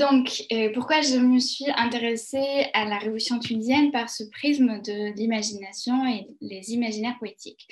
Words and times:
donc, 0.00 0.44
euh, 0.50 0.70
pourquoi 0.72 1.02
je 1.02 1.18
me 1.18 1.38
suis 1.38 1.70
intéressée 1.76 2.66
à 2.72 2.86
la 2.86 2.98
révolution 2.98 3.38
tunisienne 3.38 3.92
par 3.92 4.08
ce 4.08 4.24
prisme 4.24 4.80
de 4.80 5.14
l'imagination 5.14 6.06
et 6.06 6.26
les 6.40 6.72
imaginaires 6.72 7.18
poétiques 7.18 7.68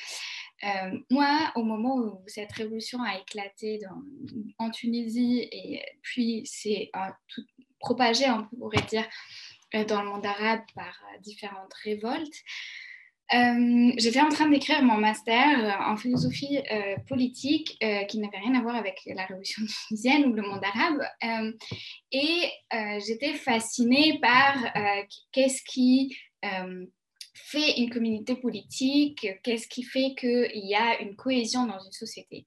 euh, 0.65 0.99
moi, 1.11 1.53
au 1.55 1.63
moment 1.63 1.97
où 1.97 2.21
cette 2.27 2.53
révolution 2.53 3.01
a 3.03 3.19
éclaté 3.19 3.79
en 4.59 4.71
Tunisie 4.71 5.49
et 5.53 5.81
puis 6.03 6.43
c'est 6.45 6.91
tout 7.29 7.43
propagé, 7.79 8.29
on 8.29 8.45
pourrait 8.57 8.83
dire, 8.89 9.07
dans 9.87 10.03
le 10.03 10.09
monde 10.09 10.27
arabe 10.27 10.63
par 10.75 10.99
différentes 11.23 11.73
révoltes, 11.85 12.43
euh, 13.35 13.93
j'étais 13.99 14.21
en 14.21 14.31
train 14.31 14.49
d'écrire 14.49 14.83
mon 14.83 14.97
master 14.97 15.59
euh, 15.59 15.93
en 15.93 15.97
philosophie 15.97 16.61
euh, 16.73 16.97
politique 17.07 17.79
qui 18.09 18.19
n'avait 18.19 18.39
rien 18.39 18.55
à 18.55 18.63
voir 18.63 18.75
avec 18.75 19.01
la 19.07 19.27
révolution 19.27 19.63
tunisienne 19.67 20.27
ou 20.27 20.33
le 20.33 20.43
monde 20.43 20.63
arabe. 20.65 21.03
et 22.13 22.51
j'étais 23.07 23.35
fascinée 23.35 24.19
par 24.21 24.57
qu'est-ce 25.33 25.63
qui 25.63 26.17
fait 27.35 27.79
une 27.79 27.91
communauté 27.91 28.35
politique, 28.35 29.27
qu'est-ce 29.43 29.69
qui 29.69 29.83
fait 29.83 30.15
qu'il 30.19 30.67
y 30.67 30.75
a 30.75 31.01
une 31.01 31.15
cohésion 31.17 31.67
dans 31.67 31.79
une 31.79 31.93
société. 31.93 32.47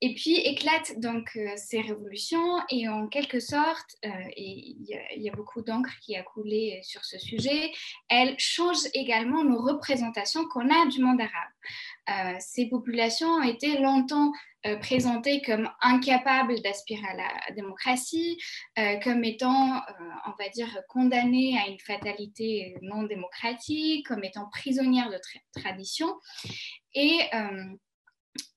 Et 0.00 0.14
puis 0.14 0.36
éclatent 0.36 1.00
donc 1.00 1.32
euh, 1.36 1.50
ces 1.56 1.80
révolutions 1.80 2.58
et 2.70 2.88
en 2.88 3.08
quelque 3.08 3.40
sorte, 3.40 3.96
euh, 4.04 4.08
et 4.36 4.76
il 4.78 4.86
y, 5.16 5.28
a 5.28 5.32
beaucoup 5.32 5.60
d'encre 5.60 5.90
qui 6.02 6.14
a 6.14 6.22
coulé 6.22 6.80
sur 6.84 7.04
ce 7.04 7.18
sujet, 7.18 7.72
elles 8.08 8.36
changent 8.38 8.88
également 8.94 9.42
nos 9.42 9.60
représentations 9.60 10.46
qu'on 10.46 10.70
a 10.70 10.86
du 10.86 11.02
monde 11.02 11.20
arabe. 11.20 12.34
Euh, 12.34 12.36
ces 12.38 12.68
populations 12.68 13.28
ont 13.28 13.42
été 13.42 13.78
longtemps 13.78 14.32
présentées 14.80 15.40
comme 15.40 15.70
incapables 15.80 16.60
d'aspirer 16.62 17.06
à 17.08 17.14
la 17.14 17.54
démocratie, 17.54 18.36
comme 19.04 19.22
étant, 19.22 19.80
on 20.26 20.30
va 20.36 20.48
dire, 20.52 20.82
condamnées 20.88 21.56
à 21.56 21.68
une 21.68 21.78
fatalité 21.78 22.74
non 22.82 23.04
démocratique, 23.04 24.06
comme 24.08 24.24
étant 24.24 24.48
prisonnières 24.50 25.10
de 25.10 25.60
tradition. 25.60 26.12
Et 26.92 27.20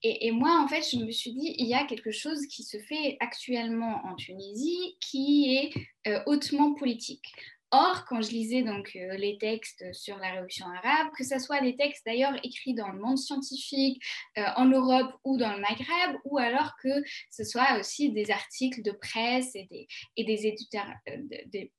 et, 0.03 0.31
moi, 0.31 0.59
en 0.63 0.67
fait, 0.67 0.83
je 0.91 0.97
me 0.97 1.11
suis 1.11 1.31
dit, 1.31 1.55
il 1.57 1.67
y 1.67 1.75
a 1.75 1.85
quelque 1.85 2.11
chose 2.11 2.47
qui 2.47 2.63
se 2.63 2.77
fait 2.77 3.17
actuellement 3.19 4.01
en 4.05 4.15
Tunisie 4.15 4.97
qui 4.99 5.55
est 5.55 5.73
euh, 6.07 6.21
hautement 6.25 6.73
politique. 6.73 7.31
Or, 7.73 8.03
quand 8.05 8.21
je 8.21 8.31
lisais 8.31 8.63
donc 8.63 8.91
euh, 8.97 9.15
les 9.15 9.37
textes 9.37 9.85
sur 9.93 10.17
la 10.17 10.31
révolution 10.31 10.65
arabe, 10.65 11.07
que 11.17 11.23
ce 11.23 11.39
soit 11.39 11.61
les 11.61 11.77
textes 11.77 12.05
d'ailleurs 12.05 12.33
écrits 12.43 12.73
dans 12.73 12.89
le 12.89 12.99
monde 12.99 13.17
scientifique, 13.17 14.03
euh, 14.37 14.43
en 14.57 14.65
Europe 14.65 15.13
ou 15.23 15.37
dans 15.37 15.53
le 15.53 15.61
Maghreb, 15.61 16.17
ou 16.25 16.37
alors 16.37 16.73
que 16.83 16.89
ce 17.29 17.45
soit 17.45 17.79
aussi 17.79 18.11
des 18.11 18.29
articles 18.29 18.81
de 18.81 18.91
presse 18.91 19.55
et 19.55 19.67
des, 19.71 19.87
et 20.17 20.25
des, 20.25 20.47
éditeurs, 20.47 20.85
euh, 21.07 21.17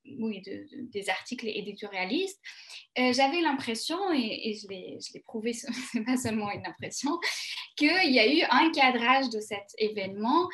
des 0.06 1.10
articles 1.10 1.46
éditorialistes, 1.46 2.40
j'avais 2.96 3.40
l'impression, 3.40 3.98
et, 4.14 4.50
et 4.50 4.54
je 4.54 4.68
l'ai 4.68 5.20
prouvé, 5.24 5.52
ce 5.52 5.66
n'est 5.94 6.04
pas 6.04 6.16
seulement 6.16 6.50
une 6.50 6.66
impression, 6.66 7.18
qu'il 7.76 8.12
y 8.12 8.18
a 8.18 8.32
eu 8.32 8.42
un 8.50 8.70
cadrage 8.70 9.28
de 9.30 9.40
cet 9.40 9.64
événement 9.78 10.48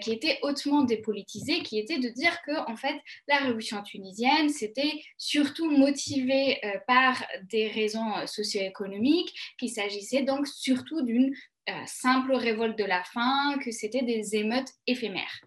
qui 0.00 0.12
était 0.12 0.38
hautement 0.42 0.82
dépolitisé, 0.82 1.62
qui 1.62 1.78
était 1.78 1.98
de 1.98 2.08
dire 2.08 2.40
que 2.42 2.70
en 2.70 2.76
fait 2.76 2.98
la 3.28 3.38
révolution 3.38 3.82
tunisienne, 3.82 4.48
c'était 4.48 4.81
surtout 5.18 5.70
motivé 5.70 6.64
euh, 6.64 6.78
par 6.86 7.24
des 7.50 7.68
raisons 7.68 8.16
euh, 8.16 8.26
socio-économiques, 8.26 9.32
qu'il 9.58 9.70
s'agissait 9.70 10.22
donc 10.22 10.46
surtout 10.46 11.02
d'une 11.02 11.34
euh, 11.68 11.72
simple 11.86 12.32
révolte 12.34 12.78
de 12.78 12.84
la 12.84 13.02
faim, 13.04 13.58
que 13.64 13.70
c'était 13.70 14.02
des 14.02 14.36
émeutes 14.36 14.70
éphémères. 14.86 15.40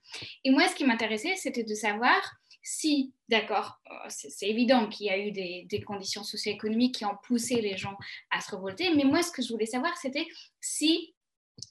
Et 0.43 0.51
moi, 0.51 0.67
ce 0.67 0.75
qui 0.75 0.85
m'intéressait, 0.85 1.35
c'était 1.35 1.63
de 1.63 1.75
savoir 1.75 2.19
si, 2.67 3.13
d'accord, 3.29 3.79
c'est 4.09 4.49
évident 4.49 4.87
qu'il 4.87 5.05
y 5.05 5.09
a 5.11 5.19
eu 5.19 5.31
des, 5.31 5.67
des 5.69 5.81
conditions 5.81 6.23
socio-économiques 6.23 6.95
qui 6.95 7.05
ont 7.05 7.17
poussé 7.23 7.61
les 7.61 7.77
gens 7.77 7.95
à 8.31 8.41
se 8.41 8.55
révolter, 8.55 8.91
mais 8.95 9.03
moi, 9.03 9.21
ce 9.21 9.31
que 9.31 9.43
je 9.43 9.49
voulais 9.49 9.67
savoir, 9.67 9.95
c'était 9.97 10.27
si 10.61 11.14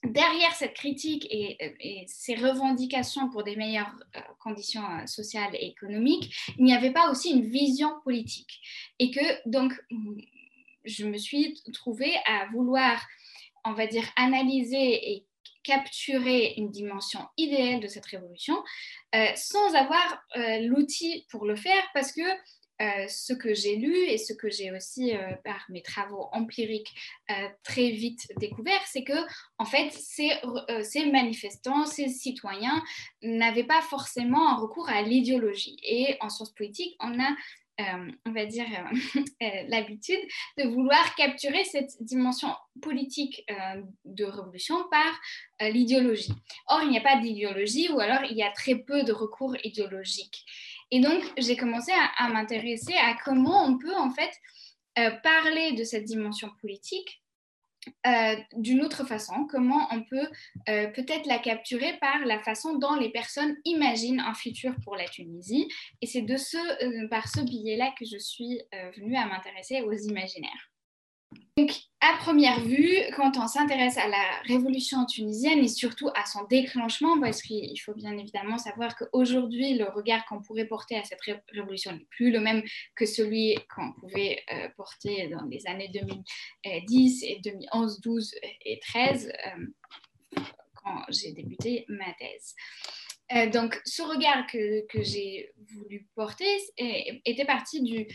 derrière 0.05 0.55
cette 0.55 0.75
critique 0.75 1.27
et, 1.31 2.05
ces 2.07 2.35
revendications 2.35 3.31
pour 3.31 3.43
des 3.43 3.57
meilleures 3.57 3.95
euh, 4.17 4.21
conditions 4.39 4.85
euh, 4.85 5.07
sociales 5.07 5.55
et 5.55 5.67
économiques, 5.67 6.35
il 6.59 6.65
n'y 6.65 6.75
avait 6.75 6.93
pas 6.93 7.11
aussi 7.11 7.31
une 7.31 7.49
vision 7.49 8.01
politique. 8.05 8.61
Et 8.99 9.11
que 9.11 9.49
donc, 9.49 9.73
je 10.85 11.07
me 11.07 11.17
suis 11.17 11.61
trouvée 11.73 12.15
à 12.27 12.47
vouloir, 12.53 13.07
on 13.65 13.73
va 13.73 13.87
dire, 13.87 14.05
analyser 14.17 15.13
et 15.13 15.27
capturer 15.63 16.55
une 16.59 16.71
dimension 16.71 17.21
idéale 17.39 17.81
de 17.81 17.89
cette 17.89 18.05
révolution 18.05 18.55
euh, 19.15 19.29
sans 19.35 19.75
avoir 19.75 20.23
l'outil 20.61 21.25
pour 21.31 21.47
le 21.47 21.57
faire 21.57 21.83
parce 21.95 22.13
que 22.13 22.21
euh, 22.85 23.07
ce 23.09 23.33
que 23.33 23.55
j'ai 23.55 23.77
lu 23.77 23.97
et 23.97 24.19
ce 24.19 24.35
que 24.35 24.51
j'ai 24.51 24.71
aussi 24.71 25.17
euh, 25.17 25.33
par 25.43 25.65
mes 25.71 25.81
travaux 25.81 26.29
empiriques 26.33 26.95
euh, 27.31 27.49
très 27.63 27.91
vite 27.91 28.29
découvert, 28.39 28.81
c'est 28.87 29.05
que 29.05 29.15
en 29.59 29.65
fait 29.65 29.91
ces, 29.91 30.31
ces, 30.83 31.07
manifestants, 31.07 31.87
ces 31.87 32.09
citoyens 32.09 32.83
n'avaient 33.23 33.65
pas 33.65 33.81
forcément 33.81 34.51
un 34.51 34.57
recours 34.57 34.89
à 34.89 35.01
l'idéologie. 35.03 35.79
Et 35.83 36.17
en 36.21 36.29
sciences 36.29 36.53
politiques, 36.53 36.95
on 37.01 37.19
a 37.21 37.35
on 37.79 38.33
va 38.33 38.47
dire, 38.47 38.67
l'habitude 39.69 40.21
de 40.59 40.65
vouloir 40.65 41.15
capturer 41.17 41.65
cette 41.65 41.91
dimension 42.01 42.49
politique 42.81 43.45
de 44.05 44.25
révolution 44.25 44.77
par 44.91 45.21
l'idéologie. 45.71 46.33
Or, 46.69 46.83
il 46.83 46.91
n'y 46.91 46.99
a 46.99 47.03
pas 47.03 47.21
d'idéologie 47.21 47.89
ou 47.91 48.01
alors 48.01 48.25
il 48.31 48.37
y 48.37 48.43
a 48.43 48.51
très 48.51 48.77
peu 48.77 49.03
de 49.03 49.13
recours 49.13 49.57
idéologiques. 49.65 50.45
Et 50.91 51.01
donc, 51.01 51.25
j'ai 51.39 51.57
commencé 51.57 51.93
à, 52.19 52.29
m'intéresser 52.29 52.95
à 52.95 53.17
comment 53.25 53.65
on 53.65 53.79
peut 53.79 53.97
en 53.97 54.11
fait 54.11 54.31
euh, 54.99 55.11
parler 55.23 55.73
de 55.73 55.83
cette 55.83 56.05
dimension 56.05 56.51
politique 56.61 57.21
euh, 58.07 58.37
d'une 58.57 58.83
autre 58.83 59.07
façon, 59.07 59.47
comment 59.51 59.89
on 59.91 60.03
peut 60.03 60.29
euh, 60.69 60.89
peut-être 60.89 61.27
la 61.27 61.39
capturer 61.39 61.97
par 62.01 62.25
la 62.25 62.41
façon 62.41 62.79
dont 62.79 62.95
les 62.95 63.11
personnes 63.11 63.57
imaginent 63.65 64.21
un 64.21 64.35
futur 64.35 64.75
pour 64.85 64.97
la 64.97 65.07
Tunisie. 65.07 65.69
Et 66.03 66.07
c'est 66.07 66.23
de 66.23 66.37
ce, 66.37 67.09
par 67.09 67.29
ce 67.29 67.41
biais-là 67.41 67.93
que 67.99 68.05
je 68.05 68.19
suis 68.19 68.61
venue 68.97 69.17
à 69.17 69.27
m'intéresser 69.27 69.83
aux 69.83 69.93
imaginaires. 69.93 70.74
Donc, 71.57 71.71
à 72.01 72.17
première 72.19 72.59
vue, 72.61 72.97
quand 73.15 73.37
on 73.37 73.47
s'intéresse 73.47 73.97
à 73.97 74.09
la 74.09 74.41
révolution 74.49 75.07
tunisienne 75.07 75.61
et 75.61 75.69
surtout 75.69 76.09
à 76.09 76.27
son 76.27 76.43
déclenchement, 76.51 77.21
parce 77.21 77.43
qu'il 77.43 77.81
faut 77.81 77.95
bien 77.95 78.19
évidemment 78.19 78.59
savoir 78.59 78.97
qu'aujourd'hui, 78.97 79.75
le 79.75 79.85
regard 79.85 80.25
qu'on 80.27 80.43
pourrait 80.43 80.67
porter 80.67 80.97
à 80.97 81.05
cette 81.05 81.21
révolution 81.53 81.93
n'est 81.93 82.07
plus 82.11 82.33
le 82.33 82.41
même 82.41 82.65
que 82.97 83.07
celui 83.07 83.57
qu'on 83.73 83.93
pouvait 83.93 84.43
euh, 84.53 84.69
porter 84.77 85.29
dans 85.29 85.45
les 85.45 85.65
années 85.69 85.89
2010 85.95 87.23
et 87.23 87.41
2011, 87.45 88.01
12 88.01 88.35
et 88.65 88.81
13, 88.81 89.33
euh, 89.33 90.41
quand 90.75 91.05
j'ai 91.09 91.31
débuté 91.31 91.85
ma 91.89 92.13
thèse. 92.15 92.57
Euh, 93.33 93.49
donc, 93.49 93.81
ce 93.85 94.03
regard 94.03 94.49
que, 94.49 94.85
que 94.89 95.05
j'ai 95.05 95.53
voulu 95.73 96.09
porter 96.17 96.59
était 96.77 97.45
parti 97.45 98.09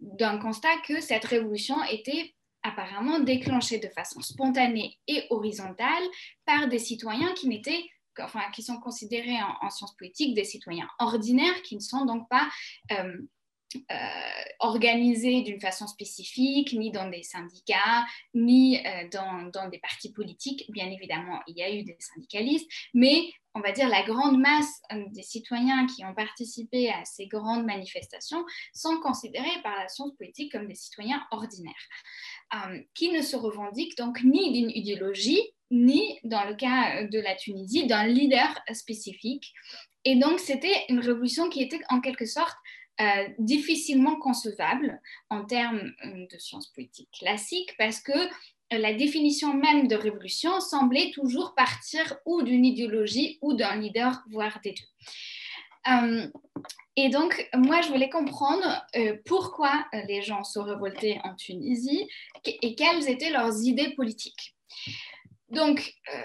d'un 0.00 0.38
constat 0.38 0.76
que 0.86 1.02
cette 1.02 1.26
révolution 1.26 1.76
était 1.84 2.32
apparemment 2.66 3.20
déclenchée 3.20 3.78
de 3.78 3.88
façon 3.88 4.20
spontanée 4.20 4.98
et 5.06 5.24
horizontale 5.30 6.04
par 6.44 6.68
des 6.68 6.78
citoyens 6.78 7.32
qui 7.34 7.48
n'étaient 7.48 7.84
enfin, 8.20 8.40
qui 8.52 8.62
sont 8.62 8.78
considérés 8.78 9.38
en, 9.60 9.70
sciences 9.70 9.94
politiques 9.96 10.34
des 10.34 10.44
citoyens 10.44 10.88
ordinaires 10.98 11.62
qui 11.62 11.76
ne 11.76 11.80
sont 11.80 12.04
donc 12.04 12.28
pas 12.28 12.48
euh, 12.92 13.18
euh, 13.90 14.44
organisés 14.60 15.42
d'une 15.42 15.60
façon 15.60 15.86
spécifique, 15.86 16.72
ni 16.72 16.90
dans 16.90 17.10
des 17.10 17.22
syndicats, 17.22 18.06
ni 18.34 18.78
euh, 18.78 19.08
dans, 19.12 19.50
dans, 19.52 19.68
des 19.68 19.78
partis 19.78 20.12
politiques. 20.12 20.64
Bien 20.70 20.90
évidemment, 20.90 21.40
il 21.46 21.56
y 21.56 21.62
a 21.62 21.70
eu 21.70 21.82
des 21.82 21.96
syndicalistes, 22.00 22.70
mais 22.94 23.30
on 23.54 23.60
va 23.60 23.72
dire 23.72 23.88
la 23.88 24.02
grande 24.02 24.38
masse 24.38 24.82
des 25.08 25.22
citoyens 25.22 25.86
qui 25.86 26.04
ont 26.04 26.14
participé 26.14 26.90
à 26.90 27.04
ces 27.06 27.26
grandes 27.26 27.64
manifestations 27.64 28.44
sont 28.74 29.00
considérés 29.00 29.62
par 29.62 29.74
la 29.76 29.88
science 29.88 30.14
politique 30.16 30.52
comme 30.52 30.68
des 30.68 30.74
citoyens 30.74 31.26
ordinaires. 31.30 31.74
Euh, 32.54 32.78
qui 32.94 33.10
ne 33.10 33.22
se 33.22 33.34
revendique 33.34 33.96
donc 33.96 34.22
ni 34.22 34.52
d'une 34.52 34.70
idéologie, 34.70 35.42
ni, 35.72 36.20
dans 36.22 36.44
le 36.44 36.54
cas 36.54 37.02
de 37.02 37.18
la 37.18 37.34
Tunisie, 37.34 37.88
d'un 37.88 38.06
leader 38.06 38.48
spécifique. 38.72 39.52
Et 40.04 40.14
donc, 40.14 40.38
c'était 40.38 40.84
une 40.88 41.00
révolution 41.00 41.48
qui 41.48 41.60
était 41.60 41.80
en 41.88 42.00
quelque 42.00 42.24
sorte 42.24 42.56
euh, 43.00 43.28
difficilement 43.40 44.14
concevable 44.16 45.00
en 45.28 45.44
termes 45.44 45.92
euh, 46.04 46.26
de 46.32 46.38
sciences 46.38 46.68
politiques 46.68 47.10
classiques 47.18 47.74
parce 47.78 48.00
que 48.00 48.12
la 48.70 48.94
définition 48.94 49.52
même 49.52 49.88
de 49.88 49.96
révolution 49.96 50.60
semblait 50.60 51.10
toujours 51.12 51.54
partir 51.56 52.16
ou 52.26 52.42
d'une 52.42 52.64
idéologie 52.64 53.38
ou 53.42 53.54
d'un 53.54 53.76
leader, 53.76 54.22
voire 54.30 54.60
des 54.62 54.70
deux. 54.70 55.12
Et 56.98 57.10
donc, 57.10 57.48
moi, 57.54 57.82
je 57.82 57.88
voulais 57.88 58.08
comprendre 58.08 58.64
euh, 58.96 59.16
pourquoi 59.26 59.84
euh, 59.92 60.00
les 60.08 60.22
gens 60.22 60.44
se 60.44 60.58
révoltaient 60.58 61.20
en 61.24 61.34
Tunisie 61.34 62.08
et 62.44 62.74
quelles 62.74 63.08
étaient 63.08 63.30
leurs 63.30 63.62
idées 63.64 63.90
politiques. 63.90 64.56
Donc, 65.50 65.94
euh, 66.14 66.20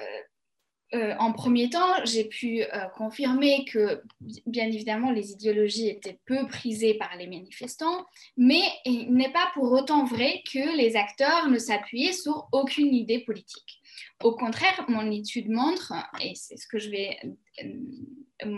euh, 0.93 1.15
en 1.19 1.31
premier 1.31 1.69
temps, 1.69 2.03
j'ai 2.03 2.25
pu 2.25 2.63
euh, 2.63 2.85
confirmer 2.97 3.63
que, 3.65 4.01
bien 4.45 4.67
évidemment, 4.67 5.11
les 5.11 5.31
idéologies 5.31 5.87
étaient 5.87 6.19
peu 6.25 6.47
prisées 6.47 6.95
par 6.95 7.15
les 7.17 7.27
manifestants, 7.27 8.05
mais 8.35 8.61
il 8.85 9.13
n'est 9.13 9.31
pas 9.31 9.51
pour 9.53 9.71
autant 9.71 10.03
vrai 10.03 10.41
que 10.51 10.75
les 10.75 10.97
acteurs 10.97 11.47
ne 11.49 11.57
s'appuyaient 11.57 12.13
sur 12.13 12.49
aucune 12.51 12.93
idée 12.93 13.19
politique. 13.19 13.80
Au 14.24 14.36
contraire, 14.36 14.86
mon 14.88 15.09
étude 15.12 15.50
montre, 15.50 15.94
et 16.21 16.33
c'est 16.36 16.57
ce 16.57 16.68
que 16.68 16.80
je 16.80 16.89
vais 16.89 17.18
euh, 17.63 18.50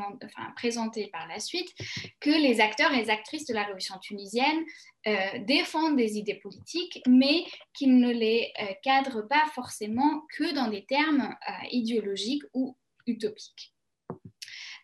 présenter 0.55 1.07
par 1.07 1.27
la 1.27 1.39
suite, 1.39 1.69
que 2.19 2.29
les 2.29 2.61
acteurs 2.61 2.93
et 2.93 3.01
les 3.01 3.09
actrices 3.09 3.45
de 3.45 3.53
la 3.53 3.63
révolution 3.63 3.95
tunisienne 3.99 4.63
défendent 5.45 5.97
des 5.97 6.17
idées 6.17 6.39
politiques, 6.41 7.01
mais 7.05 7.43
qu'ils 7.73 7.97
ne 7.97 8.09
les 8.09 8.53
cadrent 8.81 9.27
pas 9.27 9.43
forcément 9.53 10.21
que 10.37 10.53
dans 10.53 10.69
des 10.69 10.85
termes 10.85 11.35
idéologiques 11.69 12.43
ou 12.53 12.77
utopiques. 13.07 13.72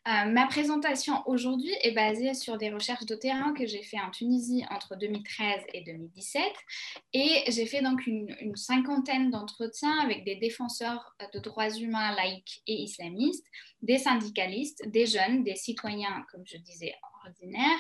Euh, 0.08 0.26
ma 0.32 0.48
présentation 0.48 1.22
aujourd'hui 1.28 1.74
est 1.82 1.92
basée 1.92 2.34
sur 2.34 2.58
des 2.58 2.72
recherches 2.72 3.06
de 3.06 3.16
terrain 3.16 3.54
que 3.54 3.68
j'ai 3.68 3.84
fait 3.84 4.00
en 4.00 4.10
Tunisie 4.12 4.64
entre 4.72 4.96
2013 4.96 5.62
et 5.74 5.84
2017 5.84 6.42
et 7.14 7.44
j'ai 7.50 7.66
fait 7.66 7.82
donc 7.82 8.08
une, 8.08 8.34
cinquantaine 8.56 9.30
d'entretiens 9.30 10.00
avec 10.00 10.24
des 10.24 10.38
défenseurs 10.38 11.16
de 11.34 11.40
droits 11.40 11.70
humains 11.70 12.16
laïcs 12.16 12.64
et 12.66 12.76
islamistes, 12.76 13.46
des 13.82 13.98
syndicalistes, 13.98 14.88
des 14.88 15.06
jeunes, 15.06 15.44
des 15.44 15.56
citoyens, 15.56 16.26
comme 16.32 16.44
je 16.46 16.58
disais, 16.58 16.96
ordinaires, 17.26 17.80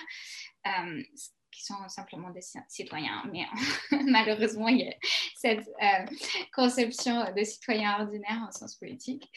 euh, 0.68 1.02
qui 1.60 1.66
sont 1.66 1.90
simplement 1.90 2.30
des 2.30 2.42
citoyens. 2.68 3.24
Mais 3.32 3.46
malheureusement, 4.06 4.70
il 4.70 4.80
y 4.80 4.88
a 4.88 4.94
cette 5.36 5.68
euh, 5.68 6.16
conception 6.54 7.26
de 7.36 7.44
citoyens 7.44 8.00
ordinaires 8.00 8.48
en 8.48 8.52
sens 8.52 8.76
politique. 8.76 9.30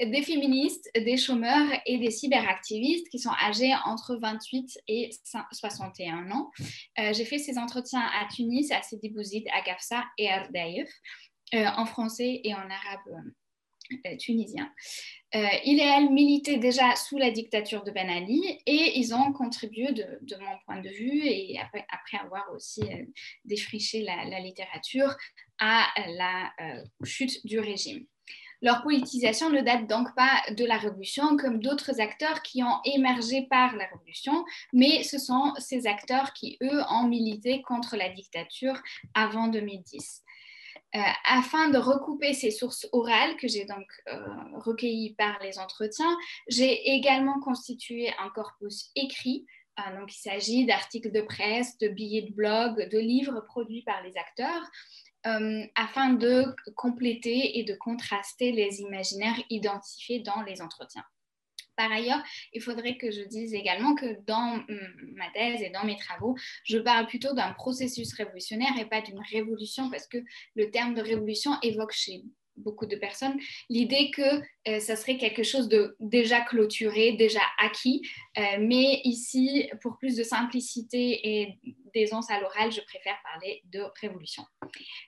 Des 0.00 0.22
féministes, 0.22 0.88
des 0.94 1.16
chômeurs 1.16 1.68
et 1.84 1.98
des 1.98 2.10
cyberactivistes 2.10 3.08
qui 3.10 3.18
sont 3.18 3.34
âgés 3.46 3.74
entre 3.84 4.16
28 4.16 4.78
et 4.88 5.10
61 5.52 6.30
ans. 6.30 6.50
Euh, 6.98 7.12
j'ai 7.12 7.24
fait 7.24 7.38
ces 7.38 7.58
entretiens 7.58 8.00
à 8.00 8.26
Tunis, 8.34 8.70
à 8.72 8.82
Sidi 8.82 9.10
Bouzid, 9.10 9.44
à 9.52 9.60
Gafsa 9.60 10.04
et 10.16 10.30
à 10.30 10.42
Ardaïf, 10.42 10.88
euh, 11.54 11.66
en 11.76 11.84
français 11.84 12.40
et 12.42 12.54
en 12.54 12.58
arabe 12.58 13.32
tunisien. 14.18 14.70
Euh, 15.34 15.44
il 15.64 15.80
et 15.80 15.82
elle 15.82 16.10
militaient 16.10 16.56
déjà 16.56 16.94
sous 16.94 17.18
la 17.18 17.30
dictature 17.30 17.82
de 17.82 17.90
Ben 17.90 18.08
Ali 18.08 18.40
et 18.64 18.98
ils 18.98 19.12
ont 19.12 19.32
contribué 19.32 19.92
de, 19.92 20.36
mon 20.40 20.58
point 20.64 20.80
de 20.80 20.88
vue 20.88 21.22
et 21.24 21.58
après, 21.58 21.84
avoir 22.18 22.50
aussi 22.54 22.82
euh, 22.82 23.04
défriché 23.44 24.02
la, 24.02 24.40
littérature 24.40 25.16
à 25.58 25.88
la 26.16 26.52
euh, 26.60 26.84
chute 27.04 27.44
du 27.44 27.58
régime. 27.58 28.06
Leur 28.62 28.82
politisation 28.82 29.50
ne 29.50 29.60
date 29.60 29.86
donc 29.86 30.14
pas 30.14 30.42
de 30.50 30.64
la 30.64 30.78
Révolution 30.78 31.36
comme 31.36 31.60
d'autres 31.60 32.00
acteurs 32.00 32.40
qui 32.42 32.62
ont 32.62 32.80
émergé 32.84 33.46
par 33.50 33.76
la 33.76 33.86
Révolution, 33.86 34.44
mais 34.72 35.02
ce 35.02 35.18
sont 35.18 35.52
ces 35.58 35.86
acteurs 35.86 36.32
qui, 36.32 36.56
eux, 36.62 36.82
ont 36.90 37.06
milité 37.06 37.60
contre 37.62 37.96
la 37.96 38.08
dictature 38.08 38.80
avant 39.12 39.48
2010. 39.48 40.22
Euh, 40.96 41.00
afin 41.24 41.68
de 41.68 41.76
recouper 41.76 42.32
ces 42.32 42.50
sources 42.50 42.88
orales 42.92 43.36
que 43.36 43.48
j'ai 43.48 43.66
donc 43.66 43.86
euh, 44.08 44.18
recueillies 44.54 45.14
par 45.14 45.38
les 45.42 45.58
entretiens, 45.58 46.16
j'ai 46.48 46.94
également 46.94 47.38
constitué 47.40 48.10
un 48.18 48.30
corpus 48.30 48.90
écrit. 48.94 49.44
Euh, 49.78 49.98
donc, 49.98 50.14
il 50.14 50.18
s'agit 50.18 50.64
d'articles 50.64 51.12
de 51.12 51.20
presse, 51.20 51.76
de 51.78 51.88
billets 51.88 52.22
de 52.22 52.32
blog, 52.32 52.88
de 52.88 52.98
livres 52.98 53.40
produits 53.40 53.82
par 53.82 54.02
les 54.02 54.16
acteurs, 54.16 54.62
afin 55.74 56.12
de 56.12 56.54
compléter 56.76 57.58
et 57.58 57.64
de 57.64 57.74
contraster 57.74 58.52
les 58.52 58.80
imaginaires 58.80 59.42
identifiés 59.50 60.20
dans 60.20 60.42
les 60.42 60.62
entretiens. 60.62 61.02
Par 61.76 61.92
ailleurs, 61.92 62.22
il 62.52 62.62
faudrait 62.62 62.96
que 62.96 63.10
je 63.10 63.22
dise 63.22 63.54
également 63.54 63.94
que 63.94 64.20
dans 64.26 64.64
ma 65.14 65.30
thèse 65.34 65.60
et 65.62 65.70
dans 65.70 65.84
mes 65.84 65.96
travaux, 65.96 66.34
je 66.64 66.78
parle 66.78 67.06
plutôt 67.06 67.34
d'un 67.34 67.52
processus 67.52 68.14
révolutionnaire 68.14 68.78
et 68.78 68.86
pas 68.86 69.02
d'une 69.02 69.20
révolution 69.20 69.90
parce 69.90 70.06
que 70.06 70.18
le 70.54 70.70
terme 70.70 70.94
de 70.94 71.02
révolution 71.02 71.52
évoque 71.62 71.92
chez 71.92 72.22
beaucoup 72.56 72.86
de 72.86 72.96
personnes 72.96 73.38
l'idée 73.68 74.10
que 74.10 74.42
euh, 74.68 74.80
ça 74.80 74.96
serait 74.96 75.16
quelque 75.16 75.42
chose 75.42 75.68
de 75.68 75.96
déjà 76.00 76.40
clôturé, 76.40 77.12
déjà 77.12 77.40
acquis. 77.58 78.02
Euh, 78.38 78.42
mais 78.60 79.00
ici, 79.04 79.68
pour 79.80 79.96
plus 79.98 80.16
de 80.16 80.22
simplicité 80.22 81.20
et 81.22 81.58
d'aisance 81.94 82.30
à 82.30 82.40
l'oral, 82.40 82.72
je 82.72 82.80
préfère 82.80 83.16
parler 83.22 83.62
de 83.66 83.82
révolution. 84.00 84.44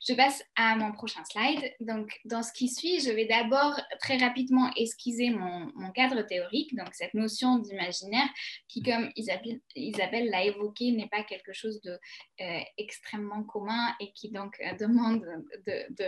Je 0.06 0.14
passe 0.14 0.42
à 0.56 0.76
mon 0.76 0.92
prochain 0.92 1.22
slide. 1.24 1.72
Donc, 1.80 2.10
dans 2.24 2.42
ce 2.42 2.52
qui 2.52 2.68
suit, 2.68 3.00
je 3.00 3.10
vais 3.10 3.26
d'abord 3.26 3.74
très 4.00 4.16
rapidement 4.16 4.70
esquiser 4.76 5.30
mon, 5.30 5.68
cadre 5.92 6.22
théorique, 6.22 6.76
donc 6.76 6.88
cette 6.92 7.14
notion 7.14 7.58
d'imaginaire 7.58 8.28
qui, 8.68 8.82
comme 8.82 9.10
Isabelle, 9.16 10.30
l'a 10.30 10.44
évoqué, 10.44 10.92
n'est 10.92 11.08
pas 11.08 11.24
quelque 11.24 11.52
chose 11.52 11.80
de 11.80 11.98
euh, 12.40 13.42
commun 13.48 13.94
et 14.00 14.12
qui 14.12 14.30
donc 14.30 14.60
demande 14.78 15.24
de 15.66 16.04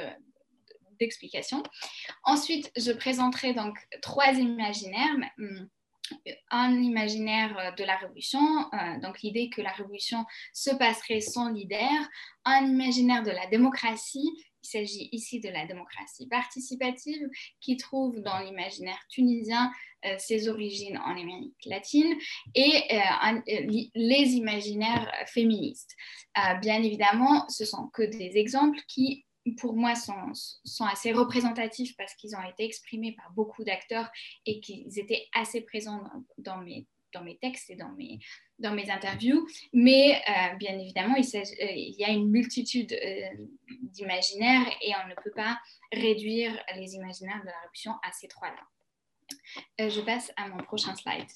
d'explication. 1.00 1.62
Ensuite, 2.24 2.70
je 2.76 2.92
présenterai 2.92 3.54
donc 3.54 3.76
trois 4.02 4.32
imaginaires. 4.32 5.16
Hmm, 5.38 5.66
un 6.50 6.82
imaginaire 6.82 7.74
de 7.76 7.84
la 7.84 7.96
révolution, 7.96 8.40
euh, 8.72 9.00
donc 9.00 9.20
l'idée 9.22 9.48
que 9.48 9.62
la 9.62 9.70
révolution 9.70 10.24
se 10.52 10.74
passerait 10.74 11.20
sans 11.20 11.50
leader, 11.50 12.08
un 12.44 12.66
imaginaire 12.66 13.22
de 13.22 13.30
la 13.30 13.46
démocratie, 13.46 14.30
il 14.62 14.68
s'agit 14.68 15.08
ici 15.12 15.40
de 15.40 15.48
la 15.48 15.66
démocratie 15.66 16.26
participative 16.28 17.28
qui 17.60 17.76
trouve 17.76 18.20
dans 18.20 18.40
l'imaginaire 18.40 18.98
tunisien 19.08 19.72
euh, 20.04 20.16
ses 20.18 20.48
origines 20.48 20.98
en 20.98 21.12
Amérique 21.12 21.56
latine 21.64 22.14
et 22.54 22.82
euh, 22.92 23.80
les 23.94 24.32
imaginaires 24.32 25.10
féministes. 25.26 25.94
bien 26.60 26.82
évidemment, 26.82 27.48
ce 27.48 27.64
sont 27.64 27.88
que 27.88 28.02
des 28.02 28.36
exemples 28.36 28.80
qui 28.86 29.24
pour 29.58 29.74
moi, 29.74 29.94
sont, 29.94 30.32
sont 30.64 30.84
assez 30.84 31.12
représentatifs 31.12 31.96
parce 31.96 32.14
qu'ils 32.14 32.36
ont 32.36 32.48
été 32.48 32.64
exprimés 32.64 33.12
par 33.12 33.30
beaucoup 33.32 33.64
d'acteurs 33.64 34.10
et 34.46 34.60
qu'ils 34.60 34.98
étaient 34.98 35.26
assez 35.34 35.62
présents 35.62 36.02
dans, 36.38 36.58
mes, 36.58 36.86
textes 37.40 37.70
et 37.70 37.76
dans 37.76 37.92
mes, 37.92 38.90
interviews. 38.90 39.46
Mais 39.72 40.20
euh, 40.28 40.56
bien 40.56 40.78
évidemment, 40.78 41.16
il, 41.16 41.24
euh, 41.36 41.42
il, 41.60 41.96
y 41.98 42.04
a 42.04 42.10
une 42.10 42.30
multitude 42.30 42.92
euh, 42.92 43.46
d'imaginaires 43.68 44.66
et 44.82 44.92
on 45.04 45.08
ne 45.08 45.14
peut 45.14 45.32
pas 45.34 45.58
réduire 45.92 46.52
les 46.76 46.94
imaginaires 46.94 47.40
de 47.40 47.46
la 47.46 47.58
révolution 47.60 47.92
à 48.02 48.12
ces 48.12 48.28
trois-là. 48.28 48.62
Euh, 49.80 49.90
je 49.90 50.00
passe 50.00 50.30
à 50.36 50.48
mon 50.48 50.62
prochain 50.62 50.94
slide. 50.94 51.26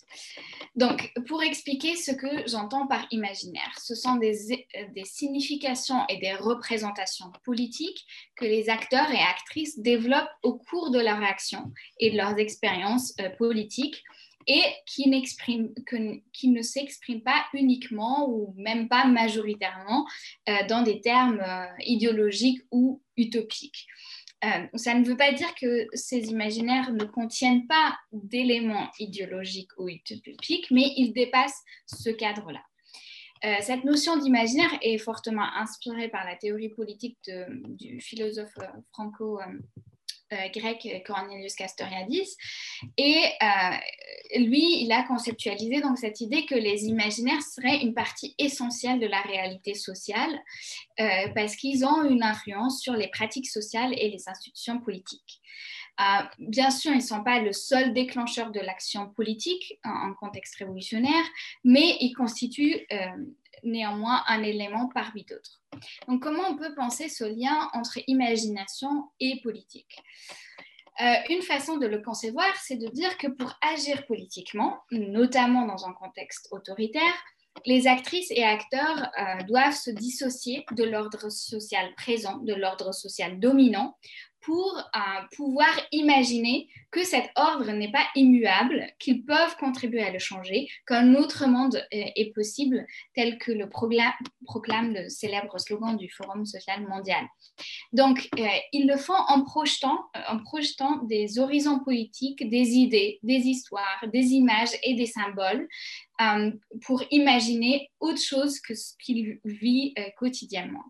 Donc, 0.77 1.13
pour 1.27 1.43
expliquer 1.43 1.97
ce 1.97 2.13
que 2.13 2.49
j'entends 2.49 2.87
par 2.87 3.07
imaginaire, 3.11 3.79
ce 3.83 3.95
sont 3.95 4.17
des, 4.17 4.53
euh, 4.53 4.87
des, 4.95 5.05
significations 5.05 6.05
et 6.09 6.19
des 6.19 6.35
représentations 6.35 7.33
politiques 7.45 8.05
que 8.37 8.45
les 8.45 8.69
acteurs 8.69 9.11
et 9.11 9.21
actrices 9.21 9.79
développent 9.79 10.31
au 10.43 10.55
cours 10.55 10.91
de 10.91 11.01
leur 11.01 11.23
action 11.23 11.73
et 11.99 12.11
de 12.11 12.17
leurs 12.17 12.39
expériences 12.39 13.15
euh, 13.21 13.31
politiques 13.31 14.03
et 14.47 14.63
qui 14.85 15.09
ne 15.09 16.63
s'expriment 16.63 17.23
pas 17.23 17.47
uniquement 17.55 18.29
ou 18.29 18.53
même 18.59 18.91
pas 18.91 19.07
majoritairement 19.07 20.07
dans 20.69 20.83
des 20.83 21.01
termes 21.01 21.43
idéologiques 21.81 22.61
ou 22.71 23.01
utopiques. 23.17 23.87
Euh, 24.45 24.67
ça 24.75 24.95
ne 24.95 25.05
veut 25.05 25.17
pas 25.17 25.33
dire 25.33 25.55
que 25.55 25.87
ces 25.95 26.27
imaginaires 26.27 26.93
ne 26.93 27.05
contiennent 27.05 27.67
pas 27.67 27.97
d'éléments 28.13 28.91
idéologiques 28.99 29.71
ou 29.79 29.89
utopiques, 29.89 30.71
mais 30.71 30.93
ils 30.97 31.13
dépassent 31.13 31.63
ce 31.87 32.11
cadre-là. 32.11 32.61
Euh, 33.45 33.57
cette 33.61 33.85
notion 33.85 34.17
d'imaginaire 34.17 34.71
est 34.83 34.99
fortement 34.99 35.47
inspirée 35.57 36.09
par 36.09 36.25
la 36.25 36.37
théorie 36.37 36.71
politique 36.71 37.19
du 37.69 38.01
philosophe 38.01 38.57
euh, 38.59 38.67
franco 38.93 39.39
grec 40.53 41.03
Cornelius 41.07 41.55
Castoriadis. 41.55 42.37
Et 42.97 43.25
euh, 43.43 44.39
lui, 44.41 44.83
il 44.85 44.93
a 44.93 45.03
conceptualisé 45.05 45.81
donc 45.81 45.99
cette 45.99 46.21
idée 46.21 46.47
que 46.47 46.55
les 46.55 46.85
imaginaires 46.85 47.43
seraient 47.43 47.81
une 47.83 47.95
partie 47.95 48.35
essentielle 48.39 49.01
de 49.01 49.07
la 49.07 49.21
réalité 49.23 49.75
sociale 49.75 50.33
euh, 51.01 51.29
parce 51.35 51.57
qu'ils 51.57 51.85
ont 51.85 52.05
une 52.05 52.23
influence 52.23 52.81
sur 52.81 52.95
les 52.95 53.09
pratiques 53.09 53.49
sociales 53.49 53.95
et 53.99 54.11
les 54.11 54.29
institutions 54.29 54.81
politiques. 54.81 55.41
Bien 56.39 56.71
sûr, 56.71 56.93
ils 56.93 56.99
ne 56.99 57.03
sont 57.03 57.23
pas 57.23 57.41
le 57.41 57.53
seul 57.53 57.93
déclencheur 57.93 58.51
de 58.51 58.61
l'action 58.61 59.09
politique 59.11 59.79
en, 59.85 60.15
contexte 60.15 60.57
révolutionnaire, 60.57 61.25
mais 61.63 61.97
ils 62.01 62.13
constituent 62.15 62.87
néanmoins 63.63 64.23
un 64.29 64.43
élément 64.43 64.89
parmi 64.93 65.25
d'autres. 65.25 65.61
Donc, 66.09 66.23
comment 66.23 66.45
on 66.49 66.57
peut 66.57 66.75
penser 66.75 67.09
ce 67.09 67.25
lien 67.25 67.69
entre 67.73 67.99
imagination 68.07 69.11
et 69.21 69.41
politique? 69.43 70.01
Euh, 71.01 71.15
une 71.29 71.43
façon 71.43 71.77
de 71.77 71.87
le 71.87 72.01
concevoir, 72.01 72.55
c'est 72.63 72.77
de 72.77 72.89
dire 72.89 73.19
que 73.19 73.27
pour 73.27 73.59
agir 73.63 74.07
politiquement, 74.07 74.79
notamment 74.93 75.67
dans 75.67 75.87
un 75.87 75.93
contexte 75.93 76.49
autoritaire, 76.53 77.25
les 77.67 77.87
actrices 77.87 78.31
et 78.31 78.45
acteurs 78.45 79.11
euh, 79.19 79.43
doivent 79.45 79.75
se 79.75 79.91
dissocier 79.91 80.65
de 80.73 80.85
l'ordre 80.85 81.31
social 81.31 81.93
présent, 81.97 82.39
de 82.39 82.55
l'ordre 82.55 82.93
social 82.93 83.41
dominant, 83.41 83.97
pour 84.45 84.91
pouvoir 85.37 85.75
imaginer 85.91 86.69
que 86.91 87.03
cet 87.03 87.31
ordre 87.35 87.73
n'est 87.73 87.91
pas 87.91 88.07
immuable, 88.15 88.87
qu'ils 88.99 89.25
peuvent 89.25 89.57
contribuer 89.59 90.03
à 90.03 90.11
le 90.11 90.19
changer, 90.19 90.69
qu'un 90.87 91.15
autre 91.15 91.47
monde 91.47 91.85
est, 91.91 92.33
possible, 92.35 92.87
tel 93.15 93.39
que 93.39 93.53
le 93.53 93.69
proclame, 93.69 94.93
le 94.95 95.09
célèbre 95.09 95.59
slogan 95.59 95.97
du 95.97 96.09
Forum 96.11 96.45
social 96.45 96.87
mondial. 96.87 97.25
Donc, 97.93 98.29
ils 98.73 98.87
le 98.87 98.97
font 98.97 99.15
en 99.29 99.43
projetant, 99.43 99.99
en 100.29 100.39
projetant 100.39 100.99
des 101.05 101.39
horizons 101.39 101.81
politiques, 101.81 102.49
des 102.49 102.75
idées, 102.75 103.19
des 103.23 103.49
histoires, 103.49 104.05
des 104.13 104.33
images 104.33 104.77
et 104.83 104.95
des 104.95 105.07
symboles 105.07 105.67
euh, 106.21 106.53
pour 106.87 107.03
imaginer 107.11 107.91
autre 107.99 108.21
chose 108.21 108.61
que 108.61 108.75
ce 108.75 108.93
qu'il 109.03 109.41
vit 109.45 109.95
euh, 109.99 110.03
quotidiennement. 110.17 110.85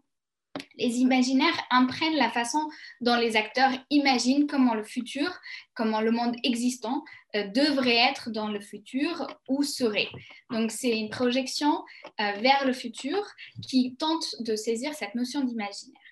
Les 0.76 0.98
imaginaires 0.98 1.58
imprègnent 1.70 2.16
la 2.16 2.30
façon 2.30 2.68
dont 3.00 3.16
les 3.16 3.36
acteurs 3.36 3.70
imaginent 3.90 4.46
comment 4.46 4.74
le 4.74 4.84
futur, 4.84 5.30
comment 5.74 6.00
le 6.00 6.10
monde 6.10 6.36
existant 6.42 7.04
euh, 7.36 7.46
devrait 7.48 7.96
être 7.96 8.30
dans 8.30 8.48
le 8.48 8.60
futur 8.60 9.26
ou 9.48 9.62
serait. 9.62 10.08
Donc 10.50 10.70
c'est 10.70 10.98
une 10.98 11.10
projection 11.10 11.82
vers 12.18 12.64
le 12.66 12.72
futur 12.72 13.18
qui 13.66 13.96
tente 13.96 14.36
de 14.40 14.56
saisir 14.56 14.94
cette 14.94 15.14
notion 15.14 15.42
d'imaginaire. 15.42 16.03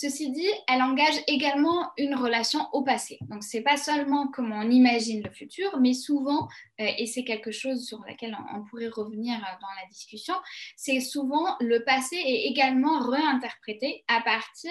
Ceci 0.00 0.30
dit, 0.30 0.46
elle 0.68 0.80
engage 0.80 1.16
également 1.26 1.90
une 1.98 2.14
relation 2.14 2.60
au 2.72 2.84
passé. 2.84 3.18
Donc, 3.22 3.42
ce 3.42 3.56
n'est 3.56 3.64
pas 3.64 3.76
seulement 3.76 4.28
comment 4.28 4.60
on 4.60 4.70
imagine 4.70 5.24
le 5.24 5.32
futur, 5.32 5.76
mais 5.80 5.92
souvent, 5.92 6.46
euh, 6.80 6.86
et 6.98 7.06
c'est 7.06 7.24
quelque 7.24 7.50
chose 7.50 7.84
sur 7.84 7.98
lequel 8.08 8.38
on, 8.54 8.62
pourrait 8.62 8.86
revenir 8.86 9.34
euh, 9.38 9.56
dans 9.60 9.82
la 9.82 9.88
discussion, 9.90 10.34
c'est 10.76 11.00
souvent 11.00 11.56
le 11.58 11.82
passé 11.82 12.14
est 12.14 12.46
également 12.46 13.00
réinterprété 13.10 14.04
à 14.06 14.20
partir 14.20 14.70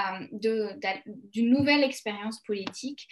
euh, 0.00 0.26
d'une 1.30 1.50
nouvelle 1.50 1.84
expérience 1.84 2.42
politique 2.42 3.06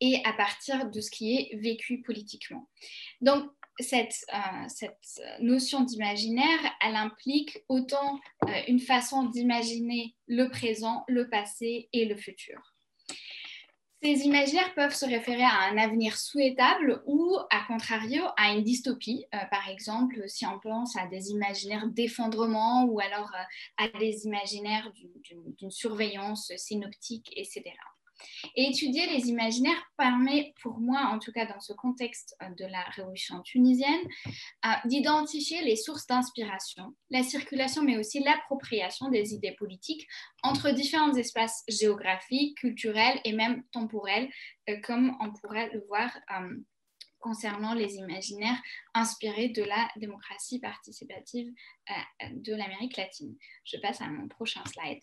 et 0.00 0.22
à 0.24 0.34
partir 0.34 0.88
de 0.88 1.00
ce 1.00 1.10
qui 1.10 1.34
est 1.34 1.56
vécu 1.56 2.00
politiquement. 2.00 2.68
Donc, 3.22 3.50
cette, 3.78 4.24
euh, 4.34 4.68
cette 4.68 5.22
notion 5.40 5.82
d'imaginaire, 5.82 6.60
elle 6.84 6.96
implique 6.96 7.58
autant 7.68 8.20
euh, 8.46 8.52
une 8.68 8.80
façon 8.80 9.24
d'imaginer 9.24 10.14
le 10.26 10.48
présent, 10.48 11.04
le 11.08 11.28
passé 11.28 11.88
et 11.92 12.04
le 12.04 12.16
futur. 12.16 12.74
Ces 14.02 14.22
imaginaires 14.22 14.74
peuvent 14.74 14.94
se 14.94 15.06
référer 15.06 15.44
à 15.44 15.70
un 15.70 15.78
avenir 15.78 16.16
souhaitable 16.16 17.02
ou, 17.06 17.36
à 17.50 17.64
contrario, 17.68 18.24
à 18.36 18.52
une 18.52 18.64
dystopie. 18.64 19.26
Euh, 19.32 19.38
par 19.48 19.68
exemple, 19.68 20.24
si 20.26 20.44
on 20.44 20.58
pense 20.58 20.96
à 20.96 21.06
des 21.06 21.30
imaginaires 21.30 21.86
d'effondrement 21.86 22.84
ou 22.84 22.98
alors 22.98 23.30
à 23.78 23.88
des 24.00 24.24
imaginaires 24.24 24.90
d'une 25.58 25.70
surveillance 25.70 26.52
synoptique, 26.56 27.32
etc. 27.36 27.62
Et 28.56 28.68
étudier 28.68 29.06
les 29.06 29.28
imaginaires 29.28 29.82
permet, 29.96 30.52
pour 30.62 30.78
moi, 30.78 31.10
en 31.12 31.18
tout 31.18 31.32
cas 31.32 31.46
dans 31.46 31.60
ce 31.60 31.72
contexte 31.72 32.34
euh, 32.42 32.48
de 32.58 32.64
la 32.64 32.82
révolution 32.96 33.40
tunisienne, 33.42 34.00
euh, 34.64 34.68
d'identifier 34.84 35.62
les 35.62 35.76
sources 35.76 36.06
d'inspiration, 36.06 36.94
la 37.10 37.22
circulation, 37.22 37.82
mais 37.82 37.98
aussi 37.98 38.20
l'appropriation 38.20 39.08
des 39.08 39.34
idées 39.34 39.52
politiques 39.52 40.06
entre 40.42 40.70
différents 40.70 41.14
espaces 41.14 41.62
géographiques, 41.68 42.58
culturels 42.58 43.20
et 43.24 43.32
même 43.32 43.62
temporels, 43.72 44.28
euh, 44.68 44.76
comme 44.82 45.16
on 45.20 45.32
pourrait 45.32 45.70
le 45.72 45.84
voir 45.88 46.10
concernant 47.22 47.72
les 47.74 47.94
imaginaires 47.94 48.60
inspirés 48.94 49.48
de 49.48 49.62
la 49.62 49.88
démocratie 49.96 50.58
participative 50.60 51.50
euh, 51.90 51.94
de 52.32 52.54
l'Amérique 52.54 52.96
latine. 52.96 53.34
Je 53.64 53.78
passe 53.78 54.00
à 54.00 54.08
mon 54.08 54.28
prochain 54.28 54.62
slide. 54.66 55.00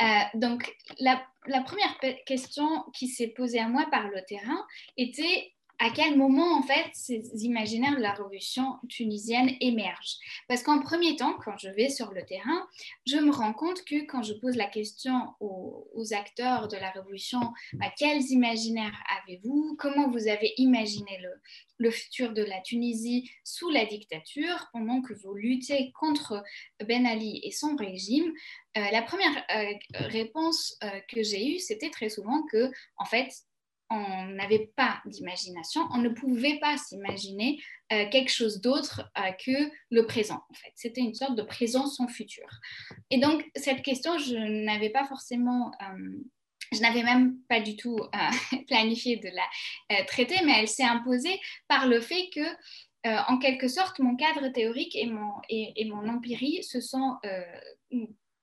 Euh, 0.00 0.38
donc, 0.38 0.72
la, 0.98 1.26
la, 1.46 1.62
première 1.62 1.98
question 2.26 2.84
qui 2.94 3.08
s'est 3.08 3.28
posée 3.28 3.58
à 3.58 3.68
moi 3.68 3.86
par 3.90 4.08
le 4.08 4.22
terrain 4.26 4.66
était 4.96 5.52
à 5.82 5.88
quel 5.88 6.18
moment, 6.18 6.58
en 6.58 6.62
fait, 6.62 6.90
ces 6.92 7.22
imaginaires 7.42 7.96
de 7.96 8.02
la 8.02 8.12
révolution 8.12 8.76
tunisienne 8.90 9.56
émergent? 9.60 10.18
Parce 10.46 10.62
qu'en 10.62 10.80
premier 10.80 11.16
temps, 11.16 11.34
quand 11.42 11.56
je 11.56 11.70
vais 11.70 11.88
sur 11.88 12.12
le 12.12 12.22
terrain, 12.26 12.68
je 13.06 13.16
me 13.16 13.32
rends 13.32 13.54
compte 13.54 13.82
que 13.86 14.04
quand 14.04 14.22
je 14.22 14.34
pose 14.34 14.56
la 14.56 14.66
question 14.66 15.34
aux, 15.40 15.86
acteurs 16.12 16.68
de 16.68 16.76
la 16.76 16.90
révolution, 16.90 17.40
bah, 17.74 17.86
quels 17.96 18.22
imaginaires 18.30 18.98
avez-vous? 19.22 19.76
Comment 19.78 20.10
vous 20.10 20.28
avez 20.28 20.52
imaginé 20.58 21.18
le, 21.78 21.90
futur 21.90 22.32
de 22.32 22.42
la 22.42 22.60
Tunisie 22.60 23.30
sous 23.44 23.70
la 23.70 23.86
dictature 23.86 24.68
pendant 24.72 25.00
que 25.00 25.14
vous 25.14 25.34
luttez 25.34 25.92
contre 25.98 26.42
Ben 26.86 27.06
Ali 27.06 27.40
et 27.42 27.52
son 27.52 27.74
régime? 27.76 28.32
Euh, 28.76 28.90
La 28.92 29.02
première 29.02 29.44
euh, 29.54 29.72
réponse 30.08 30.76
euh, 30.84 31.00
que 31.08 31.22
j'ai 31.22 31.54
eue, 31.54 31.58
c'était 31.58 31.90
très 31.90 32.10
souvent 32.10 32.44
que, 32.50 32.70
en 32.96 33.04
fait, 33.04 33.32
on 33.90 34.26
n'avait 34.26 34.70
pas 34.76 35.00
d'imagination, 35.04 35.82
on 35.92 35.98
ne 35.98 36.08
pouvait 36.08 36.58
pas 36.60 36.76
s'imaginer 36.76 37.60
euh, 37.92 38.08
quelque 38.08 38.30
chose 38.30 38.60
d'autre 38.60 39.10
euh, 39.18 39.32
que 39.32 39.70
le 39.90 40.06
présent. 40.06 40.40
En 40.48 40.54
fait, 40.54 40.72
c'était 40.76 41.00
une 41.00 41.14
sorte 41.14 41.34
de 41.34 41.42
présent 41.42 41.86
sans 41.86 42.06
futur. 42.06 42.46
Et 43.10 43.18
donc 43.18 43.44
cette 43.56 43.82
question, 43.82 44.16
je 44.18 44.36
n'avais 44.64 44.90
pas 44.90 45.04
forcément, 45.06 45.72
euh, 45.82 46.22
je 46.72 46.80
n'avais 46.80 47.02
même 47.02 47.36
pas 47.48 47.60
du 47.60 47.76
tout 47.76 47.98
planifié 48.68 49.16
de 49.16 49.28
la 49.28 50.04
traiter, 50.04 50.36
mais 50.44 50.52
elle 50.60 50.68
s'est 50.68 50.84
imposée 50.84 51.40
par 51.66 51.88
le 51.88 52.00
fait 52.00 52.30
que 52.32 52.46
en 53.02 53.38
quelque 53.38 53.66
sorte, 53.66 53.98
mon 53.98 54.14
cadre 54.14 54.48
théorique 54.48 54.94
et 54.94 55.06
mon, 55.06 55.32
et 55.48 55.84
mon 55.86 56.06
empirie 56.06 56.62
se 56.62 56.80
sont 56.80 57.16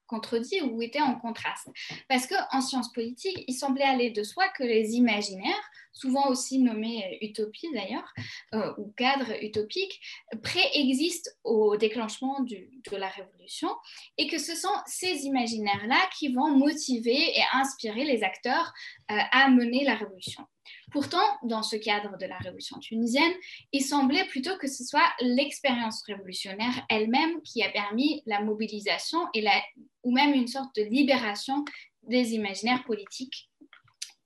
contredit 0.07 0.61
ou 0.61 0.81
était 0.81 1.01
en 1.01 1.15
contraste. 1.15 1.69
Parce 2.07 2.27
qu'en 2.27 2.61
sciences 2.61 2.91
politiques, 2.91 3.43
il 3.47 3.53
semblait 3.53 3.83
aller 3.83 4.09
de 4.09 4.23
soi 4.23 4.47
que 4.49 4.63
les 4.63 4.91
imaginaires, 4.91 5.69
souvent 5.93 6.29
aussi 6.29 6.59
nommés 6.59 7.03
euh, 7.05 7.25
utopies 7.25 7.69
d'ailleurs, 7.73 8.13
euh, 8.53 8.73
ou 8.77 8.93
cadres 8.97 9.33
utopiques, 9.43 9.99
préexistent 10.41 11.29
au 11.43 11.77
déclenchement 11.77 12.39
de 12.41 12.97
la 12.97 13.09
révolution 13.09 13.69
et 14.17 14.27
que 14.27 14.37
ce 14.37 14.55
sont 14.55 14.73
ces 14.85 15.25
imaginaires-là 15.25 16.09
qui 16.17 16.33
vont 16.33 16.49
motiver 16.49 17.37
et 17.37 17.43
inspirer 17.53 18.05
les 18.05 18.23
acteurs 18.23 18.73
euh, 19.11 19.15
à 19.31 19.49
mener 19.49 19.83
la 19.83 19.95
révolution. 19.95 20.43
Pourtant, 20.91 21.25
dans 21.43 21.63
ce 21.63 21.75
cadre 21.75 22.17
de 22.17 22.25
la 22.25 22.37
révolution 22.37 22.79
tunisienne, 22.79 23.33
il 23.71 23.83
semblait 23.83 24.25
plutôt 24.25 24.57
que 24.57 24.67
ce 24.67 24.83
soit 24.83 25.07
l'expérience 25.21 26.03
révolutionnaire 26.03 26.85
elle-même 26.89 27.41
qui 27.41 27.63
a 27.63 27.69
permis 27.69 28.21
la 28.25 28.41
mobilisation 28.41 29.19
ou 30.03 30.11
même 30.11 30.33
une 30.33 30.47
sorte 30.47 30.75
de 30.75 30.83
libération 30.83 31.65
des 32.03 32.33
imaginaires 32.33 32.83
politiques 32.85 33.49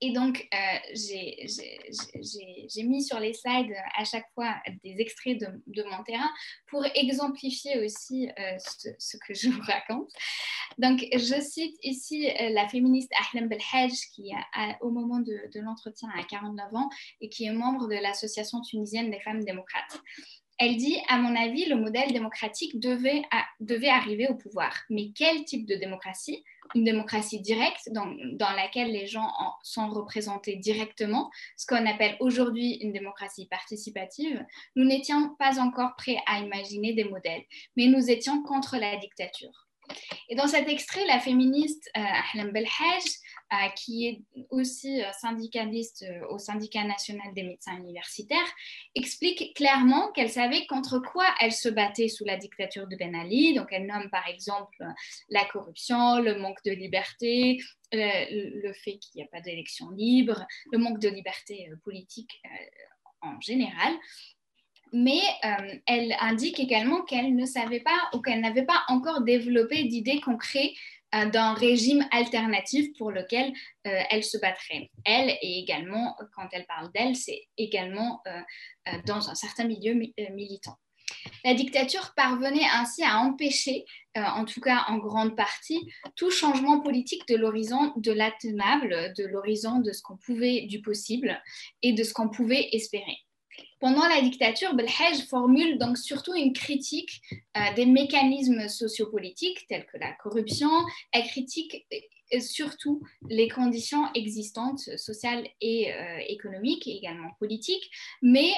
et 0.04 0.10
donc, 0.10 0.48
euh, 0.52 0.78
j'ai 0.94 2.82
mis 2.82 3.04
sur 3.04 3.20
les 3.20 3.32
slides 3.32 3.72
à 3.96 4.02
chaque 4.04 4.26
fois 4.34 4.56
des 4.82 4.96
extraits 4.98 5.38
de, 5.38 5.84
mon 5.84 6.02
terrain 6.02 6.28
pour 6.68 6.84
exemplifier 6.96 7.78
aussi 7.84 8.28
euh, 8.36 8.56
ce, 8.98 9.16
que 9.16 9.32
je 9.32 9.48
vous 9.50 9.62
raconte. 9.62 10.10
Donc, 10.78 11.06
je 11.12 11.40
cite 11.40 11.76
ici 11.84 12.28
euh, 12.28 12.48
la 12.50 12.68
féministe 12.68 13.12
Ahlam 13.32 13.48
Belhaj, 13.48 13.92
qui, 14.12 14.32
au 14.80 14.90
moment 14.90 15.20
de, 15.20 15.38
de 15.54 15.60
l'entretien, 15.60 16.08
a 16.18 16.24
49 16.24 16.74
ans 16.74 16.90
et 17.20 17.28
qui 17.28 17.44
est 17.44 17.52
membre 17.52 17.86
de 17.86 17.94
l'Association 17.94 18.60
tunisienne 18.60 19.08
des 19.08 19.20
femmes 19.20 19.44
démocrates. 19.44 20.00
Elle 20.64 20.76
dit, 20.76 20.96
à 21.08 21.18
mon 21.18 21.34
avis, 21.34 21.64
le 21.64 21.74
modèle 21.74 22.12
démocratique 22.12 22.78
devait, 22.78 23.24
arriver 23.88 24.28
au 24.28 24.36
pouvoir. 24.36 24.72
Mais 24.90 25.10
quel 25.12 25.44
type 25.44 25.66
de 25.66 25.74
démocratie? 25.74 26.44
Une 26.76 26.84
démocratie 26.84 27.40
directe 27.40 27.90
dans 27.90 28.52
laquelle 28.54 28.92
les 28.92 29.08
gens 29.08 29.28
sont 29.64 29.88
représentés 29.88 30.54
directement, 30.54 31.32
ce 31.56 31.66
qu'on 31.66 31.84
appelle 31.84 32.16
aujourd'hui 32.20 32.74
une 32.74 32.92
démocratie 32.92 33.46
participative. 33.46 34.40
Nous 34.76 34.84
n'étions 34.84 35.34
pas 35.34 35.58
encore 35.58 35.96
prêts 35.96 36.18
à 36.26 36.38
imaginer 36.38 36.92
des 36.92 37.04
modèles, 37.06 37.42
mais 37.76 37.86
nous 37.86 38.08
étions 38.08 38.44
contre 38.44 38.76
la 38.76 38.96
dictature. 38.98 39.66
Et 40.28 40.34
dans 40.34 40.46
cet 40.46 40.68
extrait, 40.68 41.04
la 41.06 41.20
féministe 41.20 41.90
euh, 41.96 42.00
Ahlam 42.34 42.52
Belhaj, 42.52 43.04
euh, 43.52 43.68
qui 43.76 44.06
est 44.06 44.22
aussi 44.50 45.02
euh, 45.02 45.12
syndicaliste 45.20 46.04
au 46.30 46.38
syndicat 46.38 46.84
national 46.84 47.34
des 47.34 47.42
médecins 47.42 47.76
universitaires, 47.76 48.38
explique 48.94 49.54
clairement 49.54 50.10
qu'elle 50.12 50.30
savait 50.30 50.66
contre 50.66 51.00
quoi 51.00 51.26
elle 51.40 51.52
se 51.52 51.68
battait 51.68 52.08
sous 52.08 52.24
la 52.24 52.36
dictature 52.36 52.86
de 52.86 52.96
Ben 52.96 53.14
Ali. 53.14 53.54
Donc 53.54 53.68
elle 53.70 53.86
nomme 53.86 54.08
par 54.10 54.26
exemple 54.28 54.82
la 55.28 55.44
corruption, 55.46 56.18
le 56.18 56.38
manque 56.38 56.62
de 56.64 56.72
liberté, 56.72 57.58
le 57.92 58.72
fait 58.72 58.98
qu'il 58.98 59.16
n'y 59.16 59.22
a 59.22 59.28
pas 59.30 59.40
d'élection 59.40 59.90
libre, 59.90 60.46
le 60.72 60.78
manque 60.78 60.98
de 60.98 61.08
liberté 61.08 61.68
politique 61.84 62.40
en 63.20 63.38
général 63.40 63.92
mais 64.92 65.20
euh, 65.44 65.74
elle 65.86 66.16
indique 66.20 66.60
également 66.60 67.02
qu'elle 67.02 67.34
ne 67.34 67.46
savait 67.46 67.80
pas 67.80 68.10
ou 68.14 68.20
qu'elle 68.20 68.40
n'avait 68.40 68.64
pas 68.64 68.82
encore 68.88 69.22
développé 69.22 69.84
d'idées 69.84 70.20
concrètes 70.20 70.72
euh, 71.14 71.26
d'un 71.26 71.54
régime 71.54 72.06
alternatif 72.10 72.88
pour 72.98 73.10
lequel 73.10 73.52
euh, 73.86 74.00
elle 74.10 74.24
se 74.24 74.38
battrait. 74.38 74.90
Elle 75.04 75.30
et 75.42 75.58
également, 75.58 76.16
quand 76.34 76.48
elle 76.52 76.66
parle 76.66 76.90
d'elle, 76.92 77.16
c'est 77.16 77.42
également 77.56 78.22
dans 79.06 79.30
un 79.30 79.34
certain 79.34 79.64
milieu 79.64 79.94
militant. 79.94 80.76
La 81.44 81.54
dictature 81.54 82.12
parvenait 82.16 82.66
ainsi 82.72 83.02
à 83.02 83.18
empêcher, 83.18 83.84
euh, 84.16 84.22
en 84.22 84.44
tout 84.44 84.60
cas 84.60 84.84
en 84.88 84.98
grande 84.98 85.36
partie, 85.36 85.80
tout 86.16 86.30
changement 86.30 86.80
politique 86.80 87.26
de 87.28 87.36
l'horizon 87.36 87.92
de 87.96 88.12
l'atteignable, 88.12 89.12
de 89.16 89.24
l'horizon 89.26 89.80
de 89.80 89.92
ce 89.92 90.02
qu'on 90.02 90.16
pouvait, 90.16 90.62
du 90.62 90.80
possible 90.82 91.40
et 91.82 91.92
de 91.92 92.02
ce 92.02 92.12
qu'on 92.12 92.28
pouvait 92.28 92.68
espérer. 92.72 93.18
Pendant 93.82 94.06
la 94.06 94.22
dictature, 94.22 94.74
Belhaj 94.74 95.26
formule 95.28 95.76
donc 95.76 95.98
surtout 95.98 96.34
une 96.34 96.52
critique 96.52 97.20
euh, 97.56 97.74
des 97.74 97.84
mécanismes 97.84 98.68
sociopolitiques 98.68 99.66
tels 99.68 99.86
que 99.86 99.98
la 99.98 100.12
corruption. 100.12 100.70
Elle 101.10 101.24
critique 101.24 101.84
euh, 101.92 102.38
surtout 102.38 103.02
les 103.28 103.48
conditions 103.48 104.04
existantes 104.14 104.78
sociales 104.96 105.48
et 105.60 105.92
euh, 105.92 106.18
économiques 106.28 106.86
et 106.86 106.96
également 106.96 107.30
politiques. 107.40 107.90
Mais 108.22 108.52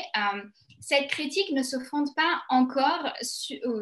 cette 0.80 1.08
critique 1.08 1.52
ne 1.52 1.62
se 1.62 1.78
fonde 1.78 2.14
pas 2.14 2.42
encore, 2.50 3.10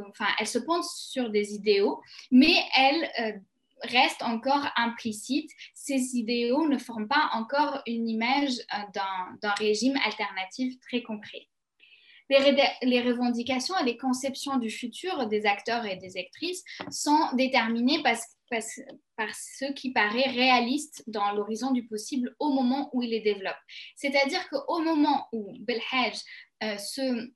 enfin, 0.09 0.27
elle 0.39 0.47
se 0.47 0.61
fonde 0.61 0.85
sur 0.85 1.29
des 1.29 1.55
idéaux, 1.55 2.01
mais 2.31 2.55
elle 2.77 3.43
reste 3.85 4.23
encore 4.23 4.67
implicite. 4.77 5.51
Ces 5.75 6.17
idéaux 6.17 6.69
ne 6.69 6.79
forment 6.79 7.09
pas 7.09 7.31
encore 7.33 7.83
une 7.87 8.09
image 8.09 8.53
euh, 8.75 8.79
d'un 9.41 9.55
régime 9.59 9.99
alternatif 10.05 10.79
très 10.81 11.03
concret. 11.03 11.49
Les, 12.83 13.01
revendications 13.03 13.77
et 13.79 13.85
les 13.85 13.99
conceptions 13.99 14.57
du 14.57 14.71
futur 14.71 15.27
des 15.27 15.45
acteurs 15.45 15.85
et 15.85 15.97
des 15.97 16.17
actrices 16.17 16.65
sont 16.91 17.29
déterminées 17.35 18.03
par, 18.03 18.17
ce 19.35 19.73
qui 19.73 19.93
paraît 19.93 20.31
réaliste 20.31 21.05
dans 21.09 21.33
l'horizon 21.33 21.73
du 21.73 21.87
possible 21.87 22.35
au 22.39 22.51
moment 22.51 22.89
où 22.95 23.03
il 23.03 23.11
les 23.11 23.21
développe. 23.21 23.57
C'est-à-dire 23.97 24.49
qu'au 24.49 24.81
moment 24.81 25.27
où 25.33 25.53
Belhaj 25.61 26.15
euh, 26.63 26.79
se 26.79 27.31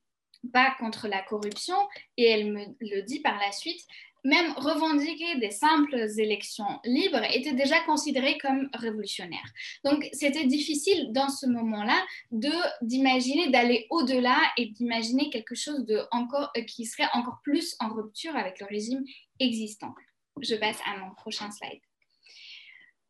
bat 0.45 0.75
contre 0.79 1.09
la 1.09 1.23
corruption, 1.23 1.77
et 2.17 2.25
elle 2.25 2.53
me 2.53 2.65
le 2.81 3.03
dit 3.03 3.21
par 3.21 3.39
la 3.39 3.53
suite, 3.53 3.81
même 4.27 4.53
revendiquer 4.57 5.37
des 5.39 5.53
simples 5.53 6.05
élections 6.19 6.81
libres 6.85 7.23
était 7.33 7.53
déjà 7.53 7.81
considéré 7.85 8.37
comme 8.39 8.69
révolutionnaire. 8.75 9.47
Donc 9.85 10.09
c'était 10.13 10.47
difficile 10.47 11.13
dans 11.13 11.29
ce 11.29 11.47
moment-là 11.47 11.97
de 12.33 12.51
d'imaginer 12.83 13.51
d'aller 13.51 13.87
au-delà 13.91 14.37
et 14.57 14.67
d'imaginer 14.67 15.31
quelque 15.31 15.55
chose 15.55 15.85
de 15.87 16.01
encore 16.11 16.51
euh, 16.57 16.63
qui 16.63 16.87
serait 16.87 17.09
encore 17.15 17.41
plus 17.45 17.77
en 17.79 17.89
rupture 17.95 18.37
avec 18.37 18.59
le 18.59 18.67
régime 18.67 19.05
existant. 19.39 19.95
Je 20.43 20.57
passe 20.57 20.79
à 20.87 20.99
mon 20.99 21.15
prochain 21.15 21.51
slide. 21.53 21.81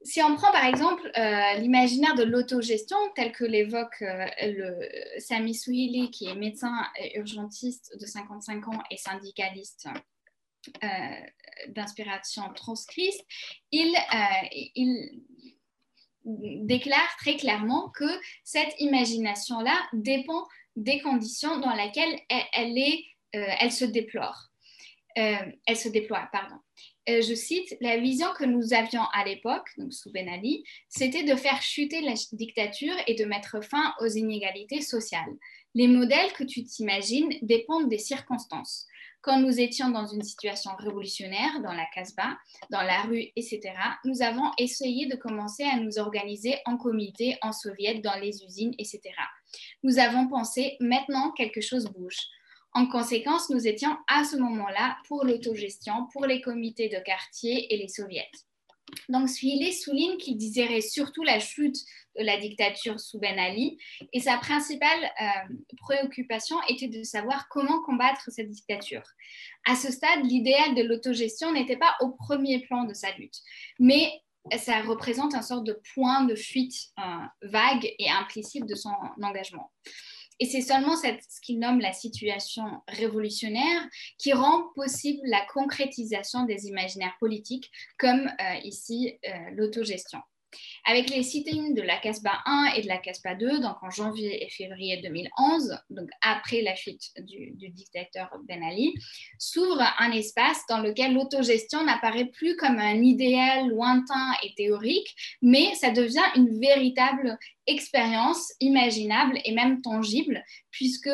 Si 0.03 0.23
on 0.23 0.37
prend 0.37 0.53
par 0.53 0.67
exemple 0.67 1.11
euh, 1.17 1.55
l'imaginaire 1.55 2.15
de 2.15 2.25
l'autogestion 2.25 2.99
tel 3.15 3.33
que 3.33 3.45
l'évoque 3.45 4.03
euh, 4.03 4.27
le 4.43 5.19
Sami 5.19 5.55
Souhili, 5.55 6.11
qui 6.11 6.27
est 6.27 6.35
médecin 6.35 6.75
urgentiste 7.15 7.97
de 7.99 8.05
55 8.05 8.69
ans 8.69 8.83
et 8.91 8.99
syndicaliste 8.99 9.89
d'inspiration 11.69 12.53
transcrite, 12.55 13.21
il, 13.73 13.95
euh, 13.95 14.49
il 14.75 15.23
déclare 16.25 17.17
très 17.19 17.37
clairement 17.37 17.91
que 17.91 18.09
cette 18.45 18.75
imagination-là 18.81 19.77
dépend 19.93 20.47
des 20.75 21.01
conditions 21.01 21.59
dans 21.59 21.75
lesquelles 21.75 22.19
elle, 22.29 22.77
est, 22.77 23.05
euh, 23.35 23.47
elle 23.61 23.73
se 23.73 23.85
déplore. 23.85 24.51
elle 25.15 25.77
se 25.77 25.89
déploie, 25.89 26.29
pardon. 26.31 26.57
je 27.07 27.35
cite, 27.35 27.75
la 27.81 27.97
vision 27.97 28.27
que 28.39 28.45
nous 28.45 28.75
avions 28.75 29.05
à 29.15 29.25
l'époque, 29.25 29.69
sous 29.91 30.13
Ben 30.13 30.29
Ali, 30.29 30.63
c'était 30.91 31.25
de 31.25 31.35
faire 31.35 31.63
chuter 31.63 32.03
la 32.03 32.13
dictature 32.33 32.95
et 33.07 33.15
de 33.15 33.25
mettre 33.25 33.65
fin 33.65 33.95
aux 34.01 34.09
inégalités 34.09 34.83
sociales. 34.83 35.35
Les 35.75 35.89
modèles 35.89 36.33
que 36.35 36.45
tu 36.45 36.65
t'imagines 36.65 37.33
dépendent 37.41 37.89
des 37.89 37.99
circonstances 37.99 38.87
quand 39.27 39.41
nous 39.41 39.61
étions 39.61 39.91
dans 39.91 40.07
une 40.07 40.23
situation 40.23 40.71
révolutionnaire, 40.79 41.61
dans 41.61 41.73
la 41.73 41.85
Casbah, 41.93 42.39
dans 42.71 42.83
la 42.83 43.03
rue, 43.03 43.25
etc., 43.35 43.73
nous 44.05 44.23
avons 44.23 44.53
essayé 44.57 45.07
de 45.07 45.17
commencer 45.17 45.65
à 45.65 45.81
nous 45.81 45.99
organiser 45.99 46.59
en 46.65 46.77
comité, 46.77 47.37
en 47.43 47.51
soviet, 47.51 47.99
dans 47.99 48.15
les 48.21 48.45
usines, 48.45 48.73
etc. 48.79 49.01
Nous 49.83 49.99
avons 49.99 50.29
pensé, 50.29 50.77
maintenant, 50.79 51.33
quelque 51.33 51.61
chose 51.61 51.87
bouge. 51.87 52.19
En 52.73 52.87
conséquence, 52.87 53.51
nous 53.51 53.67
étions 53.67 53.97
à 54.07 54.23
ce 54.23 54.37
moment-là 54.37 54.97
pour 55.09 55.25
l'autogestion, 55.25 56.07
pour 56.13 56.25
les 56.25 56.41
comités 56.41 56.89
de 56.89 57.03
quartier 57.05 57.75
et 57.75 57.79
les 57.79 57.89
soviets. 57.89 58.31
Donc, 59.09 59.29
Suile 59.29 59.73
souligne 59.73 60.17
qu'il 60.17 60.37
désirait 60.37 60.81
surtout 60.81 61.23
la 61.23 61.41
chute 61.41 61.77
de 62.19 62.25
la 62.25 62.39
dictature 62.39 62.99
sous 62.99 63.19
Ben 63.19 63.39
Ali 63.39 63.79
et 64.13 64.21
sa 64.21 64.39
principale 64.39 65.05
euh, 65.21 65.55
préoccupation 65.79 66.57
était 66.69 66.89
de 66.89 67.03
savoir 67.03 67.49
comment 67.49 67.83
combattre 67.83 68.31
cette 68.31 68.51
dictature. 68.51 69.03
À 69.67 69.77
ce 69.77 69.93
stade, 69.93 70.25
l'idéal 70.25 70.75
de 70.75 70.83
l'autogestion 70.83 71.53
n'était 71.53 71.77
pas 71.77 71.95
au 72.01 72.11
premier 72.13 72.61
plan 72.61 72.85
de 72.85 72.95
sa 72.95 73.13
lutte, 73.13 73.39
mais 73.79 74.11
ça 74.59 74.81
représente 74.83 75.35
un 75.35 75.43
sorte 75.43 75.65
de 75.65 75.81
point 75.95 76.25
de 76.25 76.35
fuite 76.35 76.91
euh, 76.99 77.03
vague 77.43 77.93
et 77.99 78.09
implicite 78.09 78.67
de 78.67 78.75
son 78.75 78.93
engagement. 79.21 79.73
Et 80.39 80.47
c'est 80.47 80.61
seulement 80.61 80.97
ce 80.97 81.41
qu'il 81.41 81.59
nomme 81.59 81.81
la 81.81 81.93
situation 81.93 82.65
révolutionnaire 82.89 83.89
qui 84.19 84.33
rend 84.33 84.65
possible 84.75 85.21
la 85.25 85.45
concrétisation 85.47 86.45
des 86.45 86.67
imaginaires 86.67 87.17
politiques, 87.19 87.71
comme 87.99 88.27
euh, 88.27 88.55
ici 88.63 89.19
euh, 89.27 89.33
l'autogestion. 89.53 90.21
Avec 90.85 91.11
les 91.11 91.23
sit 91.23 91.45
de 91.47 91.83
la 91.83 91.99
CASPA 91.99 92.43
1 92.45 92.73
et 92.77 92.83
de 92.83 92.89
la 92.89 92.99
CASPA 92.99 93.35
2, 93.35 93.61
donc 93.61 93.77
en 93.83 93.91
janvier 93.91 94.45
et 94.45 94.51
février 94.51 95.01
2011, 95.03 95.79
donc 95.91 96.09
après 96.23 96.63
la 96.63 96.75
fuite 96.75 97.13
du, 97.19 97.55
dictateur 97.71 98.31
Ben 98.49 98.63
Ali, 98.63 98.95
s'ouvre 99.39 99.83
un 99.99 100.11
espace 100.13 100.63
dans 100.69 100.79
lequel 100.79 101.15
l'autogestion 101.15 101.85
n'apparaît 101.85 102.27
plus 102.27 102.57
comme 102.57 102.79
un 102.79 103.03
idéal 103.03 103.69
lointain 103.69 104.33
et 104.43 104.55
théorique, 104.57 105.15
mais 105.43 105.75
ça 105.75 105.91
devient 105.91 106.27
une 106.35 106.61
véritable 106.61 107.39
expérience 107.67 108.53
imaginable 108.61 109.39
et 109.45 109.53
même 109.53 109.83
tangible, 109.83 110.43
puisque 110.71 111.11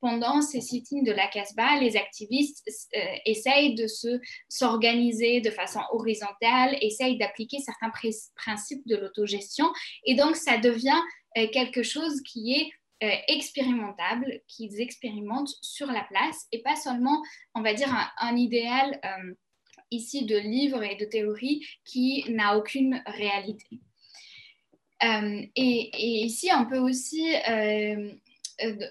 pendant 0.00 0.42
ces 0.42 0.60
sit-ins 0.60 1.02
de 1.02 1.12
la 1.12 1.26
Casbah, 1.28 1.78
les 1.80 1.96
activistes 1.96 2.68
euh, 2.96 3.00
essayent 3.24 3.74
de 3.74 3.86
se, 3.86 4.20
s'organiser 4.48 5.40
de 5.40 5.50
façon 5.50 5.80
horizontale, 5.92 6.76
essayent 6.80 7.18
d'appliquer 7.18 7.58
certains 7.58 7.90
principes 8.34 8.86
de 8.86 8.96
l'autogestion. 8.96 9.66
Et 10.04 10.14
donc, 10.14 10.36
ça 10.36 10.58
devient 10.58 11.00
euh, 11.38 11.46
quelque 11.52 11.82
chose 11.82 12.20
qui 12.22 12.54
est 12.54 12.70
expérimentable, 13.26 14.42
qu'ils 14.46 14.80
expérimentent 14.80 15.50
sur 15.60 15.88
la 15.88 16.04
place 16.04 16.46
et 16.52 16.62
pas 16.62 16.76
seulement, 16.76 17.20
on 17.52 17.60
va 17.60 17.74
dire, 17.74 17.92
un, 18.16 18.36
idéal 18.36 19.00
ici 19.90 20.24
de 20.24 20.36
livres 20.36 20.84
et 20.84 20.94
de 20.94 21.04
théories 21.04 21.66
qui 21.84 22.24
n'a 22.28 22.56
aucune 22.56 23.02
réalité. 23.06 23.80
et, 25.02 26.24
ici, 26.24 26.48
on 26.56 26.66
peut 26.66 26.78
aussi 26.78 27.34
euh, 27.48 28.12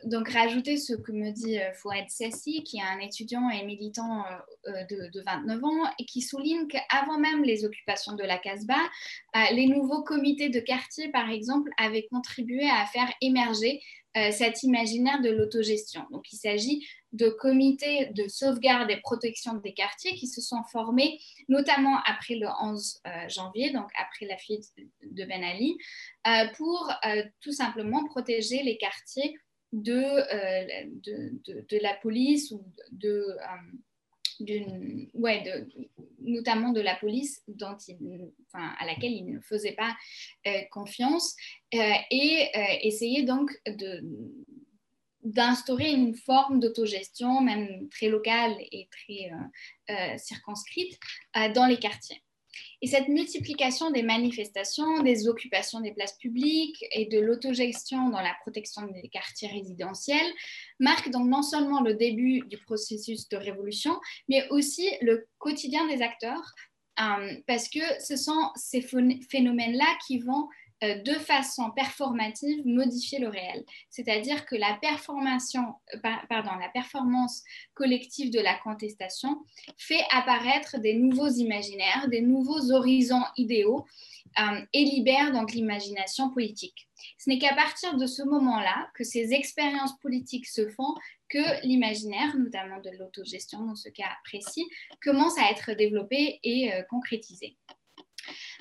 donc 0.06 0.30
rajouter 0.30 0.78
ce 0.78 0.94
que 0.94 1.12
me 1.12 1.32
dit 1.32 1.60
euh, 1.60 1.74
Fouad 1.74 2.10
Sassi, 2.10 2.64
qui 2.64 2.78
est 2.78 2.82
un 2.82 3.00
étudiant 3.00 3.50
et 3.50 3.64
militant 3.66 4.24
euh, 4.68 4.84
de, 4.90 5.24
29 5.26 5.64
ans, 5.64 5.92
et 6.00 6.06
qui 6.06 6.22
souligne 6.22 6.68
qu'avant 6.68 7.20
même 7.20 7.44
les 7.44 7.66
occupations 7.66 8.14
de 8.14 8.24
la 8.24 8.38
Casbah, 8.38 8.90
les 9.54 9.68
nouveaux 9.68 10.04
comités 10.04 10.50
de 10.50 10.60
quartier, 10.60 11.10
par 11.10 11.30
exemple, 11.30 11.70
avaient 11.78 12.08
contribué 12.10 12.68
à 12.70 12.86
faire 12.86 13.12
émerger 13.22 13.82
cet 14.32 14.64
imaginaire 14.64 15.22
de 15.22 15.30
l'autogestion. 15.30 16.06
Donc 16.12 16.34
il 16.34 16.36
s'agit 16.36 16.86
de 17.14 17.30
comités 17.30 18.08
de 18.08 18.28
sauvegarde 18.28 18.92
et 18.92 18.98
protection 18.98 19.54
des 19.54 19.74
quartiers 19.74 20.16
qui 20.16 20.28
se 20.28 20.42
sont 20.42 20.64
formés 20.70 21.18
notamment 21.48 21.98
après 22.06 22.36
le 22.36 22.48
11 22.62 23.02
janvier, 23.30 23.72
donc 23.72 23.90
après 23.98 24.26
la 24.26 24.38
fuite 24.38 24.66
de 25.04 25.24
Ben 25.24 25.44
Ali, 25.44 25.78
pour 26.58 26.92
tout 27.40 27.54
simplement 27.54 28.04
protéger 28.06 28.64
les 28.64 28.78
quartiers 28.78 29.38
euh, 29.74 30.66
de, 31.06 31.32
de, 31.46 31.66
de, 31.70 31.78
la 31.82 31.94
police 31.96 32.52
ou 32.52 32.62
de, 32.92 33.38
euh, 34.42 35.06
ouais, 35.14 35.42
de, 35.44 35.70
notamment 36.20 36.74
de 36.74 36.82
la 36.82 36.96
police 36.96 37.42
dont 37.48 37.78
enfin, 37.78 38.74
à 38.80 38.86
laquelle 38.86 39.14
il 39.14 39.26
ne 39.26 39.40
faisait 39.40 39.72
pas 39.72 39.96
euh, 40.48 40.62
confiance 40.72 41.36
et 41.72 42.52
essayer 42.84 43.24
donc 43.24 43.52
de 43.66 44.04
d'instaurer 45.24 45.92
une 45.92 46.16
forme 46.16 46.60
d'autogestion, 46.60 47.42
même 47.42 47.88
très 47.90 48.10
locale 48.10 48.58
et 48.72 48.90
très 48.90 50.18
circonscrite, 50.18 51.00
dans 51.54 51.68
les 51.68 51.78
quartiers. 51.78 52.24
Et 52.82 52.88
cette 52.88 53.08
multiplication 53.08 53.92
des 53.92 54.04
manifestations, 54.04 55.04
des 55.04 55.28
occupations 55.28 55.80
des 55.82 55.94
places 55.94 56.18
publiques 56.18 56.84
et 56.94 57.06
de 57.06 57.20
l'autogestion 57.20 58.10
dans 58.10 58.22
la 58.22 58.34
protection 58.42 58.84
des 58.88 59.10
quartiers 59.10 59.50
résidentiels 59.50 60.32
marque 60.80 61.10
donc 61.10 61.28
non 61.28 61.42
seulement 61.42 61.82
le 61.82 61.94
début 61.94 62.42
du 62.48 62.58
processus 62.58 63.30
de 63.30 63.38
révolution, 63.38 64.00
mais 64.30 64.48
aussi 64.50 64.90
le 65.02 65.28
quotidien 65.38 65.88
des 65.88 66.02
acteurs, 66.02 66.54
euh, 67.00 67.36
parce 67.48 67.70
que 67.70 67.80
ce 68.00 68.16
sont 68.16 68.50
ces 68.56 68.82
phénomènes-là 68.82 69.98
qui 70.06 70.20
vont 70.20 70.48
de 70.82 71.14
façon 71.14 71.72
performative 71.72 72.66
modifier 72.66 73.20
le 73.20 73.30
réel. 73.30 73.64
C'est-à-dire 73.90 74.46
que 74.46 74.56
la, 74.56 74.80
pardon, 76.28 76.52
la 76.60 76.70
performance 76.74 77.44
collective 77.74 78.32
de 78.32 78.40
la 78.40 78.56
contestation 78.56 79.44
fait 79.78 80.04
apparaître 80.12 80.80
des 80.80 80.96
nouveaux 80.96 81.30
imaginaires, 81.30 82.08
des 82.10 82.22
nouveaux 82.22 82.72
horizons 82.72 83.24
idéaux 83.38 83.86
et 84.74 84.84
libère 84.84 85.32
donc 85.34 85.54
l'imagination 85.54 86.30
politique. 86.30 86.88
Ce 87.18 87.30
n'est 87.30 87.38
qu'à 87.38 87.56
partir 87.56 87.98
de 87.98 88.06
ce 88.06 88.24
moment-là 88.24 88.90
que 88.96 89.04
ces 89.04 89.34
expériences 89.34 89.98
politiques 90.00 90.48
se 90.48 90.68
font 90.70 90.96
que 91.30 91.66
l'imaginaire, 91.66 92.38
notamment 92.38 92.80
de 92.82 92.90
l'autogestion 92.98 93.66
dans 93.66 93.76
ce 93.76 93.90
cas 93.90 94.12
précis, 94.24 94.66
commence 95.02 95.38
à 95.38 95.50
être 95.50 95.74
développé 95.74 96.40
et 96.44 96.74
euh, 96.74 96.84
concrétisé. 96.90 97.58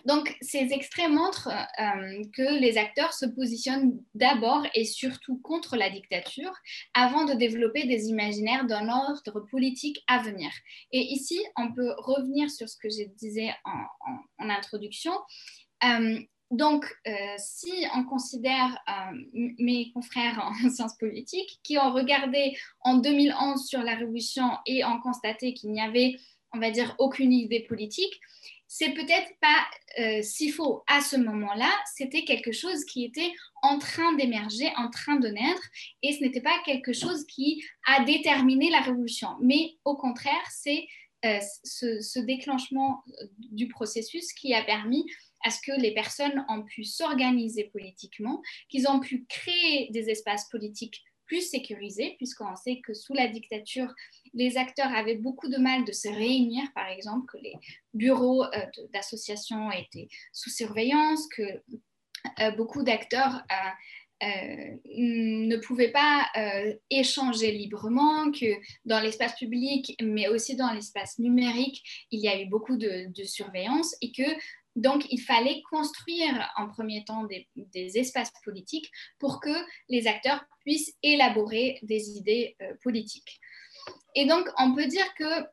Donc, 0.06 0.36
ces 0.40 0.72
extraits 0.72 1.10
montrent 1.10 1.48
euh, 1.48 2.22
que 2.34 2.60
les 2.60 2.78
acteurs 2.78 3.12
se 3.12 3.26
positionnent 3.26 4.02
d'abord 4.14 4.66
et 4.74 4.84
surtout 4.84 5.38
contre 5.38 5.76
la 5.76 5.90
dictature 5.90 6.52
avant 6.94 7.24
de 7.24 7.34
développer 7.34 7.86
des 7.86 8.06
imaginaires 8.06 8.66
d'un 8.66 8.88
ordre 8.88 9.40
politique 9.50 10.02
à 10.06 10.22
venir. 10.22 10.50
Et 10.92 11.00
ici, 11.00 11.40
on 11.56 11.72
peut 11.72 11.92
revenir 11.98 12.50
sur 12.50 12.68
ce 12.68 12.76
que 12.76 12.88
je 12.88 13.04
disais 13.16 13.50
en, 13.64 14.48
introduction. 14.48 15.12
Euh, 15.84 16.18
donc, 16.50 16.84
euh, 17.06 17.12
si 17.38 17.70
on 17.94 18.04
considère 18.04 18.76
mes 19.32 19.92
confrères 19.92 20.40
en 20.42 20.68
sciences 20.70 20.96
politiques 20.96 21.60
qui 21.62 21.78
ont 21.78 21.92
regardé 21.92 22.56
en 22.80 22.96
2011 22.96 23.64
sur 23.64 23.82
la 23.82 23.94
révolution 23.94 24.50
et 24.66 24.84
ont 24.84 25.00
constaté 25.00 25.54
qu'il 25.54 25.70
n'y 25.70 25.80
avait, 25.80 26.16
on 26.52 26.58
va 26.58 26.70
dire, 26.72 26.96
aucune 26.98 27.32
idée 27.32 27.60
politique, 27.60 28.20
c'est 28.72 28.92
peut-être 28.94 29.32
pas 29.40 29.66
euh, 29.98 30.22
si 30.22 30.48
faux 30.48 30.84
à 30.86 31.00
ce 31.00 31.16
moment-là, 31.16 31.72
c'était 31.96 32.22
quelque 32.22 32.52
chose 32.52 32.84
qui 32.84 33.04
était 33.04 33.32
en 33.62 33.80
train 33.80 34.12
d'émerger, 34.12 34.70
en 34.76 34.90
train 34.90 35.16
de 35.16 35.26
naître, 35.26 35.68
et 36.04 36.12
ce 36.12 36.22
n'était 36.22 36.40
pas 36.40 36.56
quelque 36.64 36.92
chose 36.92 37.26
qui 37.26 37.64
a 37.84 38.04
déterminé 38.04 38.70
la 38.70 38.80
révolution, 38.80 39.30
mais 39.42 39.74
au 39.84 39.96
contraire, 39.96 40.46
c'est 40.50 40.86
ce, 41.64 42.00
ce, 42.00 42.18
déclenchement 42.20 43.02
du 43.38 43.68
processus 43.68 44.32
qui 44.32 44.54
a 44.54 44.64
permis 44.64 45.04
à 45.44 45.50
ce 45.50 45.60
que 45.60 45.78
les 45.78 45.92
personnes 45.92 46.44
ont 46.48 46.62
pu 46.62 46.84
s'organiser 46.84 47.64
politiquement, 47.64 48.40
qu'ils 48.68 48.88
ont 48.88 49.00
pu 49.00 49.26
créer 49.28 49.88
des 49.90 50.08
espaces 50.10 50.48
politiques 50.48 51.02
plus 51.30 51.48
sécurisés, 51.48 52.14
puisqu'on 52.16 52.56
sait 52.56 52.80
que 52.84 52.92
sous 52.92 53.14
la 53.14 53.28
dictature, 53.28 53.94
les 54.34 54.56
acteurs 54.56 54.92
avaient 54.92 55.14
beaucoup 55.14 55.48
de 55.48 55.58
mal 55.58 55.84
de 55.84 55.92
se 55.92 56.08
réunir, 56.08 56.64
par 56.74 56.88
exemple, 56.88 57.26
que 57.32 57.38
les 57.40 57.54
bureaux 57.94 58.42
euh, 58.42 58.66
d'associations 58.92 59.70
étaient 59.70 60.08
sous 60.32 60.50
surveillance, 60.50 61.28
que 61.28 61.42
euh, 62.40 62.50
beaucoup 62.56 62.82
d'acteurs 62.82 63.44
euh, 63.52 64.76
ne 64.96 65.56
pouvaient 65.58 65.92
pas 65.92 66.26
échanger 66.90 67.52
librement, 67.52 68.32
que 68.32 68.52
dans 68.84 69.00
l'espace 69.00 69.34
public, 69.36 69.96
mais 70.02 70.28
aussi 70.28 70.56
dans 70.56 70.72
l'espace 70.72 71.18
numérique, 71.20 71.80
il 72.10 72.20
y 72.20 72.28
a 72.28 72.38
eu 72.38 72.46
beaucoup 72.46 72.76
de 72.76 73.24
surveillance 73.24 73.96
et 74.02 74.12
que 74.12 74.28
donc, 74.80 75.06
il 75.10 75.20
fallait 75.20 75.60
construire 75.68 76.50
en 76.56 76.68
premier 76.68 77.04
temps 77.04 77.24
des, 77.24 77.98
espaces 77.98 78.32
politiques 78.42 78.90
pour 79.18 79.40
que 79.40 79.54
les 79.90 80.06
acteurs 80.06 80.42
puissent 80.60 80.94
élaborer 81.02 81.78
des 81.82 82.16
idées 82.16 82.56
euh, 82.62 82.72
politiques. 82.82 83.38
Et 84.14 84.24
donc, 84.24 84.48
on 84.58 84.74
peut 84.74 84.86
dire 84.86 85.14
que, 85.14 85.44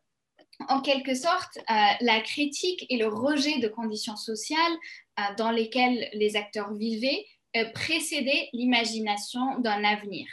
en 0.70 0.82
quelque 0.82 1.14
sorte, 1.14 1.58
euh, 1.58 1.74
la 2.00 2.22
critique 2.22 2.86
et 2.90 2.98
le 2.98 3.08
rejet 3.08 3.60
de 3.60 3.68
conditions 3.68 4.16
sociales 4.16 4.78
euh, 5.20 5.24
dans 5.38 5.52
lesquelles 5.52 6.10
les 6.14 6.36
acteurs 6.36 6.74
vivaient 6.74 7.26
précédaient 7.74 8.50
l'imagination 8.54 9.58
d'un 9.60 9.84
avenir. 9.84 10.28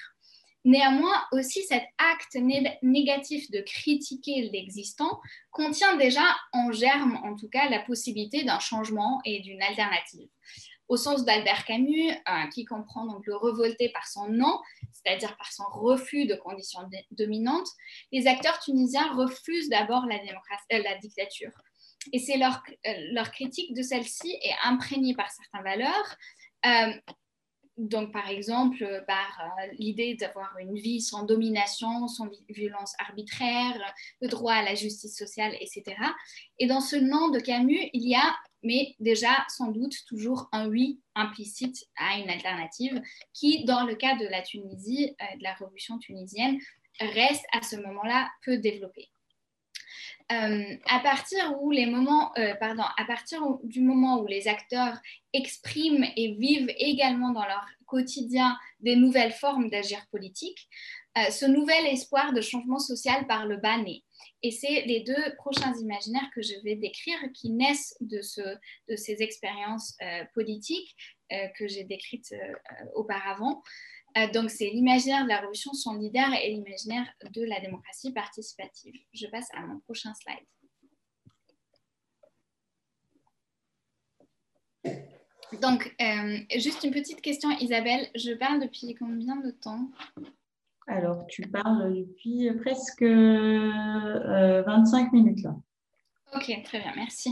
Néanmoins, 0.64 1.22
aussi 1.32 1.62
cet 1.64 1.84
acte 1.98 2.36
négatif 2.82 3.50
de 3.50 3.60
critiquer 3.60 4.48
l'existant 4.50 5.20
contient 5.50 5.96
déjà 5.96 6.24
en 6.52 6.72
germe, 6.72 7.20
en 7.22 7.36
tout 7.36 7.48
cas, 7.48 7.68
la 7.68 7.80
possibilité 7.80 8.44
d'un 8.44 8.60
changement 8.60 9.20
et 9.26 9.40
d'une 9.40 9.62
alternative. 9.62 10.28
Au 10.88 10.96
sens 10.96 11.24
d'Albert 11.24 11.66
Camus, 11.66 12.10
euh, 12.10 12.46
qui 12.52 12.64
comprend 12.64 13.06
donc 13.06 13.26
le 13.26 13.36
révolté 13.36 13.90
par 13.90 14.06
son 14.06 14.28
nom, 14.28 14.58
c'est-à-dire 14.92 15.36
par 15.36 15.52
son 15.52 15.64
refus 15.64 16.26
de 16.26 16.34
conditions 16.34 16.88
dominantes, 17.10 17.68
les 18.12 18.26
acteurs 18.26 18.58
tunisiens 18.60 19.12
refusent 19.14 19.68
d'abord 19.68 20.06
la, 20.06 20.16
euh, 20.16 20.98
dictature. 21.00 21.52
Et 22.12 22.18
c'est 22.18 22.36
leur, 22.36 22.62
euh, 22.86 22.92
leur, 23.12 23.30
critique 23.32 23.74
de 23.74 23.82
celle-ci 23.82 24.38
est 24.42 24.54
imprégnée 24.62 25.14
par 25.14 25.30
certaines 25.30 25.62
valeurs, 25.62 26.16
donc, 27.76 28.12
par 28.12 28.28
exemple, 28.28 28.82
euh, 28.84 29.00
par 29.02 29.40
euh, 29.40 29.66
l'idée 29.78 30.14
d'avoir 30.14 30.56
une 30.58 30.74
vie 30.74 31.00
sans 31.00 31.24
domination, 31.24 32.06
sans 32.06 32.28
violence 32.48 32.94
arbitraire, 33.00 33.74
le 34.20 34.28
droit 34.28 34.54
à 34.54 34.62
la 34.62 34.76
justice 34.76 35.16
sociale, 35.16 35.56
etc. 35.60 35.96
Et 36.60 36.66
dans 36.66 36.80
ce 36.80 36.94
nom 36.94 37.30
de 37.30 37.40
Camus, 37.40 37.90
il 37.92 38.08
y 38.08 38.14
a, 38.14 38.36
mais 38.62 38.94
déjà 39.00 39.44
sans 39.48 39.72
doute, 39.72 39.94
toujours 40.06 40.48
un 40.52 40.68
oui 40.68 41.00
implicite 41.16 41.76
à 41.96 42.18
une 42.18 42.30
alternative 42.30 43.02
qui, 43.32 43.64
dans 43.64 43.84
le 43.84 43.96
cas 43.96 44.14
de 44.16 44.26
la 44.26 44.42
Tunisie, 44.42 45.16
euh, 45.20 45.36
de 45.36 45.42
la 45.42 45.54
révolution 45.54 45.98
tunisienne, 45.98 46.58
reste 47.00 47.44
à 47.52 47.62
ce 47.62 47.74
moment-là 47.74 48.30
peu 48.44 48.56
développée. 48.58 49.10
Euh, 50.32 50.76
à 50.86 51.00
partir 51.00 51.54
où 51.60 51.70
les 51.70 51.86
moments, 51.86 52.32
euh, 52.38 52.54
pardon, 52.54 52.82
à 52.96 53.04
partir 53.04 53.42
du 53.62 53.80
moment 53.80 54.20
où 54.20 54.26
les 54.26 54.48
acteurs 54.48 54.98
expriment 55.32 56.06
et 56.16 56.32
vivent 56.32 56.72
également 56.78 57.30
dans 57.30 57.44
leur 57.44 57.66
quotidien 57.86 58.56
des 58.80 58.96
nouvelles 58.96 59.32
formes 59.32 59.68
d'agir 59.68 60.06
politique, 60.10 60.68
euh, 61.18 61.30
ce 61.30 61.44
nouvel 61.44 61.86
espoir 61.86 62.32
de 62.32 62.40
changement 62.40 62.78
social 62.78 63.26
par 63.26 63.46
le 63.46 63.58
bas 63.58 63.76
naît. 63.76 64.02
Et 64.42 64.50
c'est 64.50 64.82
les 64.82 65.00
deux 65.00 65.34
prochains 65.36 65.74
imaginaires 65.78 66.30
que 66.34 66.42
je 66.42 66.54
vais 66.64 66.76
décrire 66.76 67.18
qui 67.34 67.50
naissent 67.50 67.96
de, 68.00 68.20
ce, 68.20 68.40
de 68.88 68.96
ces 68.96 69.22
expériences 69.22 69.96
politiques 70.34 70.94
que 71.56 71.66
j'ai 71.66 71.84
décrites 71.84 72.34
auparavant. 72.94 73.62
Euh, 74.16 74.28
donc, 74.32 74.50
c'est 74.50 74.70
l'imaginaire 74.70 75.24
de 75.24 75.28
la 75.28 75.38
révolution, 75.38 75.72
son 75.72 75.94
leader 75.94 76.28
et 76.42 76.50
l'imaginaire 76.50 77.06
de 77.30 77.44
la 77.44 77.60
démocratie 77.60 78.12
participative. 78.12 78.94
Je 79.12 79.26
passe 79.26 79.48
à 79.54 79.60
mon 79.60 79.80
prochain 79.80 80.12
slide. 80.14 80.46
Donc, 85.60 85.94
euh, 86.00 86.38
juste 86.58 86.84
une 86.84 86.92
petite 86.92 87.20
question, 87.20 87.50
Isabelle. 87.58 88.08
Je 88.14 88.32
parle 88.32 88.60
depuis 88.60 88.94
combien 88.94 89.36
de 89.36 89.50
temps? 89.50 89.90
Alors, 90.86 91.26
tu 91.26 91.42
parles 91.42 91.94
depuis 91.94 92.50
presque 92.60 93.02
25 93.02 93.06
euh, 93.06 95.10
minutes 95.12 95.42
là. 95.42 95.56
Ok, 96.34 96.50
très 96.64 96.80
bien, 96.80 96.92
merci. 96.96 97.30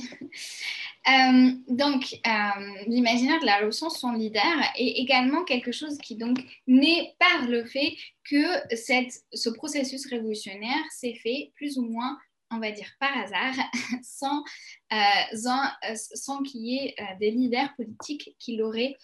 Euh, 1.08 1.50
donc, 1.66 2.20
euh, 2.24 2.84
l'imaginaire 2.86 3.40
de 3.40 3.46
la 3.46 3.56
révolution, 3.56 3.90
son 3.90 4.12
leader, 4.12 4.56
est 4.76 5.00
également 5.00 5.42
quelque 5.42 5.72
chose 5.72 5.98
qui 5.98 6.14
donc 6.16 6.38
naît 6.68 7.16
par 7.18 7.48
le 7.48 7.64
fait 7.64 7.96
que 8.22 8.44
ce 8.70 9.50
processus 9.50 10.06
révolutionnaire 10.06 10.84
s'est 10.90 11.14
fait 11.14 11.50
plus 11.56 11.76
ou 11.78 11.82
moins, 11.82 12.16
on 12.52 12.60
va 12.60 12.70
dire 12.70 12.88
par 13.00 13.16
hasard, 13.18 13.54
euh, 14.92 15.96
sans 16.14 16.42
qu'il 16.44 16.60
y 16.60 16.76
ait 16.76 16.94
des 17.18 17.32
leaders 17.32 17.74
politiques 17.74 18.36
qui 18.38 18.56
l'auraient 18.56 18.96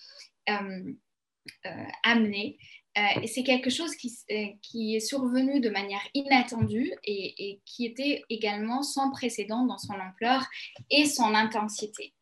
amené 2.05 2.59
euh, 2.99 3.27
c'est 3.27 3.43
quelque 3.43 3.71
chose 3.71 3.93
euh, 4.31 4.47
qui, 4.63 4.97
est 4.97 5.01
survenu 5.01 5.61
de 5.61 5.71
manière 5.71 6.01
inattendue 6.15 6.93
et, 7.05 7.61
qui 7.65 7.87
était 7.87 8.23
également 8.29 8.83
sans 8.83 9.11
précédent 9.11 9.65
dans 9.65 9.79
son 9.79 9.95
ampleur 9.95 10.47
et 10.91 11.05
son 11.05 11.35
intensité. 11.35 12.15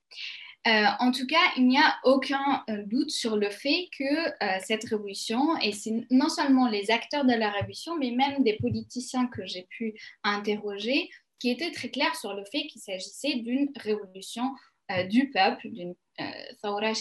Euh, 0.67 0.85
en 0.99 1.13
tout 1.13 1.27
cas, 1.27 1.53
il 1.57 1.69
n'y 1.69 1.79
a 1.79 1.97
aucun 2.03 2.65
doute 2.87 3.11
sur 3.11 3.37
le 3.37 3.51
fait 3.51 3.89
que 3.97 4.65
cette 4.65 4.83
révolution, 4.85 5.57
et 5.59 5.71
c'est 5.71 5.93
non 6.11 6.29
seulement 6.29 6.69
les 6.69 6.91
acteurs 6.91 7.25
de 7.25 7.35
la 7.35 7.51
révolution, 7.51 7.97
mais 7.97 8.11
même 8.11 8.43
des 8.43 8.55
politiciens 8.55 9.29
que 9.29 9.47
j'ai 9.47 9.69
pu 9.71 9.95
interroger, 10.25 11.09
qui 11.39 11.51
étaient 11.51 11.71
très 11.71 11.91
clairs 11.91 12.17
sur 12.17 12.35
le 12.35 12.45
fait 12.51 12.67
qu'il 12.67 12.81
s'agissait 12.81 13.37
d'une 13.37 13.69
révolution 13.77 14.51
du 15.09 15.31
peuple, 15.31 15.69
d'une 15.71 15.95
Thawra 16.61 16.95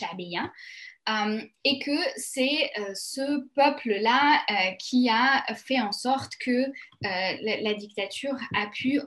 euh, 1.07 1.41
et 1.63 1.79
que 1.79 1.97
c'est 2.17 2.71
euh, 2.79 2.91
ce 2.95 3.45
peuple-là 3.53 4.41
euh, 4.49 4.71
qui 4.79 5.07
a 5.09 5.45
fait 5.53 5.79
en 5.79 5.91
sorte 5.91 6.35
que 6.37 6.65
la, 7.01 7.73
dictature 7.75 8.35
a 8.55 8.67
pu, 8.67 8.99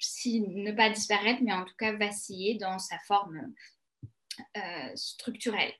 si 0.00 0.40
ne 0.40 0.72
pas 0.72 0.90
disparaître, 0.90 1.40
mais 1.42 1.52
en 1.52 1.64
tout 1.64 1.76
cas 1.78 1.92
vaciller 1.92 2.54
dans 2.54 2.78
sa 2.78 2.98
forme 3.06 3.52
structurelle. 4.94 5.72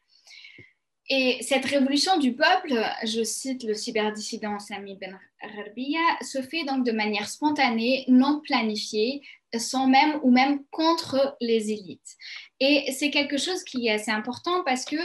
et 1.09 1.39
cette 1.43 1.65
révolution 1.65 2.19
du 2.19 2.35
peuple, 2.35 2.75
je 3.05 3.23
cite 3.23 3.63
le 3.63 3.75
cyberdissident 3.75 4.59
Sami 4.59 4.97
Ben 4.97 5.19
Rabia, 5.41 6.01
se 6.23 6.43
fait 6.43 6.65
donc 6.65 6.85
de 6.85 6.91
manière 6.93 7.29
spontanée, 7.29 8.05
non 8.09 8.41
planifiée, 8.41 9.23
sans 9.57 9.87
même 9.87 10.21
ou 10.23 10.31
même 10.31 10.65
contre 10.71 11.37
les 11.41 11.71
élites. 11.71 12.17
Et 12.61 12.93
c'est 12.93 13.11
quelque 13.11 13.39
chose 13.39 13.65
qui 13.65 13.87
est 13.87 13.93
assez 13.93 14.11
important 14.11 14.63
parce 14.65 14.85
que 14.85 14.97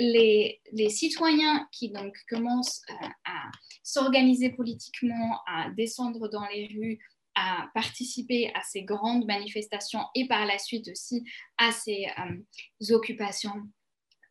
les, 0.00 0.60
les 0.72 0.90
citoyens 0.90 1.68
qui 1.70 1.90
donc 1.90 2.16
commencent 2.28 2.82
à, 3.00 3.06
à 3.30 3.50
s'organiser 3.82 4.50
politiquement, 4.50 5.40
à 5.46 5.70
descendre 5.70 6.28
dans 6.28 6.46
les 6.48 6.66
rues, 6.66 6.98
à 7.34 7.68
participer 7.74 8.52
à 8.54 8.62
ces 8.62 8.82
grandes 8.82 9.26
manifestations 9.26 10.04
et 10.14 10.26
par 10.26 10.46
la 10.46 10.58
suite 10.58 10.88
aussi 10.88 11.24
à 11.58 11.72
ces 11.72 12.06
euh, 12.18 12.94
occupations 12.94 13.62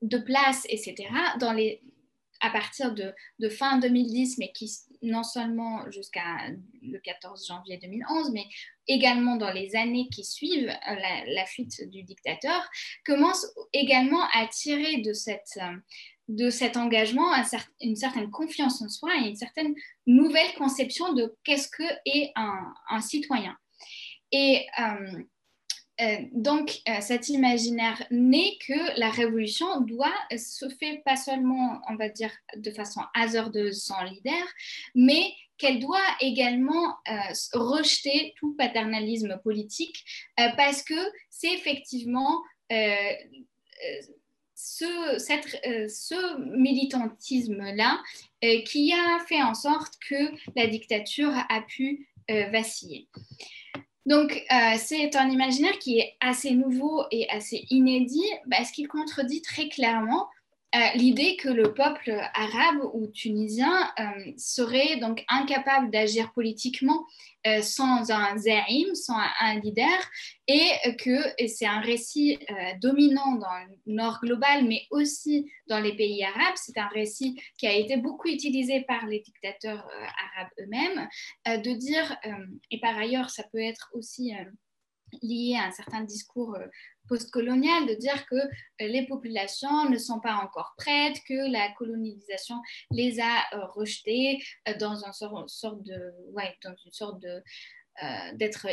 de 0.01 0.17
place, 0.17 0.65
etc., 0.69 0.95
dans 1.39 1.53
les, 1.53 1.81
à 2.41 2.49
partir 2.49 2.93
de, 2.93 3.13
de, 3.39 3.49
fin 3.49 3.79
2010, 3.79 4.37
mais 4.37 4.51
qui 4.51 4.71
non 5.03 5.23
seulement 5.23 5.89
jusqu'à 5.91 6.37
le 6.81 6.97
14 6.99 7.47
janvier 7.47 7.77
2011, 7.77 8.31
mais 8.31 8.45
également 8.87 9.35
dans 9.35 9.51
les 9.51 9.75
années 9.75 10.07
qui 10.11 10.23
suivent 10.23 10.69
euh, 10.69 10.95
la, 11.27 11.45
fuite 11.45 11.89
du 11.89 12.03
dictateur, 12.03 12.61
commence 13.05 13.45
également 13.73 14.23
à 14.33 14.47
tirer 14.47 14.97
de, 15.01 15.13
cette, 15.13 15.57
euh, 15.57 15.75
de 16.29 16.49
cet 16.49 16.77
engagement 16.77 17.31
une 17.81 17.95
certaine 17.95 18.31
confiance 18.31 18.81
en 18.81 18.89
soi 18.89 19.11
et 19.21 19.27
une 19.27 19.35
certaine 19.35 19.75
nouvelle 20.07 20.53
conception 20.57 21.13
de 21.13 21.35
qu'est-ce 21.43 21.69
que 21.69 21.83
est 22.05 22.31
un, 22.35 22.73
un 22.89 23.01
citoyen. 23.01 23.55
Et 24.31 24.65
euh, 24.79 25.23
euh, 26.01 26.17
donc, 26.31 26.81
euh, 26.89 27.01
cet 27.01 27.29
imaginaire 27.29 28.03
n'est 28.09 28.57
que 28.65 28.99
la 28.99 29.09
révolution 29.09 29.81
doit 29.81 30.15
se 30.35 30.67
faire 30.69 31.01
pas 31.03 31.15
seulement, 31.15 31.81
on 31.87 31.95
va 31.95 32.09
dire, 32.09 32.31
de 32.55 32.71
façon 32.71 33.01
hasardeuse 33.13 33.83
sans 33.83 34.03
leader, 34.03 34.43
mais 34.95 35.33
qu'elle 35.57 35.79
doit 35.79 35.99
également 36.19 36.95
euh, 37.07 37.13
rejeter 37.53 38.33
tout 38.37 38.55
paternalisme 38.55 39.39
politique 39.43 40.03
parce 40.57 40.81
que 40.81 40.95
c'est 41.29 41.53
effectivement 41.53 42.41
ce 44.55 44.87
militantisme-là 46.57 48.01
qui 48.65 48.93
a 48.93 49.19
fait 49.27 49.43
en 49.43 49.53
sorte 49.53 49.93
que 50.09 50.31
la 50.55 50.65
dictature 50.67 51.33
a 51.49 51.61
pu 51.61 52.09
vaciller. 52.27 53.07
Donc, 54.05 54.43
euh, 54.51 54.75
c'est 54.77 55.15
un 55.15 55.29
imaginaire 55.29 55.77
qui 55.79 55.99
est 55.99 56.15
assez 56.19 56.51
nouveau 56.51 57.05
et 57.11 57.29
assez 57.29 57.65
inédit. 57.69 58.29
Parce 58.49 58.71
qu'il 58.71 58.87
contredit 58.87 59.41
très 59.41 59.69
clairement 59.69 60.27
l'idée 60.95 61.35
que 61.35 61.49
le 61.49 61.73
peuple 61.73 62.11
arabe 62.33 62.89
ou 62.93 63.07
tunisien 63.07 63.91
euh, 63.99 64.31
serait 64.37 64.97
donc 64.97 65.23
incapable 65.27 65.91
d'agir 65.91 66.33
politiquement 66.33 67.05
euh, 67.45 67.61
sans 67.61 68.09
un 68.09 68.37
zaïm, 68.37 68.95
sans 68.95 69.17
un, 69.39 69.59
leader, 69.59 69.99
et 70.47 70.71
que 70.97 71.47
c'est 71.47 71.65
un 71.65 71.79
récit 71.79 72.39
dominant 72.81 73.35
dans 73.35 73.65
le 73.85 73.93
nord 73.93 74.19
global, 74.21 74.65
mais 74.65 74.81
aussi 74.91 75.49
dans 75.67 75.79
les 75.79 75.95
pays 75.95 76.23
arabes. 76.23 76.55
C'est 76.55 76.77
un 76.77 76.87
récit 76.87 77.39
qui 77.57 77.67
a 77.67 77.73
été 77.73 77.97
beaucoup 77.97 78.27
utilisé 78.27 78.81
par 78.81 79.05
les 79.05 79.19
dictateurs 79.19 79.87
arabes 80.35 80.51
eux-mêmes, 80.59 81.07
de 81.45 81.73
dire, 81.73 82.17
et 82.71 82.79
par 82.79 82.97
ailleurs, 82.97 83.29
ça 83.29 83.43
peut 83.51 83.61
être 83.61 83.89
aussi 83.93 84.33
lié 85.21 85.55
à 85.57 85.67
un 85.67 85.71
certain 85.71 86.01
discours 86.01 86.57
postcolonial, 87.13 87.85
de 87.85 87.93
dire 87.93 88.25
que 88.25 88.35
euh, 88.35 88.47
les 88.79 89.05
populations 89.05 89.87
ne 89.87 89.99
sont 89.99 90.19
pas 90.19 90.33
encore 90.37 90.73
prêtes, 90.77 91.17
que 91.29 91.51
la 91.51 91.71
colonisation 91.73 92.55
les 92.89 93.19
a 93.19 93.43
euh, 93.53 93.65
rejetées 93.67 94.43
euh, 94.67 94.73
dans, 94.79 94.95
une 95.05 95.47
sorte 95.47 95.83
de, 95.83 95.99
dans 96.63 96.75
une 96.85 96.91
sorte 96.91 97.21
de 97.21 97.43
d'être 98.33 98.65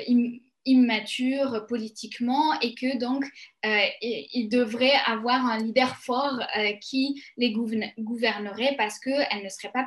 immature 0.64 1.66
politiquement 1.66 2.58
et 2.60 2.74
que 2.74 2.96
donc 2.96 3.22
il 3.62 4.48
devrait 4.48 4.96
avoir 5.04 5.44
un 5.44 5.58
leader 5.58 5.94
fort 5.96 6.40
qui 6.80 7.22
les 7.36 7.52
gouvernerait 7.98 8.76
parce 8.78 8.98
qu'elle 8.98 9.44
ne 9.44 9.48
serait 9.50 9.72
pas, 9.72 9.86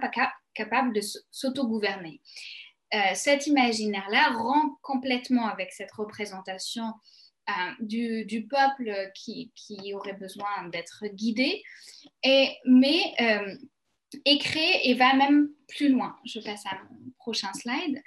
capable 0.54 0.94
de 0.94 1.02
s'auto-gouverner. 1.32 2.22
cet 3.16 3.48
imaginaire-là 3.48 4.34
rend 4.38 4.78
complètement 4.84 5.48
avec 5.48 5.74
cette 5.74 5.94
représentation 5.94 6.94
euh, 7.50 7.74
du, 7.80 8.48
peuple 8.50 9.12
qui, 9.14 9.52
aurait 9.94 10.14
besoin 10.14 10.70
d'être 10.72 11.04
guidé, 11.08 11.62
et, 12.24 12.50
mais 12.66 13.02
euh, 13.20 13.56
est 14.26 14.38
créé 14.40 14.90
et 14.90 14.94
va 14.94 15.14
même 15.14 15.50
plus 15.68 15.90
loin. 15.90 16.16
Je 16.26 16.40
passe 16.40 16.66
à 16.66 16.76
mon 16.90 17.12
prochain 17.18 17.52
slide. 17.54 18.02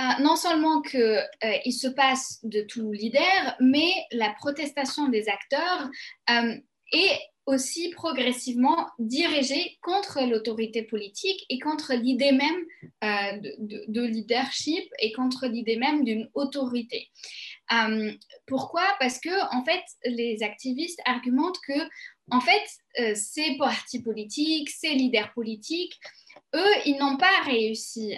Euh, 0.00 0.22
non 0.22 0.34
seulement 0.34 0.80
qu'il 0.80 1.72
se 1.72 1.88
passe 1.88 2.40
de 2.42 2.62
tout 2.62 2.90
leader, 2.90 3.56
mais 3.60 3.92
la 4.12 4.30
protestation 4.30 5.08
des 5.08 5.28
acteurs 5.28 5.88
est 6.94 7.20
aussi 7.46 7.90
progressivement 7.90 8.88
dirigée 8.98 9.76
contre 9.82 10.22
l'autorité 10.26 10.82
politique 10.82 11.44
et 11.50 11.58
contre 11.58 11.92
l'idée 11.92 12.32
même 12.32 12.64
de, 13.02 13.84
de, 13.86 14.02
leadership 14.02 14.84
et 14.98 15.12
contre 15.12 15.46
l'idée 15.46 15.76
même 15.76 16.04
d'une 16.04 16.30
autorité. 16.32 17.10
Euh, 17.72 18.12
pourquoi? 18.46 18.86
Parce 18.98 19.20
que 19.20 19.54
en 19.54 19.62
fait, 19.62 19.82
les 20.06 20.42
activistes 20.42 21.00
argumentent 21.04 21.60
que 21.66 21.78
en 22.30 22.40
fait, 22.40 22.62
euh, 23.00 23.14
ces 23.14 23.56
partis 23.58 24.02
politiques, 24.02 24.70
ces 24.70 24.94
leaders 24.94 25.32
politiques, 25.34 25.98
eux, 26.54 26.72
ils 26.86 26.96
n'ont 26.98 27.16
pas 27.16 27.42
réussi 27.44 28.14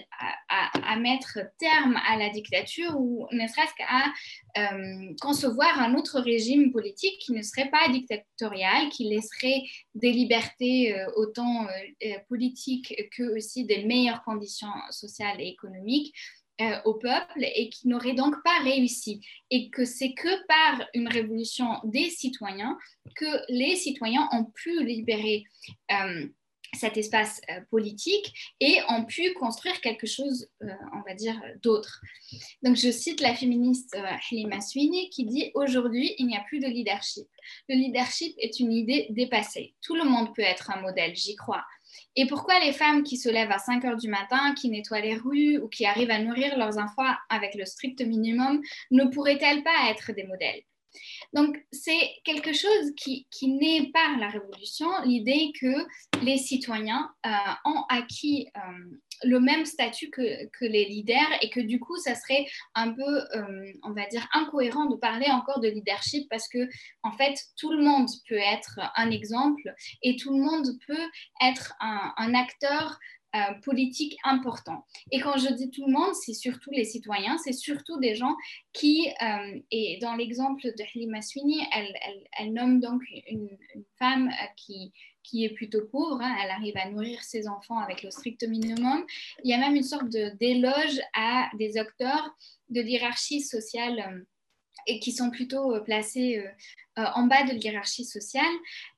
à, 0.49 0.97
mettre 0.97 1.39
terme 1.59 1.99
à 2.07 2.17
la 2.17 2.31
dictature 2.31 2.99
ou 2.99 3.27
ne 3.33 3.47
serait-ce 3.47 3.75
qu'à 3.77 4.73
euh, 4.73 5.15
concevoir 5.21 5.81
un 5.81 5.95
autre 5.95 6.21
régime 6.21 6.73
politique 6.73 7.19
qui 7.21 7.33
ne 7.33 7.43
serait 7.43 7.71
pas 7.71 7.89
dictatorial, 7.91 8.89
qui 8.91 9.05
laisserait 9.05 9.63
des 9.95 10.13
libertés 10.13 10.97
autant 11.17 11.67
politiques 12.29 12.95
que 13.17 13.37
aussi 13.37 13.65
des 13.65 13.85
meilleures 13.85 14.23
conditions 14.25 14.69
sociales 14.91 15.41
et 15.41 15.49
économiques 15.49 16.15
euh, 16.63 16.81
au 16.87 16.95
peuple 16.95 17.45
et 17.55 17.69
qui 17.69 17.87
n'aurait 17.87 18.15
donc 18.15 18.35
pas 18.43 18.59
réussi. 18.65 19.21
Et 19.51 19.69
que 19.69 19.85
c'est 19.85 20.15
que 20.15 20.47
par 20.47 20.89
une 20.95 21.07
révolution 21.07 21.67
des 21.85 22.09
citoyens 22.09 22.79
que 23.15 23.27
les 23.51 23.77
citoyens 23.77 24.27
ont 24.33 24.47
pu 24.47 24.83
libérer 24.83 25.45
euh, 25.93 26.27
cet 26.77 26.97
espace 26.97 27.41
euh, 27.51 27.61
politique 27.71 28.33
et 28.61 28.79
ont 28.89 29.05
pu 29.05 29.33
construire 29.35 29.81
quelque 29.81 30.07
chose, 30.07 30.49
on 30.61 31.03
va 31.07 31.15
dire, 31.15 31.41
d'autre. 31.63 32.01
Donc 32.63 32.77
je 32.77 32.91
cite 32.91 33.21
la 33.21 33.35
féministe 33.35 33.97
Halima 34.31 34.61
Sweeney 34.61 35.09
qui 35.11 35.25
dit 35.25 35.51
Aujourd'hui, 35.55 36.15
il 36.19 36.27
n'y 36.27 36.37
a 36.37 36.45
plus 36.47 36.61
de 36.61 36.67
leadership. 36.67 37.27
Le 37.69 37.77
leadership 37.77 38.35
est 38.39 38.61
une 38.61 38.73
idée 38.73 39.07
dépassée. 39.11 39.75
Tout 39.83 39.95
le 39.95 40.05
monde 40.05 40.35
peut 40.35 40.43
être 40.43 40.71
un 40.71 40.81
modèle, 40.81 41.15
j'y 41.15 41.37
crois. 41.37 41.65
Et 42.15 42.27
pourquoi 42.27 42.59
les 42.61 42.73
femmes 42.73 43.03
qui 43.03 43.17
se 43.17 43.29
lèvent 43.29 43.51
à 43.51 43.59
5 43.59 43.85
heures 43.85 43.97
du 43.97 44.09
matin, 44.09 44.55
qui 44.55 44.71
nettoient 44.71 45.01
les 45.01 45.17
rues 45.17 45.59
ou 45.59 45.69
qui 45.69 45.87
arrivent 45.87 46.11
à 46.11 46.19
nourrir 46.19 46.57
leurs 46.59 46.79
enfants 46.79 47.15
avec 47.29 47.55
le 47.55 47.65
strict 47.65 48.01
minimum 48.01 48.61
ne 48.91 49.05
pourraient-elles 49.05 49.63
pas 49.63 49.91
être 49.91 50.13
des 50.13 50.25
modèles? 50.25 50.63
Donc, 51.33 51.57
c'est 51.73 52.11
quelque 52.25 52.53
chose 52.53 52.93
qui, 52.97 53.27
qui 53.31 53.49
naît 53.49 53.91
par 53.93 54.19
la 54.19 54.29
Révolution, 54.29 54.89
l'idée 55.05 55.53
que 55.61 55.87
les 56.23 56.39
citoyens 56.39 57.11
euh, 57.25 57.31
ont 57.65 57.85
acquis 57.89 58.49
euh, 58.57 58.99
le 59.25 59.41
même 59.41 59.65
statut 59.65 60.11
que, 60.11 60.47
que, 60.59 60.65
les 60.65 60.85
leaders 60.85 61.31
et 61.41 61.51
que 61.51 61.61
du 61.61 61.81
coup, 61.81 61.97
ça 61.97 62.15
serait 62.15 62.47
un 62.75 62.93
peu, 62.93 63.19
euh, 63.35 63.73
on 63.83 63.93
va 63.93 64.07
dire, 64.07 64.27
incohérent 64.33 64.87
de 64.87 64.97
parler 64.97 65.27
encore 65.31 65.61
de 65.61 65.69
leadership 65.69 66.29
parce 66.29 66.49
que, 66.49 66.69
en 67.03 67.13
fait, 67.13 67.39
tout 67.59 67.73
le 67.73 67.83
monde 67.83 68.09
peut 68.29 68.39
être 68.39 68.79
un 68.97 69.11
exemple 69.11 69.75
et 70.03 70.17
tout 70.17 70.37
le 70.37 70.43
monde 70.43 70.69
peut 70.87 71.09
être 71.43 71.75
un, 71.81 72.13
un 72.17 72.35
acteur 72.35 72.99
euh, 73.35 73.55
politique 73.63 74.17
important. 74.25 74.87
Et 75.11 75.21
quand 75.21 75.37
je 75.37 75.53
dis 75.53 75.71
tout 75.71 75.85
le 75.87 75.93
monde, 75.93 76.15
c'est 76.15 76.33
surtout 76.33 76.71
les 76.71 76.85
citoyens, 76.85 77.37
c'est 77.39 77.53
surtout 77.53 77.99
des 77.99 78.15
gens 78.15 78.35
qui, 78.73 79.09
euh, 79.21 79.61
et 79.71 79.99
dans 80.01 80.15
l'exemple 80.15 80.63
de 80.63 80.85
Halima 80.95 81.21
Sweeney, 81.21 81.59
elle, 81.75 81.93
elle, 82.39 82.53
nomme 82.53 82.81
donc 82.81 83.03
une, 83.29 83.51
femme 83.99 84.29
euh, 84.29 84.47
qui, 84.57 84.93
qui 85.23 85.45
est 85.45 85.51
plutôt 85.51 85.85
pauvre, 85.87 86.21
hein. 86.23 86.37
elle 86.43 86.51
arrive 86.51 86.77
à 86.77 86.89
nourrir 86.89 87.23
ses 87.23 87.49
enfants 87.49 87.79
avec 87.79 88.03
le 88.03 88.11
strict 88.11 88.43
minimum. 88.45 89.05
Il 89.45 89.51
y 89.51 89.55
a 89.55 89.59
même 89.59 89.75
une 89.75 89.83
sorte 89.83 90.09
d'éloge 90.09 91.01
à 91.15 91.51
des 91.59 91.77
acteurs 91.77 92.35
de 92.71 92.81
l'hierarchie 92.81 93.41
sociale 93.41 94.25
et 94.87 95.01
qui 95.01 95.13
sont 95.13 95.31
plutôt 95.31 95.81
placés 95.83 96.45
en 96.97 97.25
bas 97.25 97.45
de 97.45 97.53
l'hierarchie 97.53 98.05
sociale, 98.05 98.45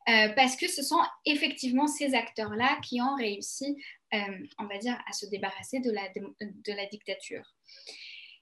parce 0.07 0.57
que 0.57 0.69
ce 0.69 0.83
sont 0.83 1.01
effectivement 1.25 1.87
ces 1.87 2.15
acteurs-là 2.15 2.79
qui 2.83 3.01
ont 3.01 3.15
réussi 3.17 3.77
euh, 4.15 4.19
on 4.59 4.65
va 4.65 4.79
dire, 4.79 4.99
à 5.07 5.13
se 5.13 5.27
débarrasser 5.27 5.81
de 5.81 5.93
la 5.93 6.87
dictature. 6.87 7.45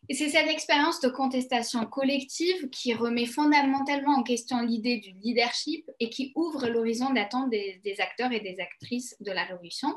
Et 0.08 0.14
c'est 0.14 0.28
cette 0.28 0.48
expérience 0.48 1.00
de 1.00 1.08
contestation 1.08 1.84
collective 1.86 2.68
qui 2.70 2.94
remet 2.94 3.26
fondamentalement 3.26 4.16
en 4.16 4.22
question 4.22 4.60
l'idée 4.60 4.98
du 4.98 5.10
leadership 5.20 5.90
et 5.98 6.08
qui 6.10 6.32
ouvre 6.36 6.68
l'horizon 6.68 7.12
d'attente 7.12 7.50
des, 7.50 7.96
acteurs 7.98 8.30
et 8.30 8.38
des 8.38 8.60
actrices 8.60 9.16
de 9.18 9.32
la 9.32 9.42
révolution. 9.42 9.88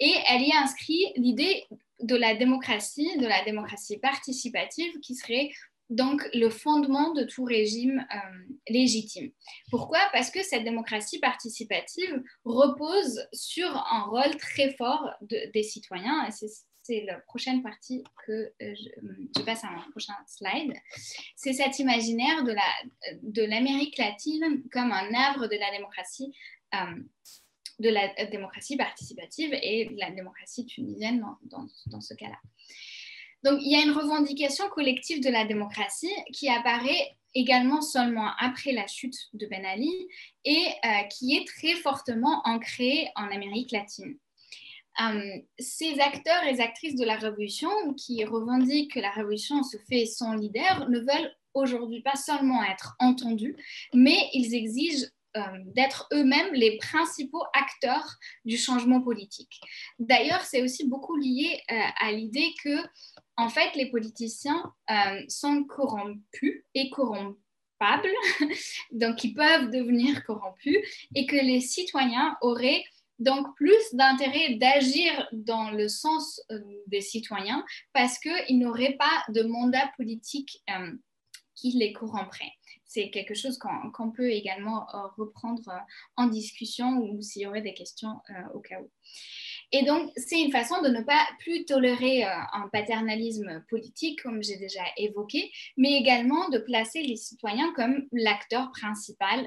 Et 0.00 0.12
elle 0.28 0.42
y 0.42 0.52
inscrit 0.52 1.12
l'idée 1.14 1.64
de 2.00 2.16
la 2.16 2.34
démocratie, 2.34 3.16
de 3.18 3.26
la 3.26 3.44
démocratie 3.44 3.98
participative, 3.98 4.98
qui 5.00 5.14
serait 5.14 5.52
donc 5.90 6.22
le 6.34 6.50
fondement 6.50 7.12
de 7.12 7.24
tout 7.24 7.44
régime 7.44 8.06
euh, 8.12 8.54
légitime. 8.68 9.30
Pourquoi? 9.70 10.00
Parce 10.12 10.30
que 10.30 10.42
cette 10.42 10.64
démocratie 10.64 11.18
participative 11.18 12.22
repose 12.44 13.26
sur 13.32 13.68
un 13.68 14.02
rôle 14.04 14.36
très 14.36 14.74
fort 14.74 15.10
des 15.20 15.62
citoyens. 15.62 16.28
C'est 16.82 17.04
la 17.04 17.18
prochaine 17.20 17.62
partie 17.62 18.04
que 18.26 18.32
euh, 18.32 18.74
je, 19.36 19.42
passe 19.42 19.64
à 19.64 19.70
mon 19.70 19.90
prochain 19.90 20.14
slide. 20.26 20.72
C'est 21.34 21.52
cet 21.52 21.80
imaginaire 21.80 22.44
de 22.44 23.42
l'Amérique 23.42 23.98
latine 23.98 24.62
comme 24.70 24.92
un. 24.92 25.06
Euh, 26.74 26.94
de 27.78 27.90
la 27.90 28.26
démocratie 28.26 28.76
participative 28.76 29.52
et 29.52 29.86
de 29.86 29.98
la 29.98 30.10
démocratie 30.10 30.64
tunisienne 30.64 31.22
dans, 31.42 32.00
ce 32.00 32.14
cas-là. 32.14 32.38
Donc, 33.46 33.60
il 33.62 33.70
y 33.70 33.76
a 33.76 33.82
une 33.84 33.92
revendication 33.92 34.68
collective 34.70 35.22
de 35.22 35.30
la 35.30 35.44
démocratie 35.44 36.10
qui 36.32 36.48
apparaît 36.48 37.16
également 37.32 37.80
seulement 37.80 38.28
après 38.40 38.72
la 38.72 38.88
chute 38.88 39.14
de 39.34 39.46
Ben 39.46 39.64
Ali 39.64 39.92
et 40.44 40.66
euh, 40.84 41.02
qui 41.04 41.36
est 41.36 41.46
très 41.46 41.76
fortement 41.76 42.42
ancrée 42.44 43.08
en 43.14 43.30
Amérique 43.30 43.70
latine. 43.70 44.18
Euh, 45.00 45.38
ces 45.60 46.00
acteurs 46.00 46.42
et 46.42 46.60
actrices 46.60 46.96
de 46.96 47.04
la 47.04 47.14
révolution 47.14 47.70
qui 47.94 48.24
revendiquent 48.24 48.94
que 48.94 49.00
la 49.00 49.12
révolution 49.12 49.62
se 49.62 49.76
fait 49.88 50.06
sans 50.06 50.32
leader 50.32 50.88
ne 50.88 50.98
veulent 50.98 51.32
aujourd'hui 51.54 52.02
pas 52.02 52.16
seulement 52.16 52.64
être 52.64 52.96
entendus, 52.98 53.54
mais 53.94 54.28
ils 54.32 54.56
exigent 54.56 55.06
euh, 55.36 55.40
d'être 55.66 56.08
eux-mêmes 56.12 56.52
les 56.52 56.78
principaux 56.78 57.44
acteurs 57.54 58.16
du 58.44 58.56
changement 58.56 59.00
politique. 59.00 59.60
D'ailleurs, 60.00 60.40
c'est 60.40 60.62
aussi 60.62 60.88
beaucoup 60.88 61.14
lié 61.16 61.60
à 61.68 62.10
l'idée 62.10 62.52
que, 62.64 62.76
en 63.36 63.48
fait, 63.48 63.74
les 63.74 63.90
politiciens 63.90 64.72
sont 65.28 65.64
corrompus 65.64 66.64
et 66.74 66.90
corrompables, 66.90 67.38
donc 68.92 69.24
ils 69.24 69.34
peuvent 69.34 69.70
devenir 69.70 70.24
corrompus, 70.24 70.78
et 71.14 71.26
que 71.26 71.36
les 71.36 71.60
citoyens 71.60 72.36
auraient 72.40 72.84
donc 73.18 73.54
plus 73.56 73.94
d'intérêt 73.94 74.56
d'agir 74.56 75.28
dans 75.32 75.70
le 75.70 75.88
sens 75.88 76.40
euh, 76.50 76.60
des 76.86 77.00
citoyens 77.00 77.64
parce 77.92 78.18
qu'ils 78.18 78.58
n'auraient 78.58 78.96
pas 78.98 79.24
de 79.28 79.42
mandat 79.42 79.90
politique 79.96 80.62
euh, 80.70 80.92
qui 81.54 81.72
les 81.72 81.92
corromprait. 81.92 82.52
C'est 82.84 83.10
quelque 83.10 83.34
chose 83.34 83.58
qu'on 83.58 84.10
peut 84.10 84.30
également 84.30 84.86
euh, 84.94 85.06
reprendre 85.16 85.70
en 86.16 86.26
discussion 86.26 86.98
ou 86.98 87.22
s'il 87.22 87.42
y 87.42 87.46
aurait 87.46 87.62
des 87.62 87.74
questions 87.74 88.20
au 88.54 88.60
cas 88.60 88.80
où. 88.80 88.90
Et 89.72 89.84
donc, 89.84 90.10
c'est 90.16 90.40
une 90.40 90.52
façon 90.52 90.80
de 90.82 90.88
ne 90.88 91.02
pas 91.02 91.26
plus 91.40 91.64
tolérer 91.64 92.22
un 92.22 92.68
paternalisme 92.72 93.64
politique, 93.68 94.22
comme 94.22 94.42
j'ai 94.42 94.56
déjà 94.56 94.82
évoqué, 94.96 95.50
mais 95.76 95.94
également 95.94 96.48
de 96.50 96.58
placer 96.58 97.02
les 97.02 97.16
citoyens 97.16 97.72
comme 97.74 98.06
l'acteur 98.12 98.70
principal 98.70 99.46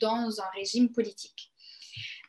dans 0.00 0.40
un 0.40 0.50
régime 0.56 0.90
politique. 0.90 1.50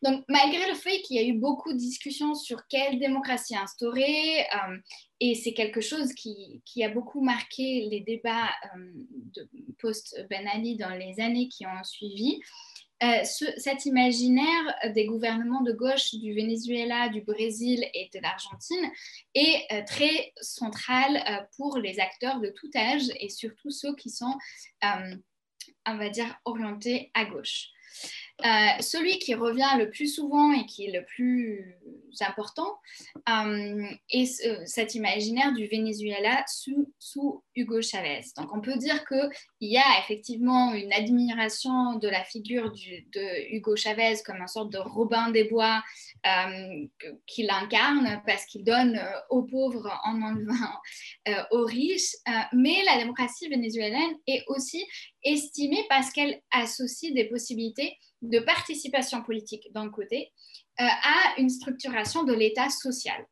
Donc, 0.04 0.24
malgré 0.28 0.68
le 0.68 0.76
fait 0.76 1.00
qu'il 1.02 1.18
y 1.18 1.20
a 1.20 1.28
eu 1.28 1.38
beaucoup 1.38 1.72
de 1.74 1.78
discussions 1.78 2.34
sur 2.34 2.68
quelle 2.68 3.00
démocratie 3.00 3.56
instaurer, 3.56 4.42
euh, 4.42 4.78
et 5.20 5.36
c'est 5.36 5.54
quelque 5.54 5.82
chose 5.82 6.14
qui, 6.14 6.84
a 6.84 6.90
beaucoup 6.90 7.22
marqué 7.22 7.88
les 7.90 8.00
débats 8.00 8.50
euh, 8.76 9.46
post-Ben 9.80 10.48
Ali 10.48 10.76
dans 10.76 10.96
les 10.96 11.20
années 11.20 11.48
qui 11.50 11.68
ont 11.68 11.84
suivi, 11.84 12.40
euh, 13.04 13.24
cet 13.58 13.86
imaginaire 13.86 14.92
des 14.94 15.06
gouvernements 15.06 15.62
de 15.62 15.72
gauche 15.72 16.14
du 16.16 16.34
Venezuela, 16.34 17.10
du 17.10 17.22
Brésil 17.22 17.84
et 17.94 18.10
de 18.14 18.20
l'Argentine 18.20 18.92
est 19.34 19.86
très 19.86 20.34
central 20.42 21.48
pour 21.58 21.78
les 21.78 22.00
acteurs 22.00 22.40
de 22.40 22.50
tout 22.50 22.70
âge 22.76 23.10
et 23.20 23.30
surtout 23.30 23.72
ceux 23.72 23.96
qui 23.96 24.10
sont, 24.10 24.38
on 24.84 25.98
va 25.98 26.10
dire, 26.10 26.36
orientés 26.46 27.12
à 27.14 27.26
gauche. 27.26 27.70
Euh, 28.44 28.82
celui 28.82 29.20
qui 29.20 29.36
revient 29.36 29.78
le 29.78 29.90
plus 29.90 30.08
souvent 30.08 30.52
et 30.52 30.66
qui 30.66 30.86
est 30.86 30.92
le 30.92 31.06
plus 31.06 31.78
important 32.20 32.80
euh, 33.30 33.86
est 34.10 34.66
cet 34.66 34.96
imaginaire 34.96 35.54
du 35.54 35.68
Venezuela 35.68 36.44
sous, 36.48 37.44
Hugo 37.56 37.82
Chavez. 37.82 38.22
Donc 38.38 38.54
on 38.54 38.62
peut 38.62 38.78
dire 38.78 39.06
qu'il 39.06 39.70
y 39.70 39.78
a 39.78 40.00
effectivement 40.00 40.74
une 40.74 40.92
admiration 40.92 41.96
de 41.96 42.08
la 42.08 42.24
figure 42.24 42.72
de 42.72 43.54
Hugo 43.54 43.76
Chavez 43.76 44.16
comme 44.26 44.38
une 44.38 44.48
sorte 44.48 44.72
de 44.72 44.78
Robin 44.78 45.32
des 45.32 45.46
Bois 45.46 45.84
euh, 46.26 46.86
qu'il 47.28 47.50
incarne 47.50 48.22
parce 48.26 48.46
qu'il 48.46 48.64
donne 48.64 49.00
aux 49.30 49.44
pauvres 49.44 49.92
en 50.04 50.22
enlevant 50.22 50.80
aux 51.52 51.66
riches. 51.66 52.16
mais 52.54 52.84
la 52.86 52.98
démocratie 52.98 53.48
vénézuélienne 53.50 54.16
est 54.28 54.44
aussi 54.48 54.86
estimée 55.24 55.86
parce 55.90 56.12
qu'elle 56.12 56.42
associe 56.52 57.14
des 57.14 57.26
possibilités 57.26 57.98
de 58.22 58.40
participation 58.40 59.24
politique 59.24 59.72
d'un 59.74 59.90
côté 59.90 60.32
euh, 60.80 60.84
à 60.84 61.40
une 61.40 61.50
structuration 61.50 62.24
de 62.24 62.34
l'État 62.34 62.70
social. 62.70 63.26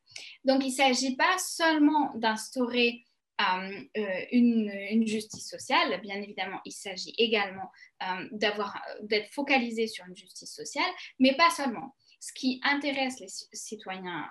Donc, 0.44 0.62
il 0.64 0.70
ne 0.70 0.74
s'agit 0.74 1.16
pas 1.16 1.36
seulement 1.38 2.12
d'instaurer 2.16 3.04
euh, 3.40 3.80
euh, 3.96 4.24
une, 4.32 5.06
justice 5.06 5.48
sociale, 5.48 6.00
bien 6.02 6.20
évidemment, 6.20 6.60
il 6.64 6.72
s'agit 6.72 7.14
également 7.16 7.70
d'être 8.32 9.32
focalisé 9.32 9.86
sur 9.86 10.04
une 10.06 10.16
justice 10.16 10.52
sociale, 10.54 10.90
mais 11.18 11.34
pas 11.36 11.50
seulement. 11.50 11.94
Ce 12.20 12.32
qui 12.34 12.60
intéresse 12.62 13.18
les 13.20 13.28
citoyens 13.52 14.30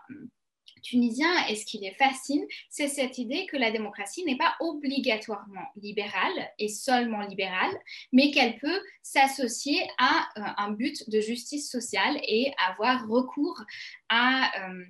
tunisien 0.81 1.29
et 1.47 1.55
ce 1.55 1.65
qui 1.65 1.79
les 1.79 1.93
fascine, 1.95 2.45
c'est 2.69 2.87
cette 2.87 3.17
idée 3.17 3.45
que 3.45 3.57
la 3.57 3.71
démocratie 3.71 4.23
n'est 4.25 4.37
pas 4.37 4.55
obligatoirement 4.59 5.65
libérale 5.75 6.51
et 6.57 6.67
seulement 6.67 7.21
libérale, 7.21 7.77
mais 8.11 8.31
qu'elle 8.31 8.57
peut 8.57 8.81
s'associer 9.03 9.81
à 9.97 10.27
euh, 10.37 10.41
un 10.57 10.71
but 10.71 11.09
de 11.09 11.19
justice 11.19 11.69
sociale 11.69 12.19
et 12.27 12.51
avoir 12.69 13.07
recours 13.07 13.61
à, 14.09 14.51
euh, 14.67 14.83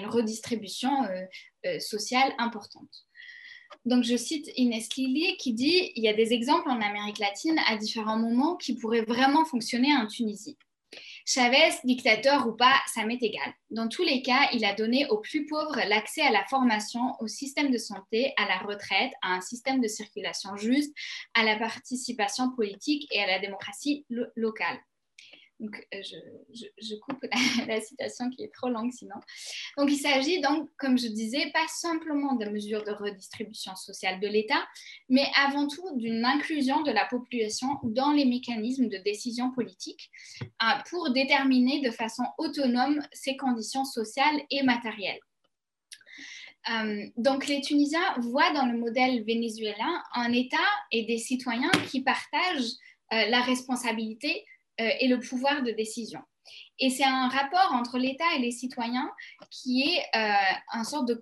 une 0.00 0.06
redistribution 0.06 1.04
euh, 1.64 1.78
sociale 1.80 2.32
importante. 2.38 3.06
Donc, 3.84 4.04
je 4.04 4.16
cite 4.16 4.50
Inès 4.56 4.88
Lili 4.96 5.36
qui 5.38 5.54
dit 5.54 5.92
Il 5.96 6.02
y 6.02 6.08
a 6.08 6.12
des 6.12 6.32
exemples 6.32 6.68
en 6.68 6.80
Amérique 6.80 7.18
latine 7.18 7.58
à 7.66 7.76
différents 7.76 8.18
moments 8.18 8.56
qui 8.56 8.74
pourraient 8.74 9.04
vraiment 9.04 9.44
fonctionner 9.44 9.94
en 9.96 10.06
Tunisie. 10.06 10.58
Chavez, 11.30 11.74
dictateur 11.84 12.46
ou 12.46 12.52
pas, 12.52 12.80
ça 12.86 13.04
m'est 13.04 13.22
égal. 13.22 13.52
Dans 13.68 13.86
tous 13.86 14.02
les 14.02 14.22
cas, 14.22 14.48
il 14.54 14.64
a 14.64 14.72
donné 14.72 15.04
aux 15.10 15.18
plus 15.18 15.44
pauvres 15.44 15.78
l'accès 15.86 16.22
à 16.22 16.30
la 16.30 16.42
formation, 16.46 17.16
au 17.20 17.26
système 17.26 17.70
de 17.70 17.76
santé, 17.76 18.32
à 18.38 18.48
la 18.48 18.56
retraite, 18.60 19.12
à 19.20 19.34
un 19.34 19.42
système 19.42 19.82
de 19.82 19.88
circulation 19.88 20.56
juste, 20.56 20.96
à 21.34 21.44
la 21.44 21.58
participation 21.58 22.50
politique 22.56 23.06
et 23.10 23.22
à 23.22 23.26
la 23.26 23.40
démocratie 23.40 24.06
locale. 24.36 24.78
Donc, 25.60 25.86
euh, 25.92 26.02
je, 26.52 26.94
coupe 26.96 27.24
la, 27.66 27.80
citation 27.80 28.30
qui 28.30 28.44
est 28.44 28.54
trop 28.54 28.68
longue 28.68 28.92
sinon. 28.92 29.16
Donc, 29.76 29.90
il 29.90 29.96
s'agit 29.96 30.40
donc, 30.40 30.70
comme 30.76 30.96
je 30.96 31.08
disais, 31.08 31.50
pas 31.52 31.66
simplement 31.68 32.36
de 32.36 32.46
mesures 32.46 32.84
de 32.84 32.92
redistribution 32.92 33.74
sociale 33.74 34.20
de 34.20 34.28
l'État, 34.28 34.66
mais 35.08 35.26
avant 35.36 35.66
tout 35.66 35.96
d'une 35.96 36.24
inclusion 36.24 36.82
de 36.82 36.92
la 36.92 37.06
population 37.06 37.80
dans 37.82 38.12
les 38.12 38.24
mécanismes 38.24 38.88
de 38.88 38.98
décision 38.98 39.50
politique 39.50 40.10
euh, 40.44 40.66
pour 40.90 41.12
déterminer 41.12 41.80
de 41.80 41.90
façon 41.90 42.24
autonome 42.38 43.00
ses 43.12 43.36
conditions 43.36 43.84
sociales 43.84 44.40
et 44.50 44.62
matérielles. 44.62 45.20
Euh, 46.70 47.04
donc, 47.16 47.48
les 47.48 47.62
Tunisiens 47.62 48.14
voient 48.18 48.52
dans 48.52 48.66
le 48.66 48.78
modèle 48.78 49.24
vénézuélien 49.24 50.02
un 50.14 50.32
État 50.32 50.56
et 50.92 51.04
des 51.04 51.18
citoyens 51.18 51.70
qui 51.90 52.02
partagent 52.02 52.74
la 53.10 53.40
responsabilité 53.40 54.44
euh, 54.44 54.57
et 54.78 55.08
le 55.08 55.18
pouvoir 55.18 55.62
de 55.62 55.72
décision. 55.72 56.20
Et 56.78 56.90
c'est 56.90 57.04
un 57.04 57.28
rapport 57.28 57.72
entre 57.72 57.98
l'État 57.98 58.24
et 58.36 58.40
les 58.40 58.50
citoyens 58.50 59.10
qui 59.50 59.82
est 59.82 60.16
euh, 60.16 60.56
un 60.72 60.84
sorte 60.84 61.08
de 61.08 61.20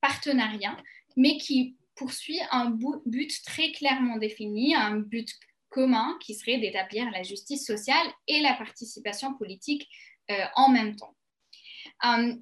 partenariat, 0.00 0.76
mais 1.16 1.36
qui 1.38 1.76
poursuit 1.94 2.40
un 2.50 2.70
but 3.06 3.42
très 3.44 3.72
clairement 3.72 4.18
défini, 4.18 4.74
un 4.74 4.96
but 4.96 5.28
commun 5.70 6.16
qui 6.20 6.34
serait 6.34 6.58
d'établir 6.58 7.10
la 7.10 7.22
justice 7.22 7.64
sociale 7.64 8.06
et 8.28 8.40
la 8.40 8.54
participation 8.54 9.34
politique 9.34 9.88
euh, 10.30 10.44
en 10.56 10.68
même 10.68 10.96
temps. 10.96 11.14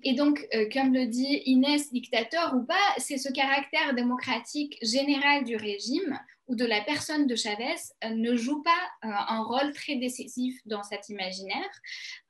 et 0.02 0.14
donc, 0.14 0.44
comme 0.72 0.92
le 0.92 1.06
dit 1.06 1.42
Inès, 1.46 1.92
dictateur 1.92 2.54
ou 2.56 2.64
pas, 2.64 2.86
c'est 2.98 3.18
ce 3.18 3.30
caractère 3.30 3.94
démocratique 3.94 4.76
général 4.82 5.44
du 5.44 5.54
régime 5.56 6.18
ou 6.46 6.56
de 6.56 6.64
la 6.64 6.82
personne 6.82 7.26
de 7.26 7.34
Chavez 7.34 7.74
euh, 8.04 8.10
ne 8.10 8.36
joue 8.36 8.62
pas 8.62 8.70
euh, 9.04 9.08
un 9.10 9.42
rôle 9.42 9.72
très 9.72 9.96
décisif 9.96 10.60
dans 10.66 10.82
cet 10.82 11.08
imaginaire. 11.08 11.70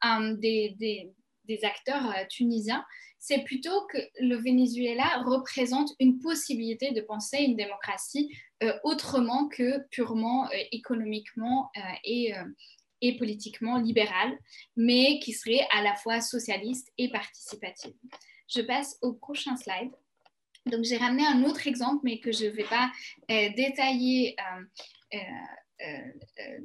Euh, 0.04 0.34
des, 0.36 1.10
acteurs 1.62 2.14
tunisiens, 2.30 2.84
c'est 3.18 3.44
plutôt 3.44 3.86
que 3.92 3.98
le 4.18 4.36
Venezuela 4.36 5.22
représente 5.24 5.90
une 6.00 6.18
possibilité 6.18 6.92
de 6.92 7.02
penser 7.02 7.38
une 7.38 7.54
démocratie 7.54 8.34
autrement 8.82 9.48
que 9.48 9.86
purement 9.90 10.48
économiquement 10.72 11.70
et 12.02 12.32
politiquement 13.18 13.76
libérale, 13.76 14.38
mais 14.74 15.18
qui 15.20 15.34
serait 15.34 15.66
à 15.70 15.82
la 15.82 15.94
fois 15.96 16.22
socialiste 16.22 16.90
et 16.96 17.10
participative. 17.10 17.92
Je 18.48 18.62
passe 18.62 18.96
au 19.02 19.12
prochain 19.12 19.56
slide. 19.56 19.92
Donc, 20.66 20.84
j'ai 20.84 20.96
ramené 20.96 21.26
un 21.26 21.44
autre 21.44 21.66
exemple, 21.66 22.00
mais 22.04 22.20
que 22.20 22.32
je 22.32 22.46
ne 22.46 22.50
vais 22.50 22.64
pas 22.64 22.90
euh, 23.30 23.50
détailler. 23.56 24.36
Euh, 25.14 25.18
euh, 25.82 26.58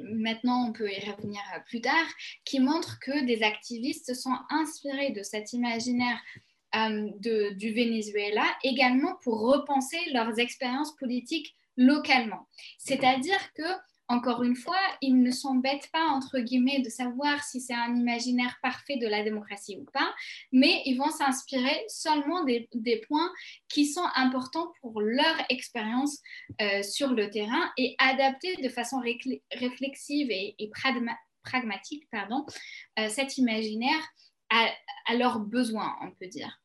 maintenant, 0.00 0.68
on 0.68 0.72
peut 0.72 0.90
y 0.90 1.10
revenir 1.10 1.40
plus 1.66 1.80
tard, 1.80 2.06
qui 2.44 2.60
montre 2.60 2.98
que 3.00 3.24
des 3.24 3.42
activistes 3.42 4.06
se 4.06 4.14
sont 4.14 4.36
inspirés 4.50 5.10
de 5.10 5.22
cet 5.22 5.52
imaginaire 5.52 6.20
du 6.74 7.72
Venezuela 7.72 8.44
également 8.62 9.16
pour 9.22 9.40
repenser 9.40 9.98
leurs 10.12 10.38
expériences 10.38 10.94
politiques 10.96 11.56
localement. 11.76 12.46
C'est-à-dire 12.78 13.52
que 13.54 13.62
encore 14.08 14.42
une 14.42 14.56
fois, 14.56 14.80
ils 15.02 15.20
ne 15.20 15.30
s'embêtent 15.30 15.90
pas, 15.92 16.06
entre 16.06 16.38
guillemets, 16.38 16.80
de 16.80 16.88
savoir 16.88 17.44
si 17.44 17.60
c'est 17.60 17.74
un 17.74 17.94
imaginaire 17.94 18.58
parfait 18.62 18.96
de 18.96 19.06
la 19.06 19.22
démocratie 19.22 19.76
ou 19.78 19.84
pas, 19.92 20.14
mais 20.50 20.82
ils 20.86 20.96
vont 20.96 21.10
s'inspirer 21.10 21.84
seulement 21.88 22.44
des, 22.44 22.68
points 23.06 23.30
qui 23.68 23.86
sont 23.86 24.06
importants 24.16 24.72
pour 24.80 25.00
leur 25.00 25.36
expérience 25.50 26.18
euh, 26.60 26.82
sur 26.82 27.12
le 27.12 27.30
terrain 27.30 27.70
et 27.76 27.94
adapter 27.98 28.56
de 28.56 28.68
façon 28.68 29.00
réflexive 29.52 30.28
et, 30.30 30.70
pragmatique 31.42 32.08
pardon, 32.10 32.44
euh, 32.98 33.08
cet 33.08 33.38
imaginaire 33.38 34.02
à 34.50 35.14
leurs 35.14 35.40
besoins, 35.40 35.94
on 36.02 36.10
peut 36.12 36.26
dire. 36.26 36.58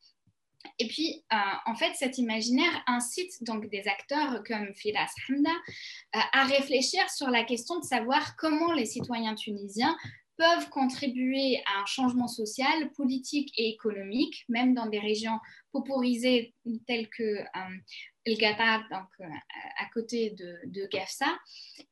Et 0.79 0.87
puis, 0.87 1.23
euh, 1.31 1.35
en 1.65 1.75
fait, 1.75 1.93
cet 1.95 2.17
imaginaire 2.17 2.83
incite 2.87 3.43
donc 3.43 3.69
des 3.69 3.87
acteurs 3.87 4.43
comme 4.45 4.73
Firas 4.75 5.11
Hamda 5.29 5.51
euh, 5.51 6.19
à 6.33 6.45
réfléchir 6.45 7.09
sur 7.09 7.29
la 7.29 7.43
question 7.43 7.79
de 7.79 7.85
savoir 7.85 8.35
comment 8.37 8.73
les 8.73 8.85
citoyens 8.85 9.35
tunisiens 9.35 9.95
peuvent 10.35 10.69
contribuer 10.69 11.61
à 11.67 11.81
un 11.81 11.85
changement 11.85 12.27
social, 12.27 12.91
politique 12.93 13.53
et 13.55 13.69
économique, 13.69 14.45
même 14.49 14.73
dans 14.73 14.87
des 14.87 14.97
régions 14.97 15.37
pauporisées 15.71 16.55
telles 16.87 17.07
que 17.09 17.23
euh, 17.23 17.77
El 18.25 18.37
Qatar, 18.39 18.81
donc 18.89 19.29
à 19.77 19.85
côté 19.93 20.31
de 20.31 20.87
Gafsa, 20.91 21.27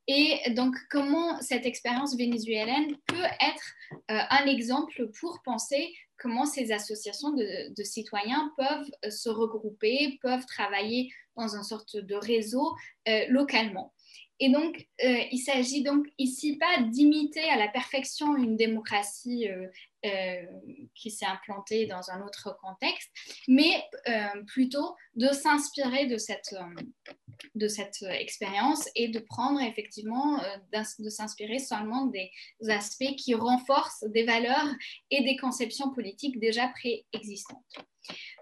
et 0.08 0.40
donc 0.52 0.76
comment 0.90 1.40
cette 1.42 1.66
expérience 1.66 2.16
vénézuélienne 2.16 2.96
peut 3.06 3.26
être 3.42 3.74
un 4.08 4.46
exemple 4.46 5.12
pour 5.20 5.42
penser 5.44 5.94
comment 6.22 6.46
ces 6.46 6.72
associations 6.72 7.32
de, 7.34 7.84
citoyens 7.84 8.52
peuvent 8.58 8.92
euh, 9.06 9.10
se 9.10 9.30
regrouper, 9.30 10.20
peuvent 10.22 10.46
travailler 10.46 11.12
dans 11.36 11.56
une 11.56 11.64
sorte 11.64 11.98
de 11.98 12.16
réseau 12.16 12.76
euh, 13.08 13.26
localement. 13.30 13.94
Et 14.42 14.50
donc, 14.50 14.86
euh, 15.06 15.24
il 15.32 15.40
s'agit 15.40 15.84
donc 15.84 16.06
ici 16.18 16.58
pas 16.58 16.82
d'imiter 16.82 17.44
à 17.50 17.58
la 17.58 17.70
perfection 17.70 18.36
une 18.36 18.58
démocratie 18.58 19.48
qui 20.96 21.12
s'est 21.12 21.28
implantée 21.28 21.86
dans 21.86 22.10
un 22.10 22.26
autre 22.26 22.58
contexte, 22.60 23.12
mais 23.48 23.84
plutôt 24.48 24.96
de 25.16 25.28
s'inspirer 25.28 26.08
de 26.08 26.18
cette, 26.18 26.56
de 27.56 27.68
cette 27.68 28.02
expérience 28.04 28.90
et 28.96 29.08
de 29.10 29.20
prendre 29.20 29.62
effectivement, 29.62 30.42
euh, 30.42 30.58
de 31.00 31.10
s'inspirer 31.10 31.60
seulement 31.60 32.08
des 32.08 32.32
aspects 32.70 33.16
qui 33.18 33.34
renforcent 33.34 34.06
des 34.10 34.24
valeurs 34.24 34.68
et 35.10 35.24
des 35.24 35.38
conceptions 35.38 35.92
politiques 35.92 36.40
déjà 36.40 36.70
préexistantes. 36.70 37.86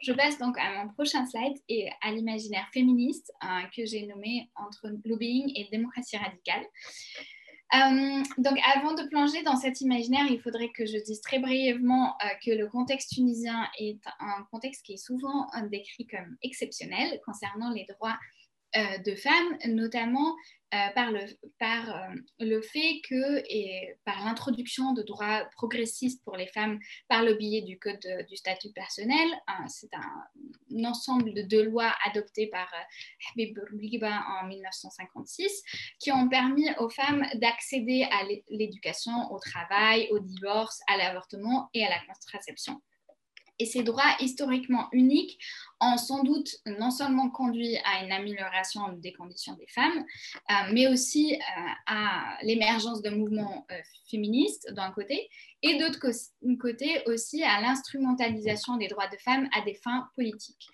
Je 0.02 0.14
passe 0.14 0.38
donc 0.38 0.58
à 0.58 0.84
mon 0.84 0.90
prochain 0.94 1.26
slide 1.26 1.58
et 1.68 1.90
à 2.02 2.12
l'imaginaire 2.12 2.68
féministe 2.74 3.32
euh, 3.44 3.48
que 3.76 3.86
j'ai 3.86 4.06
nommé 4.06 4.50
entre 4.56 4.90
lobbying 5.06 5.52
et 5.56 5.68
démocratie 5.72 6.18
radicale. 6.18 6.66
Euh, 7.76 8.24
donc, 8.40 8.58
avant 8.76 8.94
de 8.94 9.08
plonger 9.10 9.44
dans 9.44 9.56
cet 9.56 9.82
imaginaire, 9.82 10.26
il 10.28 10.42
faudrait 10.42 10.70
que 10.70 10.88
je 10.88 10.98
dise 10.98 11.22
très 11.22 11.38
brièvement 11.38 12.18
que 12.44 12.50
le 12.50 12.68
contexte 12.68 13.12
tunisien 13.12 13.68
est 13.78 14.00
un 14.20 14.44
contexte 14.52 14.84
qui 14.84 14.94
est 14.94 14.98
souvent 14.98 15.48
décrit 15.70 16.08
comme 16.08 16.36
exceptionnel 16.42 17.20
concernant 17.24 17.70
les 17.70 17.86
droits 17.86 18.18
euh, 18.18 18.39
de 18.76 19.16
femmes, 19.16 19.58
notamment 19.68 20.36
euh, 20.72 20.78
par, 20.94 21.10
le, 21.12 21.22
par 21.58 21.90
euh, 21.90 22.16
le 22.40 22.62
fait 22.62 23.02
que, 23.10 23.42
et 23.50 23.96
par 24.06 24.24
l'introduction 24.24 24.94
de 24.94 25.02
droits 25.02 25.46
progressistes 25.56 26.24
pour 26.24 26.38
les 26.38 26.46
femmes 26.46 26.78
par 27.08 27.24
le 27.24 27.34
biais 27.34 27.64
du 27.64 27.80
Code 27.80 28.06
du 28.30 28.36
statut 28.36 28.72
personnel, 28.72 29.28
c'est 29.68 29.92
un, 29.96 30.88
ensemble 30.88 31.34
de 31.34 31.42
deux 31.42 31.64
lois 31.64 31.92
adoptées 32.06 32.46
par 32.48 32.72
Habib 33.32 33.58
Bourguiba 33.72 34.24
en 34.42 34.46
1956 34.46 35.64
qui 35.98 36.12
ont 36.12 36.30
permis 36.30 36.70
aux 36.78 36.90
femmes 36.90 37.26
d'accéder 37.34 38.04
à 38.04 38.24
l'éducation, 38.52 39.32
au 39.32 39.40
travail, 39.40 40.08
au 40.12 40.20
divorce, 40.20 40.82
à 40.88 40.98
l'avortement 40.98 41.72
et 41.74 41.84
à 41.84 41.90
la 41.90 42.00
contraception. 42.06 42.80
Et 43.60 43.66
ces 43.66 43.84
droits 43.84 44.16
historiquement 44.22 44.88
uniques 44.94 45.38
ont 45.82 45.98
sans 45.98 46.24
doute 46.24 46.56
non 46.66 46.92
seulement 46.92 47.30
conduit 47.30 47.78
à 47.86 48.04
une 48.04 48.12
amélioration 48.12 48.90
des 48.94 49.14
conditions 49.14 49.54
des 49.56 49.68
femmes, 49.68 50.06
euh, 50.50 50.54
mais 50.74 50.88
aussi 50.88 51.36
euh, 51.36 51.38
à 51.88 52.38
l'émergence 52.42 53.02
de 53.02 53.10
mouvements 53.10 53.66
euh, 53.72 53.76
féministes 54.10 54.72
d'un 54.74 54.92
côté, 54.92 55.30
et 55.62 55.78
d'autre 55.78 56.00
côté 56.60 57.02
aussi 57.06 57.44
à 57.44 57.62
l'instrumentalisation 57.62 58.78
des 58.78 58.88
droits 58.88 59.08
de 59.08 59.18
femmes 59.18 59.50
à 59.54 59.62
des 59.62 59.74
fins 59.74 60.10
politiques. 60.16 60.68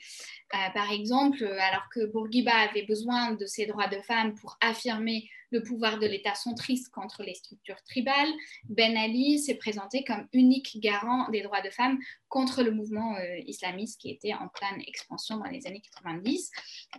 par 0.52 0.92
exemple, 0.92 1.44
alors 1.44 1.90
que 1.92 2.06
Bourguiba 2.06 2.54
avait 2.54 2.86
besoin 2.86 3.34
de 3.34 3.46
ces 3.48 3.66
droits 3.66 3.88
de 3.88 4.00
femmes 4.02 4.36
pour 4.36 4.58
affirmer 4.62 5.28
le 5.56 5.64
pouvoir 5.64 6.00
de 6.00 6.06
l'État 6.06 6.36
centriste 6.36 6.90
contre 6.90 7.24
les 7.24 7.34
structures 7.34 7.82
tribales, 7.84 8.32
Ben 8.66 8.96
Ali 8.98 9.40
s'est 9.40 9.56
présenté 9.56 10.04
comme 10.04 10.28
unique 10.34 10.80
garant 10.80 11.30
des 11.30 11.42
droits 11.42 11.62
de 11.62 11.70
femmes 11.70 11.98
contre 12.28 12.64
le 12.64 12.72
mouvement 12.72 13.16
islamiste 13.46 14.00
qui 14.02 14.10
était 14.10 14.34
en 14.34 14.48
pleine 14.50 14.82
expansion 14.88 15.38
dans 15.38 15.50
les 15.50 15.66
années 15.68 15.82
90 15.82 16.52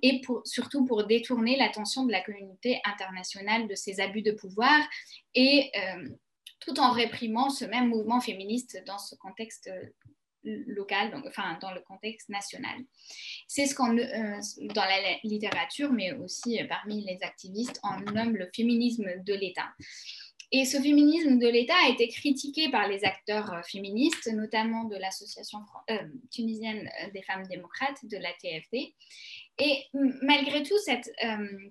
et 0.03 0.21
pour, 0.23 0.43
surtout 0.47 0.85
pour 0.85 1.07
détourner 1.07 1.57
l'attention 1.57 2.05
de 2.05 2.13
la 2.13 2.23
communauté 2.23 2.81
internationale 2.85 3.69
de 3.69 3.75
ces 3.75 4.01
abus 4.01 4.23
de 4.23 4.33
pouvoir 4.33 4.81
et 5.35 5.71
euh, 5.77 6.09
tout 6.61 6.79
en 6.81 6.93
réprimant 6.93 7.51
ce 7.51 7.65
même 7.65 7.89
mouvement 7.89 8.21
féministe 8.21 8.83
dans 8.87 8.99
ce 8.99 9.15
contexte 9.15 9.69
euh, 9.69 9.87
local, 10.67 11.11
donc, 11.11 11.25
enfin 11.27 11.59
dans 11.61 11.73
le 11.73 11.81
contexte 11.81 12.29
national. 12.29 12.79
C'est 13.49 13.67
ce 13.67 13.75
qu'on, 13.75 13.97
euh, 13.97 14.41
dans 14.75 14.85
la 14.85 15.17
littérature, 15.25 15.93
mais 15.93 16.13
aussi 16.13 16.61
parmi 16.69 17.05
les 17.05 17.19
activistes, 17.23 17.81
on 17.83 18.01
nomme 18.13 18.37
le 18.37 18.49
féminisme 18.55 19.23
de 19.25 19.35
l'État. 19.35 19.69
Et 20.53 20.65
ce 20.65 20.77
féminisme 20.77 21.39
de 21.39 21.49
l'État 21.49 21.75
a 21.85 21.89
été 21.89 22.07
critiqué 22.09 22.71
par 22.71 22.87
les 22.87 23.05
acteurs 23.05 23.53
euh, 23.53 23.63
féministes, 23.63 24.29
notamment 24.33 24.85
de 24.85 24.95
l'Association 24.97 25.59
euh, 25.91 25.99
tunisienne 26.31 26.89
euh, 27.03 27.11
des 27.13 27.23
femmes 27.23 27.47
démocrates, 27.49 28.05
de 28.05 28.17
la 28.17 28.33
TFD. 28.41 28.95
Et 29.59 29.85
malgré 30.21 30.63
tout, 30.63 30.77
cette 30.85 31.11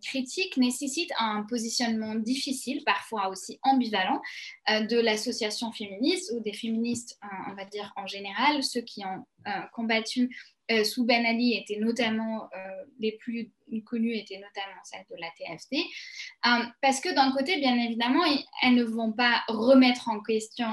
critique 0.04 0.58
nécessite 0.58 1.12
un 1.20 1.46
positionnement 1.48 2.16
difficile, 2.16 2.84
parfois 2.84 3.30
aussi 3.30 3.60
ambivalent, 3.62 4.20
de 4.68 5.00
l'association 5.00 5.72
féministe 5.72 6.34
ou 6.36 6.40
des 6.40 6.54
féministes, 6.54 7.20
on 7.48 7.54
va 7.54 7.64
dire 7.66 7.94
en 7.96 8.08
général, 8.08 8.64
ceux 8.64 8.82
qui 8.82 9.06
ont 9.06 9.24
combattu 9.72 10.36
euh, 10.72 10.84
sous 10.84 11.06
Ben 11.06 11.26
Ali 11.26 11.54
étaient 11.54 11.80
notamment, 11.80 12.50
euh, 12.56 12.86
les 13.00 13.12
plus 13.14 13.52
connues 13.86 14.16
étaient 14.16 14.38
notamment 14.38 14.82
celles 14.84 15.06
de 15.10 15.16
la 15.20 15.30
TFD, 15.38 15.78
euh, 15.78 16.66
parce 16.82 17.00
que 17.02 17.14
d'un 17.14 17.32
côté, 17.32 17.58
bien 17.58 17.76
évidemment, 17.78 18.24
elles 18.64 18.74
ne 18.74 18.84
vont 18.84 19.12
pas 19.12 19.44
remettre 19.48 20.10
en 20.10 20.22
question 20.22 20.68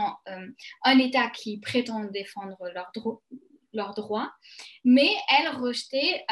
un 0.84 0.98
État 0.98 1.28
qui 1.30 1.58
prétend 1.58 2.04
défendre 2.04 2.56
leurs 3.72 3.94
droits, 3.94 4.32
mais 4.84 5.10
elles 5.30 5.48
rejetaient, 5.48 6.24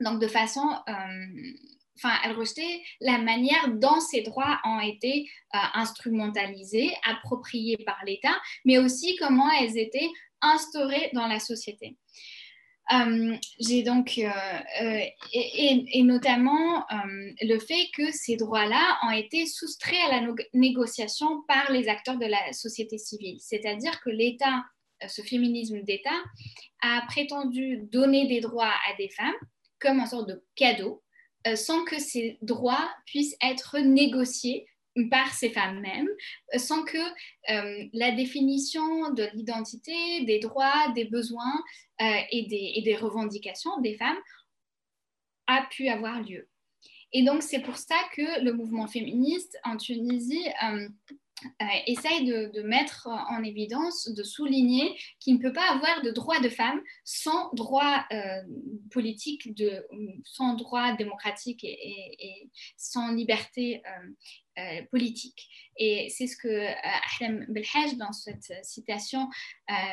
donc 0.00 0.20
de 0.20 0.28
façon 0.28 0.60
enfin, 1.96 2.14
elles 2.24 2.36
rejetaient 2.36 2.82
la 3.00 3.18
manière 3.18 3.68
dont 3.74 4.00
ces 4.00 4.22
droits 4.22 4.60
ont 4.64 4.80
été 4.80 5.28
instrumentalisés, 5.52 6.90
appropriés 7.04 7.78
par 7.84 7.98
l'État, 8.06 8.36
mais 8.64 8.78
aussi 8.78 9.16
comment 9.16 9.50
elles 9.60 9.76
étaient 9.78 10.08
instaurées 10.40 11.10
dans 11.14 11.26
la 11.26 11.40
société. 11.40 11.96
Euh, 12.92 13.36
j'ai 13.60 13.82
donc, 13.82 14.18
euh, 14.18 14.30
euh, 14.82 15.00
et, 15.32 16.02
notamment 16.02 16.86
le 17.42 17.58
fait 17.58 17.88
que 17.94 18.10
ces 18.12 18.36
droits-là 18.36 18.98
ont 19.06 19.10
été 19.10 19.46
soustraits 19.46 20.00
à 20.08 20.20
la 20.20 20.26
négociation 20.54 21.42
par 21.46 21.70
les 21.70 21.88
acteurs 21.88 22.18
de 22.18 22.26
la 22.26 22.52
société 22.52 22.96
civile. 22.96 23.36
C'est-à-dire 23.40 24.00
que 24.00 24.10
l'État, 24.10 24.64
ce 25.06 25.22
féminisme 25.22 25.82
d'État, 25.82 26.18
a 26.80 27.02
prétendu 27.08 27.80
donner 27.92 28.26
des 28.26 28.40
droits 28.40 28.72
à 28.90 28.96
des 28.96 29.10
femmes 29.10 29.34
comme 29.80 30.00
une 30.00 30.06
sorte 30.06 30.28
de 30.28 30.44
cadeau, 30.56 31.02
sans 31.54 31.84
que 31.84 32.00
ces 32.00 32.38
droits 32.42 32.90
puissent 33.06 33.36
être 33.42 33.78
négociés 33.78 34.66
par 35.10 35.32
ces 35.32 35.50
femmes 35.50 35.80
mêmes, 35.80 36.08
sans 36.56 36.84
que 36.84 36.98
la 37.92 38.10
définition 38.12 39.12
de 39.12 39.24
l'identité, 39.34 40.24
des 40.24 40.38
droits, 40.40 40.92
des 40.94 41.04
besoins 41.04 41.62
et 42.00 42.46
des, 42.48 42.72
et, 42.74 42.82
des, 42.82 42.96
revendications 42.96 43.80
des 43.80 43.96
femmes 43.96 44.18
a 45.46 45.66
pu 45.70 45.88
avoir 45.88 46.20
lieu. 46.22 46.48
Et 47.12 47.22
donc, 47.22 47.42
c'est 47.42 47.60
pour 47.60 47.76
ça 47.76 47.96
que 48.14 48.44
le 48.44 48.52
mouvement 48.52 48.86
féministe 48.86 49.58
en 49.64 49.76
Tunisie 49.76 50.46
euh, 50.64 50.88
essaye 51.86 52.24
de, 52.24 52.62
mettre 52.62 53.06
en 53.06 53.42
évidence, 53.42 54.08
de 54.08 54.22
souligner 54.22 54.98
qu'il 55.20 55.36
ne 55.36 55.40
peut 55.40 55.52
pas 55.52 55.70
avoir 55.70 56.02
de 56.02 56.10
droit 56.10 56.40
de 56.40 56.48
femme 56.48 56.80
sans 57.04 57.50
droit 57.52 58.04
euh, 58.12 58.42
politique, 58.90 59.48
sans 60.24 60.54
droit 60.54 60.96
démocratique 60.96 61.62
et, 61.62 62.50
sans 62.76 63.12
liberté 63.12 63.82
euh, 64.58 64.82
politique. 64.90 65.48
Et 65.76 66.08
c'est 66.10 66.26
ce 66.26 66.36
que 66.36 66.66
Ahlem 67.20 67.46
Belhaj, 67.48 67.96
dans 67.96 68.12
cette 68.12 68.52
citation, 68.62 69.28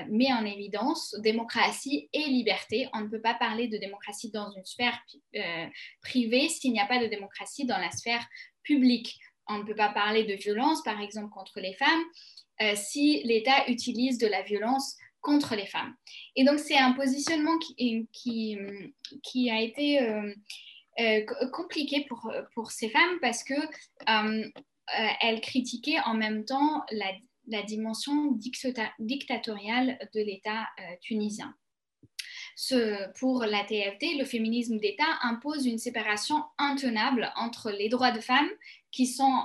met 0.10 0.34
en 0.34 0.44
évidence, 0.44 1.16
démocratie 1.20 2.10
et 2.12 2.26
liberté. 2.26 2.90
On 2.94 3.02
ne 3.02 3.08
peut 3.08 3.22
pas 3.22 3.36
parler 3.36 3.68
de 3.68 3.78
démocratie 3.78 4.32
dans 4.32 4.50
une 4.52 4.66
sphère 4.66 5.00
privée 6.02 6.50
s'il 6.50 6.74
n'y 6.74 6.80
a 6.80 6.88
pas 6.88 7.00
de 7.00 7.06
démocratie 7.06 7.66
dans 7.66 7.78
la 7.78 7.92
sphère 7.92 8.26
publique 8.64 9.20
on 9.48 9.60
ne 9.60 9.64
peut 9.64 9.76
pas 9.76 9.90
parler 9.90 10.24
de 10.24 10.34
violence, 10.34 10.82
par 10.84 11.00
exemple, 11.02 11.30
contre 11.30 11.60
les 11.60 11.74
femmes, 11.74 12.04
euh, 12.62 12.74
si 12.76 13.22
l'État 13.24 13.68
utilise 13.70 14.18
de 14.18 14.28
la 14.28 14.42
violence 14.42 14.96
contre 15.22 15.56
les 15.56 15.66
femmes. 15.66 15.94
Et 16.36 16.44
donc, 16.44 16.60
c'est 16.60 16.78
un 16.78 16.94
positionnement 16.94 17.58
qui, 17.58 18.08
qui, 18.12 19.50
a 19.50 19.62
été 19.62 20.02
euh, 20.02 20.22
euh, 20.22 20.34
compliqué 21.52 22.06
pour, 22.08 22.32
pour 22.54 22.72
ces 22.72 22.90
femmes 22.90 23.20
parce 23.22 23.44
que 23.44 23.54
elles 25.22 25.42
critiquaient 25.42 26.00
en 26.06 26.14
même 26.14 26.46
temps 26.46 26.84
la, 26.92 27.12
la 27.48 27.64
dimension 27.64 28.32
dictatoriale 29.00 29.98
de 30.14 30.22
l'État 30.22 30.68
tunisien. 31.02 31.54
Pour 33.20 33.44
la 33.44 33.64
TFD, 33.64 34.16
le 34.18 34.26
féminisme 34.26 34.78
d'État 34.78 35.20
impose 35.24 35.66
une 35.66 35.78
séparation 35.78 36.42
intenable 36.58 37.32
entre 37.36 37.72
les 37.72 37.90
droits 37.90 38.12
de 38.12 38.22
femmes 38.22 38.50
qui 38.92 39.08
sont, 39.08 39.44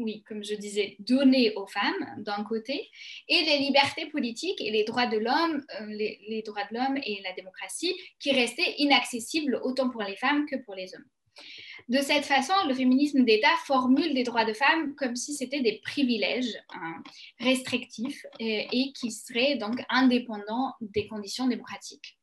oui, 0.00 0.22
comme 0.26 0.42
je 0.42 0.54
disais, 0.54 0.96
donnés 0.98 1.52
aux 1.54 1.66
femmes 1.66 2.06
d'un 2.18 2.42
côté, 2.44 2.88
et 3.28 3.42
les 3.44 3.58
libertés 3.58 4.06
politiques 4.06 4.60
et 4.60 4.70
les 4.70 4.84
droits 4.84 5.06
de 5.06 5.18
l'homme, 5.18 5.64
euh, 5.80 5.86
les, 5.86 6.42
droits 6.44 6.64
de 6.70 6.76
l'homme 6.76 6.98
et 7.04 7.20
la 7.22 7.32
démocratie 7.34 7.94
qui 8.18 8.32
restaient 8.32 8.74
inaccessibles 8.78 9.60
autant 9.62 9.90
pour 9.90 10.02
les 10.02 10.16
femmes 10.16 10.46
que 10.46 10.56
pour 10.56 10.74
les 10.74 10.94
hommes. 10.94 11.04
De 11.88 11.98
cette 11.98 12.24
façon, 12.24 12.52
le 12.68 12.74
féminisme 12.74 13.24
d'État 13.24 13.54
formule 13.64 14.14
des 14.14 14.22
droits 14.22 14.44
de 14.44 14.52
femmes 14.52 14.94
comme 14.94 15.16
si 15.16 15.34
c'était 15.34 15.60
des 15.60 15.80
privilèges 15.82 16.56
hein, 16.74 17.02
restrictifs 17.38 18.24
et, 18.38 18.92
qui 18.92 19.10
seraient 19.10 19.56
donc 19.56 19.82
indépendants 19.88 20.74
des 20.80 21.08
conditions 21.08 21.48
démocratiques. 21.48 22.19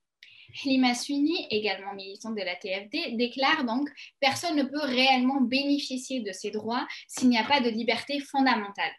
Hlima 0.64 0.93
Sweeney, 0.93 1.48
également 1.50 1.93
militante 1.93 2.36
de 2.36 2.41
la 2.41 2.56
TFD, 2.56 3.14
déclare 3.14 3.66
donc 3.66 3.89
Personne 4.20 4.56
ne 4.56 4.64
peut 4.64 4.84
réellement 4.84 5.41
bénéficier 5.41 6.22
de 6.22 6.32
ces 6.32 6.52
droits 6.52 6.88
s'il 7.08 7.30
n'y 7.30 7.38
a 7.38 7.43
pas 7.43 7.62
de 7.62 7.70
liberté 7.70 8.20
fondamentale. 8.20 8.91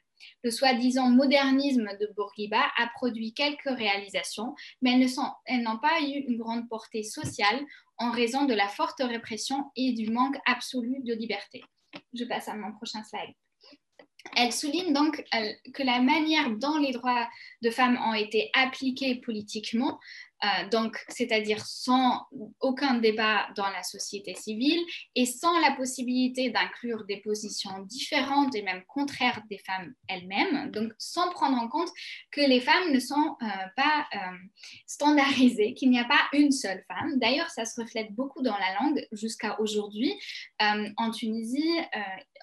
Le 0.44 0.50
soi-disant 0.50 1.10
modernisme 1.10 1.88
de 2.00 2.12
Bourguiba 2.14 2.62
a 2.76 2.86
produit 2.94 3.32
quelques 3.34 3.68
réalisations, 3.68 4.54
mais 4.82 4.92
elles 4.92 5.62
n'ont 5.62 5.78
pas 5.78 6.00
eu 6.00 6.24
une 6.26 6.38
grande 6.38 6.68
portée 6.68 7.02
sociale 7.02 7.60
en 7.98 8.10
raison 8.10 8.44
de 8.44 8.54
la 8.54 8.68
forte 8.68 9.00
répression 9.00 9.64
et 9.76 9.92
du 9.92 10.10
manque 10.10 10.36
absolu 10.46 11.00
de 11.02 11.14
liberté. 11.14 11.62
Je 12.14 12.24
passe 12.24 12.48
à 12.48 12.54
mon 12.54 12.72
prochain 12.72 13.02
slide. 13.04 13.34
Elle 14.36 14.52
souligne 14.52 14.92
donc 14.92 15.24
euh, 15.34 15.52
que 15.72 15.82
la 15.82 16.00
manière 16.00 16.50
dont 16.50 16.76
les 16.76 16.92
droits 16.92 17.28
de 17.62 17.70
femmes 17.70 17.98
ont 18.04 18.14
été 18.14 18.50
appliqués 18.52 19.16
politiquement 19.16 19.98
euh, 20.44 20.68
donc 20.70 21.04
c'est-à-dire 21.08 21.64
sans 21.64 22.26
aucun 22.60 22.94
débat 22.94 23.48
dans 23.56 23.68
la 23.68 23.82
société 23.82 24.34
civile 24.34 24.80
et 25.14 25.26
sans 25.26 25.58
la 25.60 25.72
possibilité 25.72 26.50
d'inclure 26.50 27.04
des 27.06 27.18
positions 27.18 27.80
différentes 27.86 28.54
et 28.54 28.62
même 28.62 28.82
contraires 28.86 29.42
des 29.50 29.58
femmes 29.58 29.92
elles-mêmes, 30.08 30.70
donc 30.70 30.92
sans 30.98 31.30
prendre 31.30 31.56
en 31.56 31.68
compte 31.68 31.90
que 32.30 32.40
les 32.40 32.60
femmes 32.60 32.92
ne 32.92 33.00
sont 33.00 33.36
euh, 33.42 33.46
pas 33.76 34.06
euh, 34.14 34.18
standardisées, 34.86 35.74
qu'il 35.74 35.90
n'y 35.90 35.98
a 35.98 36.04
pas 36.04 36.28
une 36.32 36.52
seule 36.52 36.84
femme. 36.88 37.18
D'ailleurs, 37.18 37.50
ça 37.50 37.64
se 37.64 37.80
reflète 37.80 38.12
beaucoup 38.12 38.42
dans 38.42 38.56
la 38.56 38.80
langue 38.80 39.06
jusqu'à 39.12 39.60
aujourd'hui. 39.60 40.12
en 40.60 41.10
Tunisie, 41.10 41.78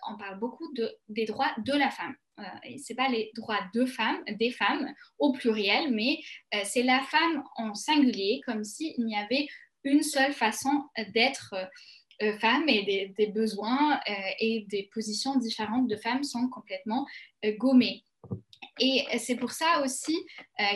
on 0.07 0.17
parle 0.17 0.39
beaucoup 0.39 0.71
de, 0.73 0.91
des 1.09 1.25
droits 1.25 1.51
de 1.57 1.73
la 1.73 1.89
femme 1.89 2.15
ce 2.37 2.93
n'est 2.93 2.95
pas 2.95 3.09
les 3.09 3.31
droits 3.35 3.61
de 3.73 3.85
femmes, 3.85 4.23
des 4.27 4.51
femmes 4.51 4.93
au 5.19 5.31
pluriel, 5.31 5.91
mais 5.91 6.19
euh, 6.53 6.59
c'est 6.63 6.83
la 6.83 7.01
femme 7.01 7.43
en 7.55 7.73
singulier, 7.73 8.41
comme 8.45 8.63
s'il 8.63 8.93
n'y 9.03 9.17
avait 9.17 9.47
une 9.83 10.03
seule 10.03 10.33
façon 10.33 10.85
d'être 11.13 11.53
euh, 12.21 12.37
femme 12.39 12.67
et 12.67 13.13
des, 13.17 13.27
besoins 13.27 13.99
euh, 14.09 14.13
et 14.39 14.65
des 14.67 14.89
positions 14.93 15.37
différentes 15.37 15.87
de 15.87 15.95
femmes 15.95 16.23
sont 16.23 16.49
complètement 16.49 17.05
gommés. 17.57 18.03
Et 18.79 19.05
c'est 19.19 19.35
pour 19.35 19.51
ça 19.51 19.81
aussi 19.83 20.17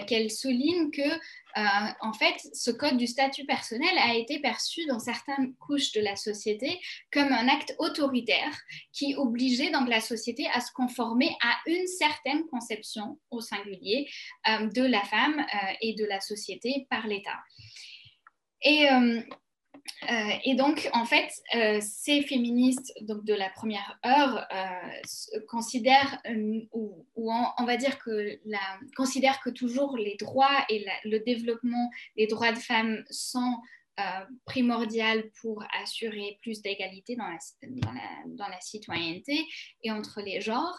qu'elle 0.08 0.32
souligne 0.32 0.90
que 0.90 1.20
euh, 1.58 1.62
en 2.02 2.14
fait, 2.14 2.36
ce 2.54 2.70
code 2.70 2.98
du 2.98 3.08
statut 3.08 3.46
personnel 3.46 3.98
a 3.98 4.14
été 4.14 4.40
perçu 4.40 4.86
dans 4.86 5.00
certaines 5.00 5.56
couches 5.56 5.92
de 5.94 6.02
la 6.02 6.16
société 6.16 6.80
comme 7.12 7.32
un 7.32 7.48
acte 7.48 7.76
autoritaire 7.80 8.56
qui 8.94 9.16
obligeait 9.16 9.72
donc 9.72 9.90
la 9.90 10.02
société 10.02 10.48
à 10.54 10.62
se 10.62 10.72
conformer 10.72 11.36
à 11.42 11.58
une 11.66 11.88
certaine 11.88 12.46
conception 12.48 13.20
au 13.32 13.42
singulier 13.42 14.08
euh, 14.48 14.68
de 14.68 14.84
la 14.84 15.02
femme 15.02 15.40
euh, 15.40 15.74
et 15.82 15.96
de 15.96 16.06
la 16.06 16.22
société 16.22 16.86
par 16.90 17.08
l'État. 17.08 17.40
Euh, 20.10 20.30
et 20.46 20.56
donc, 20.56 20.90
en 20.94 21.06
fait, 21.06 21.30
euh, 21.56 21.80
ces 21.82 22.22
féministes 22.22 22.94
de 23.02 23.34
la 23.34 23.50
première 23.50 24.00
heure 24.06 24.48
euh, 24.54 25.40
considèrent, 25.48 26.22
ou, 26.72 27.06
on, 27.16 27.66
va 27.66 27.78
dire 27.78 28.00
que 28.00 28.40
considèrent 28.96 29.42
que 29.42 29.50
toujours 29.50 29.98
les 29.98 30.16
droits 30.20 30.66
et 30.70 30.86
le 31.04 31.20
développement 31.20 31.90
des 32.18 32.28
droits 32.28 32.52
de 32.52 32.60
femmes 32.60 33.04
sont 33.10 33.58
primordial 34.46 35.30
pour 35.42 35.64
assurer 35.82 36.38
plus 36.42 36.62
d'égalité 36.62 37.16
dans 37.16 37.28
la, 37.28 37.38
dans, 38.26 38.48
la, 38.48 38.60
citoyenneté 38.62 39.46
et 39.84 39.92
entre 39.92 40.22
les 40.22 40.42
genres, 40.42 40.78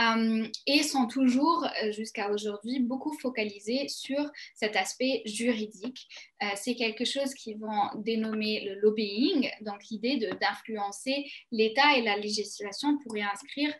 euh, 0.00 0.46
et 0.66 0.82
sont 0.82 1.06
toujours, 1.06 1.66
euh, 1.82 1.92
jusqu'à 1.92 2.30
aujourd'hui, 2.30 2.80
beaucoup 2.80 3.12
focalisés 3.18 3.88
sur 3.88 4.30
cet 4.54 4.76
aspect 4.76 5.22
juridique. 5.24 6.08
C'est 6.56 6.74
quelque 6.74 7.06
chose 7.06 7.32
qu'ils 7.32 7.58
vont 7.58 7.88
dénommer 7.94 8.64
le 8.66 8.80
lobbying, 8.80 9.50
donc 9.62 9.78
l'idée 9.90 10.18
d'influencer 10.40 11.24
l'État 11.50 11.96
et 11.96 12.02
la 12.02 12.18
législation 12.18 12.98
pour 12.98 13.16
y 13.16 13.22
inscrire 13.22 13.74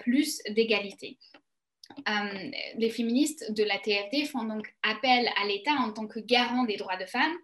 plus 0.00 0.38
d'égalité. 0.48 1.18
Euh, 2.08 2.50
les 2.76 2.90
féministes 2.90 3.52
de 3.52 3.64
la 3.64 3.78
TFD 3.78 4.24
font 4.24 4.44
donc 4.44 4.72
appel 4.82 5.28
à 5.42 5.46
l'État 5.46 5.74
en 5.74 5.92
tant 5.92 6.06
que 6.06 6.20
garant 6.20 6.64
des 6.64 6.76
droits 6.76 6.96
de 6.96 7.06
femmes, 7.06 7.36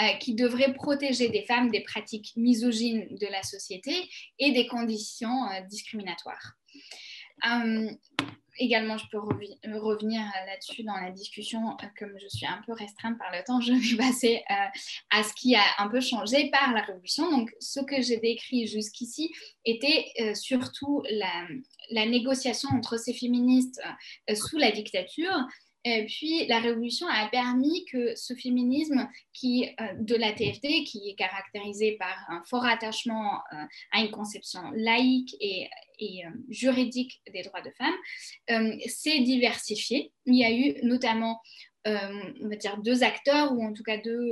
euh, 0.00 0.12
qui 0.20 0.34
devrait 0.34 0.74
protéger 0.74 1.28
des 1.28 1.42
femmes 1.42 1.70
des 1.70 1.80
pratiques 1.80 2.32
misogynes 2.36 3.06
de 3.10 3.26
la 3.26 3.42
société 3.42 3.92
et 4.38 4.52
des 4.52 4.66
conditions 4.66 5.44
euh, 5.50 5.60
discriminatoires. 5.68 6.56
Également, 8.58 8.98
je 8.98 9.06
peux 9.10 9.18
revenir 9.18 10.20
là-dessus 10.46 10.82
dans 10.82 10.96
la 10.96 11.10
discussion, 11.10 11.76
comme 11.98 12.12
je 12.20 12.28
suis 12.28 12.46
un 12.46 12.60
peu 12.66 12.72
restreinte 12.72 13.18
par 13.18 13.30
le 13.32 13.42
temps, 13.44 13.60
je 13.60 13.72
vais 13.72 13.96
passer 13.96 14.42
à 15.10 15.22
ce 15.22 15.32
qui 15.34 15.54
a 15.54 15.62
un 15.78 15.88
peu 15.88 16.00
changé 16.00 16.50
par 16.50 16.72
la 16.72 16.82
Révolution. 16.82 17.30
Donc, 17.30 17.50
ce 17.60 17.80
que 17.80 18.00
j'ai 18.02 18.18
décrit 18.18 18.66
jusqu'ici 18.66 19.32
était 19.64 20.06
surtout 20.34 21.02
la, 21.10 22.06
négociation 22.06 22.68
entre 22.72 22.98
ces 22.98 23.12
féministes 23.12 23.80
euh, 24.30 24.34
sous 24.34 24.58
la 24.58 24.70
dictature. 24.70 25.46
Puis 26.06 26.46
la 26.46 26.60
révolution 26.60 27.06
a 27.08 27.28
permis 27.28 27.84
que 27.86 28.14
ce 28.16 28.34
féminisme 28.34 29.08
qui, 29.32 29.68
euh, 29.80 29.94
de 30.00 30.14
la 30.14 30.32
TFD, 30.32 30.84
qui 30.84 31.10
est 31.10 31.14
caractérisé 31.14 31.96
par 31.98 32.16
un 32.28 32.42
fort 32.44 32.64
attachement 32.64 33.40
euh, 33.52 33.56
à 33.92 34.00
une 34.00 34.10
conception 34.10 34.70
laïque 34.74 35.36
et, 35.40 35.68
juridique 36.50 37.22
des 37.32 37.42
droits 37.42 37.62
de 37.62 37.70
femmes, 37.70 38.76
s'est 38.86 39.20
diversifié. 39.20 40.12
Il 40.26 40.34
y 40.34 40.44
a 40.44 40.52
eu 40.52 40.74
notamment, 40.82 41.40
on 41.86 42.48
va 42.50 42.56
dire, 42.56 42.76
deux 42.82 43.02
acteurs, 43.02 43.52
ou 43.52 43.64
en 43.64 43.72
tout 43.72 43.82
cas 43.82 43.96
deux 43.96 44.30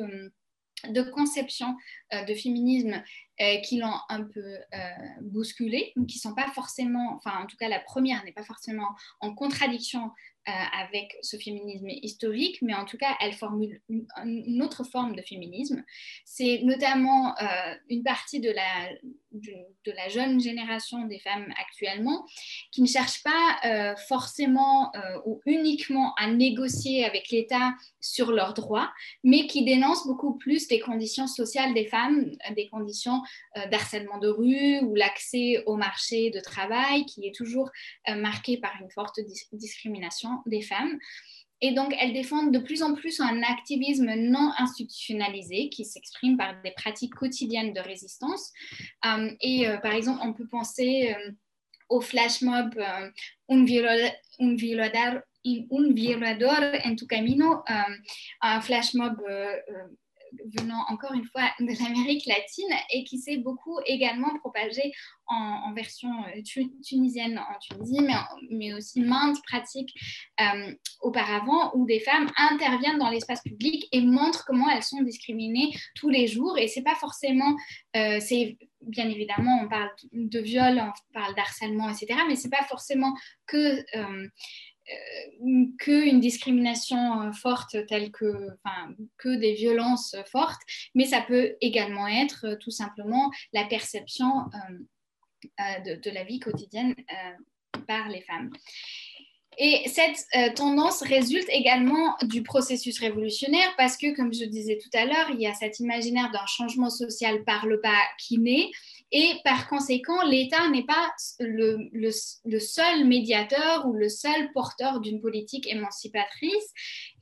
de 0.91 1.01
conception 1.01 1.75
de 2.13 2.35
féminisme 2.35 3.03
euh, 3.41 3.57
qui 3.63 3.79
l'ont 3.79 3.99
un 4.09 4.23
peu 4.23 4.41
euh, 4.41 4.91
bousculé, 5.23 5.93
qui 6.07 6.21
sont 6.21 6.37
pas 6.37 6.47
forcément, 6.55 7.17
enfin 7.17 7.43
en 7.43 7.47
tout 7.47 7.57
cas 7.57 7.69
la 7.69 7.81
première 7.81 8.25
n'est 8.25 8.31
pas 8.31 8.45
forcément 8.45 8.87
en 9.19 9.35
contradiction 9.35 10.13
avec 10.47 11.17
ce 11.23 11.37
féminisme 11.37 11.89
historique, 11.89 12.59
mais 12.61 12.75
en 12.75 12.85
tout 12.85 12.99
cas, 12.99 13.17
elle 13.21 13.33
formule 13.33 13.81
une, 13.89 14.63
autre 14.63 14.85
forme 14.85 15.17
de 15.17 15.23
féminisme. 15.23 15.83
C'est 16.25 16.61
notamment 16.65 17.35
une 17.89 18.03
partie 18.03 18.41
de 18.41 18.51
la, 18.51 18.91
de, 19.33 19.93
la 19.93 20.09
jeune 20.09 20.41
génération 20.41 21.05
des 21.07 21.19
femmes 21.19 21.53
actuellement 21.61 22.27
qui 22.73 22.83
ne 22.83 22.87
cherche 22.87 23.23
pas 23.23 23.95
forcément 24.09 24.93
ou 25.25 25.41
uniquement 25.47 26.15
à 26.17 26.27
négocier 26.27 27.05
avec 27.05 27.31
l'État 27.31 27.75
sur 28.01 28.31
leurs 28.31 28.55
droits, 28.55 28.93
mais 29.23 29.47
qui 29.47 29.65
dénonce 29.65 30.07
beaucoup 30.07 30.37
plus 30.37 30.69
des 30.69 30.81
conditions 30.81 31.27
sociales 31.27 31.73
des 31.75 31.87
femmes, 31.87 32.31
des 32.55 32.69
conditions 32.69 33.23
d'harcèlement 33.71 34.19
de 34.19 34.29
rue 34.29 34.81
ou 34.81 34.95
l'accès 34.95 35.63
au 35.67 35.77
marché 35.77 36.31
de 36.31 36.41
travail 36.41 37.07
qui 37.07 37.27
est 37.27 37.35
toujours 37.35 37.71
marqué 38.09 38.59
par 38.59 38.73
une 38.81 38.91
forte 38.91 39.21
discrimination 39.53 40.34
des 40.47 40.63
femmes. 40.63 40.99
Et 41.61 41.73
donc, 41.73 41.95
elles 41.99 42.13
défendent 42.13 42.53
de 42.53 42.59
plus 42.59 42.83
en 42.83 42.95
plus 42.95 43.21
un 43.21 43.43
activisme 43.43 44.13
non 44.17 44.53
institutionnalisé 44.59 45.71
qui 45.71 45.87
s'exprime 45.87 46.37
par 46.37 46.61
des 46.63 46.73
pratiques 46.73 47.15
quotidiennes 47.15 47.73
de 47.73 47.81
résistance. 47.81 48.53
Euh, 49.07 49.31
et 49.41 49.67
euh, 49.67 49.79
par 49.79 49.93
exemple, 49.93 50.21
on 50.23 50.35
peut 50.35 50.47
penser 50.47 51.15
euh, 51.17 51.31
au 51.89 52.01
flash 52.01 52.43
mob 52.43 52.75
Un 53.49 53.65
violador, 53.65 55.23
un 55.47 56.91
en 56.91 56.95
tu 56.97 57.07
camino, 57.07 57.63
un 58.43 58.61
flash 58.61 58.93
mob 58.95 59.23
venant 60.59 60.85
encore 60.89 61.13
une 61.13 61.25
fois 61.25 61.51
de 61.61 61.83
l'Amérique 61.83 62.27
latine 62.27 62.75
et 62.93 63.05
qui 63.05 63.19
s'est 63.19 63.39
beaucoup 63.39 63.79
également 63.87 64.37
propagé 64.39 64.93
en, 65.27 65.73
version 65.75 66.11
euh, 66.25 66.43
tunisienne 66.85 67.39
en 67.39 67.59
Tunisie, 67.59 68.01
mais, 68.03 68.15
mais 68.51 68.75
aussi 68.75 69.01
maintes 69.01 69.43
pratiques 69.45 69.93
euh, 70.41 70.73
auparavant 71.01 71.73
où 71.75 71.87
des 71.87 72.01
femmes 72.01 72.31
interviennent 72.37 72.99
dans 72.99 73.11
l'espace 73.11 73.43
public 73.43 73.89
et 73.93 74.01
montrent 74.03 74.45
comment 74.45 74.69
elles 74.71 74.83
sont 74.83 75.03
discriminées 75.03 75.75
tous 75.95 76.09
les 76.09 76.27
jours. 76.27 76.59
Et 76.59 76.69
c'est 76.69 76.83
pas 76.83 76.95
forcément, 76.95 77.57
euh, 77.97 78.19
c'est 78.21 78.59
bien 78.83 79.09
évidemment, 79.09 79.61
on 79.65 79.69
parle 79.69 79.91
de 80.13 80.41
viol, 80.41 80.79
on 80.79 80.93
parle 81.15 81.35
d'harcèlement, 81.35 81.89
etc., 81.89 82.21
mais 82.29 82.37
c'est 82.37 82.51
pas 82.51 82.65
forcément 82.65 83.15
que 83.47 83.83
qu'une 85.79 86.21
discrimination 86.21 87.23
euh, 87.23 87.33
forte 87.33 87.77
telle 87.87 88.11
que, 88.11 88.49
que 89.19 89.37
des 89.37 89.55
violences 89.55 90.17
fortes, 90.31 90.61
mais 90.95 91.05
ça 91.05 91.23
peut 91.23 91.57
également 91.61 92.07
être 92.07 92.47
euh, 92.47 92.57
tout 92.57 92.71
simplement 92.71 93.31
la 93.53 93.65
perception 93.65 94.29
de, 95.59 96.01
de, 96.01 96.11
la 96.11 96.25
vie 96.25 96.39
quotidienne 96.39 96.95
par 97.87 98.09
les 98.09 98.23
femmes. 98.23 98.51
Et 99.59 99.89
cette 99.89 100.27
tendance 100.57 101.03
résulte 101.03 101.49
également 101.51 102.17
du 102.23 102.43
processus 102.43 102.99
révolutionnaire 102.99 103.73
parce 103.77 103.97
que, 103.97 104.17
comme 104.17 104.33
je 104.33 104.45
disais 104.47 104.79
tout 104.83 104.89
à 104.97 105.05
l'heure, 105.05 105.31
il 105.31 105.41
y 105.41 105.47
a 105.47 105.55
cet 105.55 105.81
imaginaire 105.81 106.31
d'un 106.33 106.47
changement 106.47 106.91
social 106.91 107.45
par 107.45 107.67
le 107.67 107.77
bas 107.77 108.03
qui 108.19 108.39
naît 108.39 108.71
et 109.13 109.35
par 109.45 109.69
conséquent, 109.69 110.23
l'État 110.25 110.69
n'est 110.71 110.85
pas 110.85 111.15
le, 111.39 112.11
seul 112.59 113.05
médiateur 113.07 113.87
ou 113.87 113.93
le 113.93 114.09
seul 114.09 114.53
porteur 114.53 115.01
d'une 115.01 115.21
politique 115.21 115.71
émancipatrice. 115.71 116.73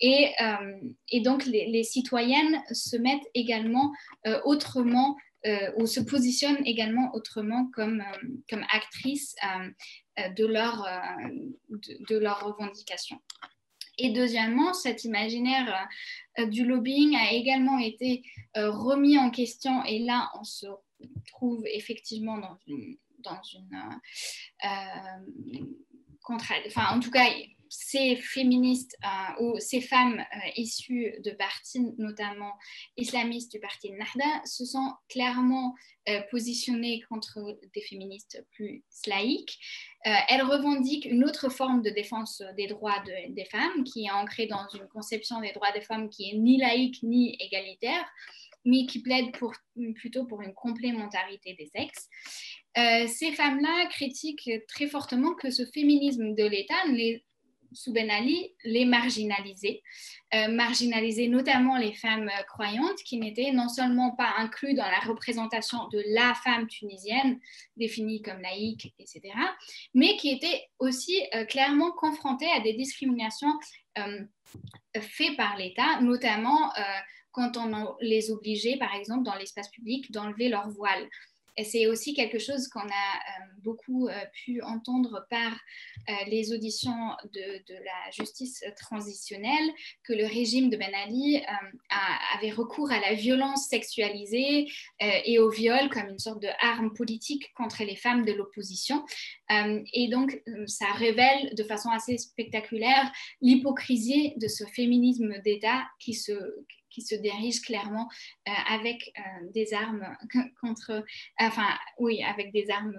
Et, 0.01 0.31
euh, 0.41 1.21
donc, 1.21 1.45
les, 1.45 1.85
citoyennes 1.85 2.63
se 2.71 2.97
mettent 2.97 3.29
également 3.35 3.93
euh, 4.27 4.41
autrement 4.45 5.17
euh, 5.45 5.73
ou 5.77 5.87
se 5.87 6.01
positionnent 6.01 6.65
également 6.65 7.11
autrement 7.15 7.69
comme, 7.75 8.03
actrices 8.71 9.35
de, 10.37 10.47
leur, 10.47 10.89
de, 11.69 12.17
leurs 12.17 12.45
revendications. 12.45 13.21
Et 13.99 14.11
deuxièmement, 14.11 14.73
cet 14.73 15.05
imaginaire 15.05 15.87
du 16.49 16.65
lobbying 16.65 17.17
a 17.17 17.33
également 17.33 17.79
été 17.79 18.23
remis 18.55 19.19
en 19.19 19.31
question 19.31 19.85
et 19.85 19.99
là, 19.99 20.31
on 20.41 20.45
se 20.45 20.67
trouve 21.27 21.65
effectivement 21.67 22.39
dans 22.39 22.59
une, 22.67 22.97
dans 23.23 23.41
une 23.55 23.75
euh, 23.75 24.69
euh, 24.69 26.37
enfin 26.67 26.97
en 26.97 27.01
tout 27.01 27.11
cas 27.11 27.27
ces 27.69 28.17
féministes 28.17 28.95
euh, 29.03 29.43
ou 29.43 29.59
ces 29.59 29.81
femmes 29.81 30.23
issues 30.57 31.15
de 31.25 31.31
partis, 31.31 31.81
notamment 31.97 32.53
islamistes 32.99 33.51
du 33.51 33.61
parti 33.61 33.91
Nahda, 33.93 34.45
se 34.45 34.67
sont 34.67 34.93
clairement 35.09 35.75
positionnées 36.31 37.01
contre 37.09 37.39
des 37.75 37.81
féministes 37.81 38.45
plus 38.51 38.85
laïques. 39.07 39.59
elles 40.05 40.43
revendiquent 40.43 41.07
une 41.07 41.25
autre 41.25 41.49
forme 41.49 41.81
de 41.81 41.89
défense 41.91 42.43
des 42.59 42.67
droits 42.67 43.03
des 43.07 43.45
femmes 43.47 43.85
qui 43.85 44.05
est 44.05 44.11
ancrée 44.11 44.47
dans 44.47 44.69
une 44.75 44.89
conception 44.89 45.41
des 45.41 45.53
droits 45.53 45.73
des 45.73 45.81
femmes 45.81 46.11
qui 46.11 46.29
est 46.29 46.37
ni 46.37 46.59
laïque 46.59 47.03
ni 47.03 47.37
égalitaire 47.41 48.05
mais 48.65 48.87
qui 48.87 49.03
plaident 49.03 49.33
pour, 49.39 49.53
plutôt 49.95 50.25
pour 50.25 50.43
une 50.43 50.55
complémentarité 50.55 51.55
des 51.55 51.67
sexes. 51.67 52.09
Euh, 52.79 53.07
ces 53.07 53.33
femmes-là 53.33 53.87
critiquent 53.91 54.51
très 54.69 54.87
fortement 54.87 55.35
que 55.35 55.51
ce 55.51 55.65
féminisme 55.67 56.35
de 56.35 56.45
l'État, 56.45 56.75
sous 57.75 57.93
Ben 57.93 58.11
Ali, 58.11 58.55
les 58.65 58.85
marginalisait, 58.85 59.83
euh, 60.35 60.49
marginalisait 60.49 61.29
notamment 61.29 61.79
les 61.79 61.95
femmes 61.95 62.31
croyantes 62.47 62.99
qui 63.05 63.19
n'étaient 63.19 63.51
non 63.53 63.69
seulement 63.69 64.15
pas 64.15 64.35
incluses 64.37 64.77
dans 64.77 64.91
la 64.91 65.01
représentation 65.01 65.89
de 65.89 66.03
la 66.15 66.35
femme 66.35 66.67
tunisienne, 66.67 67.39
définie 67.77 68.21
comme 68.21 68.41
laïque, 68.41 68.93
etc., 68.99 69.23
mais 69.95 70.17
qui 70.17 70.31
étaient 70.31 70.67
aussi 70.79 71.19
euh, 71.35 71.45
clairement 71.47 71.93
confrontées 71.93 72.51
à 72.51 72.61
des 72.61 72.75
discriminations 72.75 73.53
faites 74.99 75.37
par 75.37 75.57
l'État, 75.59 76.01
notamment 76.01 76.73
quand 77.33 77.57
on 77.57 77.97
les 78.01 78.31
obligeait, 78.31 78.77
par 78.77 78.95
exemple, 78.95 79.25
dans 79.25 79.35
l'espace 79.35 79.71
public, 79.71 80.11
d'enlever 80.13 80.49
leur 80.49 80.69
voile. 80.71 81.09
Et 81.57 81.65
c'est 81.65 81.87
aussi 81.87 82.15
quelque 82.15 82.39
chose 82.39 82.69
qu'on 82.69 82.81
a 82.81 82.85
euh, 82.85 83.45
beaucoup 83.63 84.09
euh, 84.09 84.13
pu 84.33 84.63
entendre 84.63 85.27
par 85.29 85.53
euh, 85.53 86.13
les 86.29 86.53
auditions 86.53 87.11
de, 87.35 87.63
la 87.69 88.11
justice 88.11 88.65
transitionnelle, 88.77 89.71
que 90.05 90.13
le 90.13 90.25
régime 90.25 90.71
de 90.71 90.77
Ben 90.77 90.95
Ali 90.95 91.43
avait 92.35 92.51
recours 92.51 92.91
à 92.91 93.01
la 93.01 93.15
violence 93.15 93.69
sexualisée 93.69 94.69
et 95.01 95.39
au 95.39 95.51
viol 95.51 95.89
comme 95.91 96.09
une 96.09 96.19
sorte 96.19 96.41
de 96.43 96.49
arme 96.61 96.93
politique 96.95 97.53
contre 97.55 97.83
les 97.85 97.97
femmes 97.97 98.25
de 98.25 98.33
l'opposition. 98.33 99.05
et 99.51 100.09
donc, 100.09 100.41
ça 100.67 100.93
révèle 100.93 101.55
de 101.55 101.65
façon 101.65 101.91
assez 101.91 102.19
spectaculaire 102.19 103.11
l'hypocrisie 103.41 104.35
de 104.37 104.49
ce 104.49 104.65
féminisme 104.65 105.41
d'État 105.43 105.83
qui 105.99 106.15
se 106.15 106.33
qui 106.93 107.03
se 107.03 107.15
dirige 107.15 107.61
clairement 107.63 108.09
euh, 108.49 108.53
avec 108.69 109.13
euh, 109.19 109.51
des 109.55 109.75
armes 109.75 110.17
contre, 110.61 111.05
enfin 111.39 111.69
oui, 111.99 112.23
avec 112.23 112.53
des 112.53 112.71
armes 112.71 112.99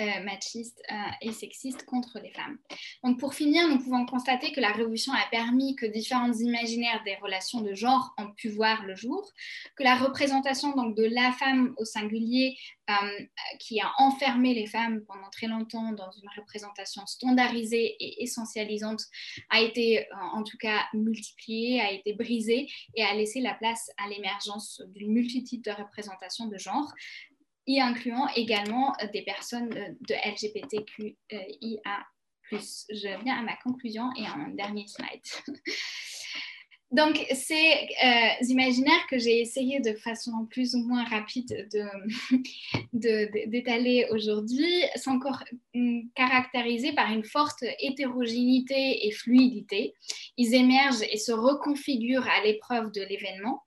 euh, 0.00 0.22
machistes 0.24 0.82
et 1.22 1.32
sexistes 1.32 1.84
contre 1.84 2.18
les 2.20 2.30
femmes. 2.32 2.58
Donc 3.02 3.18
pour 3.18 3.34
finir, 3.34 3.68
nous 3.68 3.78
pouvons 3.78 4.06
constater 4.06 4.52
que 4.52 4.60
la 4.60 4.72
révolution 4.72 5.12
a 5.12 5.26
permis 5.30 5.76
que 5.76 5.86
différents 5.86 6.32
imaginaires 6.32 7.02
des 7.04 7.16
relations 7.16 7.60
de 7.60 7.74
genre 7.74 8.14
ont 8.18 8.30
pu 8.32 8.48
voir 8.48 8.84
le 8.84 8.94
jour, 8.94 9.32
que 9.76 9.82
la 9.82 9.96
représentation 9.96 10.74
donc 10.74 10.96
de 10.96 11.04
la 11.04 11.32
femme 11.32 11.74
au 11.78 11.84
singulier 11.84 12.56
euh, 12.88 12.94
qui 13.58 13.80
a 13.80 13.90
enfermé 13.98 14.54
les 14.54 14.66
femmes 14.66 15.00
pendant 15.06 15.28
très 15.30 15.48
longtemps 15.48 15.92
dans 15.92 16.10
une 16.12 16.28
représentation 16.36 17.04
standardisée 17.06 17.96
et 17.98 18.22
essentialisante 18.22 19.02
a 19.50 19.60
été 19.60 20.00
euh, 20.00 20.16
en 20.34 20.44
tout 20.44 20.56
cas 20.56 20.84
multipliée, 20.94 21.80
a 21.80 21.90
été 21.90 22.12
brisée 22.12 22.68
et 22.94 23.02
a 23.02 23.12
laissé 23.14 23.40
la 23.40 23.54
place 23.54 23.90
à 23.98 24.08
l'émergence 24.08 24.82
d'une 24.94 25.12
multitude 25.12 25.62
de 25.62 25.72
représentations 25.72 26.46
de 26.46 26.58
genre 26.58 26.92
y 27.66 27.80
incluant 27.80 28.28
également 28.34 28.94
des 29.12 29.22
personnes 29.22 29.68
de 29.70 30.14
LGBTQIA+. 30.14 32.06
Je 32.52 33.24
viens 33.24 33.38
à 33.38 33.42
ma 33.42 33.56
conclusion 33.56 34.10
et 34.16 34.24
à 34.24 34.34
un 34.34 34.48
dernier 34.50 34.86
slide. 34.86 35.56
Donc, 36.92 37.26
ces 37.34 37.88
euh, 38.04 38.44
imaginaires 38.48 39.06
que 39.10 39.18
j'ai 39.18 39.40
essayé 39.40 39.80
de 39.80 39.92
façon 39.94 40.46
plus 40.48 40.76
ou 40.76 40.86
moins 40.86 41.04
rapide 41.04 41.68
d'étaler 42.92 44.06
de, 44.08 44.14
aujourd'hui 44.14 44.84
sont 44.94 45.10
encore 45.10 45.42
hum, 45.74 46.08
caractérisés 46.14 46.92
par 46.92 47.10
une 47.10 47.24
forte 47.24 47.64
hétérogénéité 47.80 49.04
et 49.04 49.10
fluidité. 49.10 49.94
Ils 50.36 50.54
émergent 50.54 51.02
et 51.10 51.18
se 51.18 51.32
reconfigurent 51.32 52.28
à 52.28 52.44
l'épreuve 52.44 52.92
de 52.92 53.02
l'événement. 53.02 53.64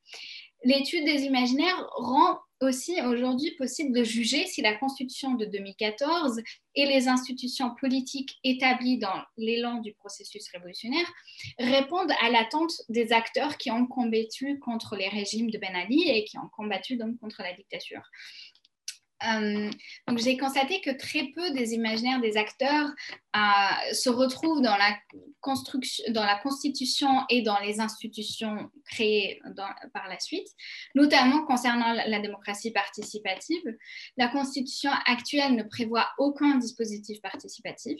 L'étude 0.63 1.03
des 1.03 1.23
imaginaires 1.23 1.89
rend 1.97 2.39
aussi 2.61 3.01
aujourd'hui 3.01 3.51
possible 3.51 3.97
de 3.97 4.03
juger 4.03 4.45
si 4.45 4.61
la 4.61 4.75
Constitution 4.75 5.35
de 5.35 5.45
2014 5.45 6.41
et 6.75 6.85
les 6.85 7.07
institutions 7.07 7.73
politiques 7.75 8.37
établies 8.43 8.97
dans 8.97 9.21
l'élan 9.37 9.79
du 9.79 9.93
processus 9.93 10.49
révolutionnaire 10.51 11.05
répondent 11.57 12.11
à 12.21 12.29
l'attente 12.29 12.73
des 12.89 13.13
acteurs 13.13 13.57
qui 13.57 13.71
ont 13.71 13.87
combattu 13.87 14.59
contre 14.59 14.95
les 14.95 15.07
régimes 15.07 15.51
de 15.51 15.57
Ben 15.57 15.75
Ali 15.75 16.09
et 16.09 16.25
qui 16.25 16.37
ont 16.37 16.49
combattu 16.55 16.97
donc 16.97 17.17
contre 17.19 17.41
la 17.41 17.53
dictature. 17.53 18.01
Euh, 19.27 19.69
j'ai 20.17 20.37
constaté 20.37 20.79
que 20.81 20.91
très 20.91 21.27
peu 21.35 21.51
des 21.51 21.73
imaginaires 21.73 22.21
des 22.21 22.37
acteurs 22.37 22.89
euh, 23.35 23.93
se 23.93 24.09
retrouvent 24.09 24.61
dans 24.61 24.77
la, 24.77 24.97
construction, 25.41 26.05
dans 26.13 26.25
la 26.25 26.37
constitution 26.37 27.09
et 27.29 27.41
dans 27.41 27.59
les 27.59 27.81
institutions 27.81 28.71
créées 28.85 29.41
par 29.93 30.07
la 30.07 30.19
suite, 30.19 30.47
notamment 30.95 31.45
concernant 31.45 31.91
la, 31.91 32.19
démocratie 32.19 32.71
participative. 32.71 33.61
La 34.17 34.29
constitution 34.29 34.91
actuelle 35.05 35.55
ne 35.55 35.63
prévoit 35.63 36.07
aucun 36.17 36.55
dispositif 36.55 37.21
participatif. 37.21 37.99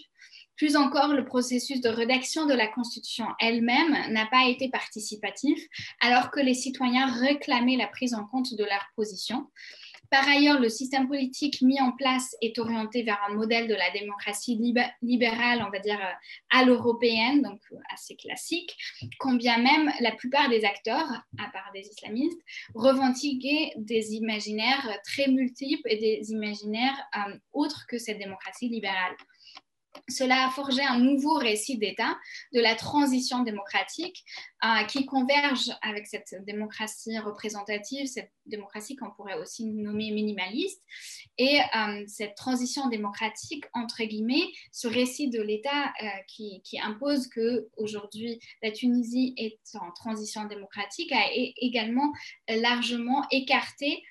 Plus 0.55 0.75
encore, 0.75 1.13
le 1.13 1.25
processus 1.25 1.79
de 1.81 1.89
rédaction 1.89 2.45
de 2.45 2.53
la 2.53 2.67
constitution 2.67 3.27
elle-même 3.39 4.11
n'a 4.11 4.25
pas 4.25 4.47
été 4.47 4.69
participatif, 4.69 5.59
alors 6.01 6.31
que 6.31 6.39
les 6.39 6.53
citoyens 6.53 7.11
réclamaient 7.19 7.77
la 7.77 7.87
prise 7.87 8.13
en 8.13 8.25
compte 8.25 8.53
de 8.53 8.63
leur 8.63 8.85
position. 8.95 9.47
Par 10.09 10.27
ailleurs, 10.27 10.59
le 10.59 10.69
système 10.69 11.07
politique 11.07 11.61
mis 11.61 11.79
en 11.79 11.91
place 11.91 12.35
est 12.41 12.57
orienté 12.57 13.03
vers 13.03 13.19
un 13.29 13.33
modèle 13.33 13.67
de 13.67 13.75
la 13.75 13.91
démocratie 13.91 14.59
libérale, 15.01 15.63
on 15.65 15.69
va 15.69 15.79
dire 15.79 15.99
euh, 15.99 16.57
à 16.57 16.65
l'européenne, 16.65 17.43
donc 17.43 17.59
euh, 17.71 17.77
assez 17.93 18.15
classique, 18.15 18.75
quand 19.19 19.35
bien 19.35 19.57
même 19.57 19.91
la 19.99 20.11
plupart 20.11 20.49
des 20.49 20.65
acteurs, 20.65 21.07
à 21.37 21.49
part 21.51 21.69
des 21.73 21.81
islamistes, 21.81 22.39
revendiquaient 22.73 23.73
des 23.77 24.15
imaginaires 24.15 24.97
très 25.03 25.27
multiples 25.27 25.87
et 25.87 25.97
des 25.97 26.31
imaginaires 26.31 26.97
euh, 27.15 27.37
autres 27.53 27.85
que 27.87 27.99
cette 27.99 28.17
démocratie 28.17 28.67
libérale. 28.67 29.15
Cela 30.07 30.47
a 30.47 30.49
forgé 30.51 30.81
un 30.83 30.99
nouveau 30.99 31.33
récit 31.35 31.77
d'État 31.77 32.17
de 32.53 32.59
la 32.59 32.75
transition 32.75 33.43
démocratique 33.43 34.23
euh, 34.63 34.83
qui 34.85 35.05
converge 35.05 35.71
avec 35.81 36.07
cette 36.07 36.35
démocratie 36.45 37.17
représentative, 37.19 38.07
cette 38.07 38.31
démocratie 38.45 38.95
qu'on 38.95 39.11
pourrait 39.11 39.39
aussi 39.39 39.65
nommer 39.65 40.11
minimaliste. 40.11 40.81
Et 41.37 41.59
euh, 41.59 42.03
cette 42.07 42.35
transition 42.35 42.87
démocratique, 42.89 43.65
entre 43.73 44.03
guillemets, 44.03 44.47
ce 44.71 44.87
récit 44.87 45.29
de 45.29 45.41
l'État 45.41 45.93
euh, 46.01 46.07
qui, 46.27 46.61
qui, 46.63 46.79
impose 46.79 47.27
qu'aujourd'hui 47.29 48.39
la 48.61 48.71
Tunisie 48.71 49.33
est 49.37 49.59
en 49.75 49.91
transition 49.91 50.45
démocratique, 50.45 51.11
a 51.11 51.25
également 51.33 52.11
largement 52.47 53.25
écarté 53.31 54.03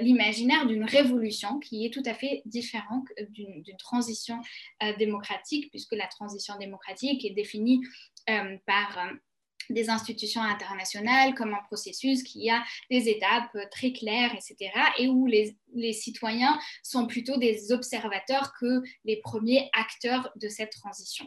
l'imaginaire 0.00 0.66
d'une 0.66 0.84
révolution 0.84 1.58
qui 1.58 1.84
est 1.84 1.90
tout 1.92 2.02
à 2.06 2.14
fait 2.14 2.42
différent 2.44 3.04
d'une 3.30 3.76
transition 3.78 4.40
euh, 4.82 4.94
démocratique, 4.96 5.70
puisque 5.70 5.92
la 5.92 6.06
transition 6.06 6.56
démocratique 6.58 7.24
est 7.24 7.34
définie 7.34 7.80
euh, 8.30 8.56
par 8.66 9.12
des 9.68 9.90
institutions 9.90 10.42
internationales 10.42 11.34
comme 11.34 11.52
un 11.52 11.62
processus 11.66 12.22
qui 12.22 12.48
a 12.50 12.62
des 12.90 13.08
étapes 13.08 13.56
très 13.70 13.92
claires, 13.92 14.32
etc., 14.32 14.70
et 14.98 15.08
où 15.08 15.26
les, 15.26 15.56
les, 15.74 15.92
citoyens 15.92 16.58
sont 16.84 17.08
plutôt 17.08 17.36
des 17.36 17.72
observateurs 17.72 18.52
que 18.60 18.82
les 19.04 19.16
premiers 19.16 19.68
acteurs 19.72 20.30
de 20.36 20.48
cette 20.48 20.70
transition. 20.70 21.26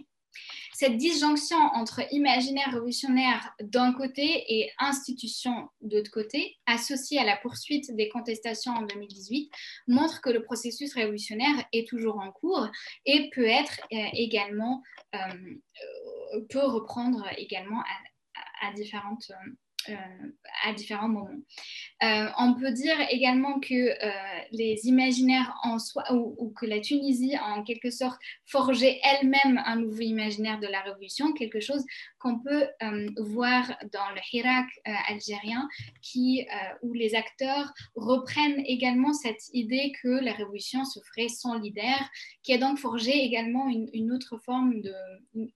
Cette 0.79 0.95
disjonction 0.95 1.57
entre 1.57 2.01
imaginaire 2.13 2.71
révolutionnaire 2.71 3.53
d'un 3.59 3.91
côté 3.91 4.45
et 4.47 4.71
institution 4.79 5.67
d'autre 5.81 6.09
côté, 6.09 6.57
associée 6.65 7.19
à 7.19 7.25
la 7.25 7.35
poursuite 7.35 7.93
des 7.97 8.07
contestations 8.07 8.71
en 8.71 8.83
2018, 8.83 9.51
montre 9.89 10.21
que 10.21 10.29
le 10.29 10.41
processus 10.41 10.93
révolutionnaire 10.93 11.65
est 11.73 11.85
toujours 11.85 12.21
en 12.21 12.31
cours 12.31 12.69
et 13.05 13.29
peut 13.35 13.43
être 13.43 13.81
euh, 13.91 13.97
également, 14.13 14.81
euh, 15.15 16.39
peut 16.49 16.65
reprendre 16.65 17.25
également 17.35 17.83
à, 18.61 18.71
différentes 18.73 19.31
euh, 19.31 19.51
à 20.63 20.73
différents 20.73 21.07
moments. 21.07 21.29
Euh, 22.03 22.27
on 22.37 22.53
peut 22.53 22.71
dire 22.71 22.97
également 23.09 23.59
que 23.59 23.73
euh, 23.73 24.41
les 24.51 24.87
imaginaires 24.87 25.55
en 25.63 25.79
soi, 25.79 26.03
ou, 26.13 26.51
que 26.51 26.65
la 26.65 26.79
Tunisie 26.79 27.35
a 27.35 27.55
en 27.55 27.63
quelque 27.63 27.89
sorte 27.89 28.19
forgé 28.45 28.99
elle-même 29.03 29.61
un 29.65 29.77
nouveau 29.77 30.01
imaginaire 30.01 30.59
de 30.59 30.67
la 30.67 30.81
révolution, 30.81 31.33
quelque 31.33 31.59
chose 31.59 31.83
qu'on 32.19 32.39
peut 32.39 32.67
voir 33.17 33.77
dans 33.91 34.09
le 34.11 34.21
Hirak 34.31 34.67
algérien, 35.07 35.67
qui, 36.01 36.45
où 36.81 36.93
les 36.93 37.15
acteurs 37.15 37.73
reprennent 37.95 38.63
également 38.65 39.13
cette 39.13 39.43
idée 39.53 39.93
que 40.01 40.07
la 40.07 40.33
révolution 40.33 40.85
se 40.85 40.99
ferait 40.99 41.29
sans 41.29 41.57
leader, 41.57 42.09
qui 42.43 42.53
a 42.53 42.57
donc 42.57 42.77
forgé 42.77 43.11
également 43.11 43.67
une, 43.69 43.89
une 43.93 44.11
autre 44.11 44.37
forme 44.37 44.81
de, 44.81 44.93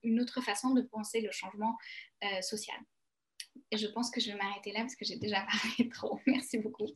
une 0.02 0.20
autre 0.20 0.40
façon 0.40 0.70
de 0.70 0.82
penser 0.82 1.20
le 1.20 1.30
changement 1.30 1.76
social. 2.40 2.76
Je 3.76 3.86
pense 3.88 4.10
que 4.10 4.20
je 4.20 4.30
vais 4.30 4.36
m'arrêter 4.36 4.72
là 4.72 4.80
parce 4.80 4.96
que 4.96 5.04
j'ai 5.04 5.16
déjà 5.16 5.44
parlé 5.62 5.88
trop. 5.88 6.20
Merci 6.26 6.58
beaucoup. 6.58 6.86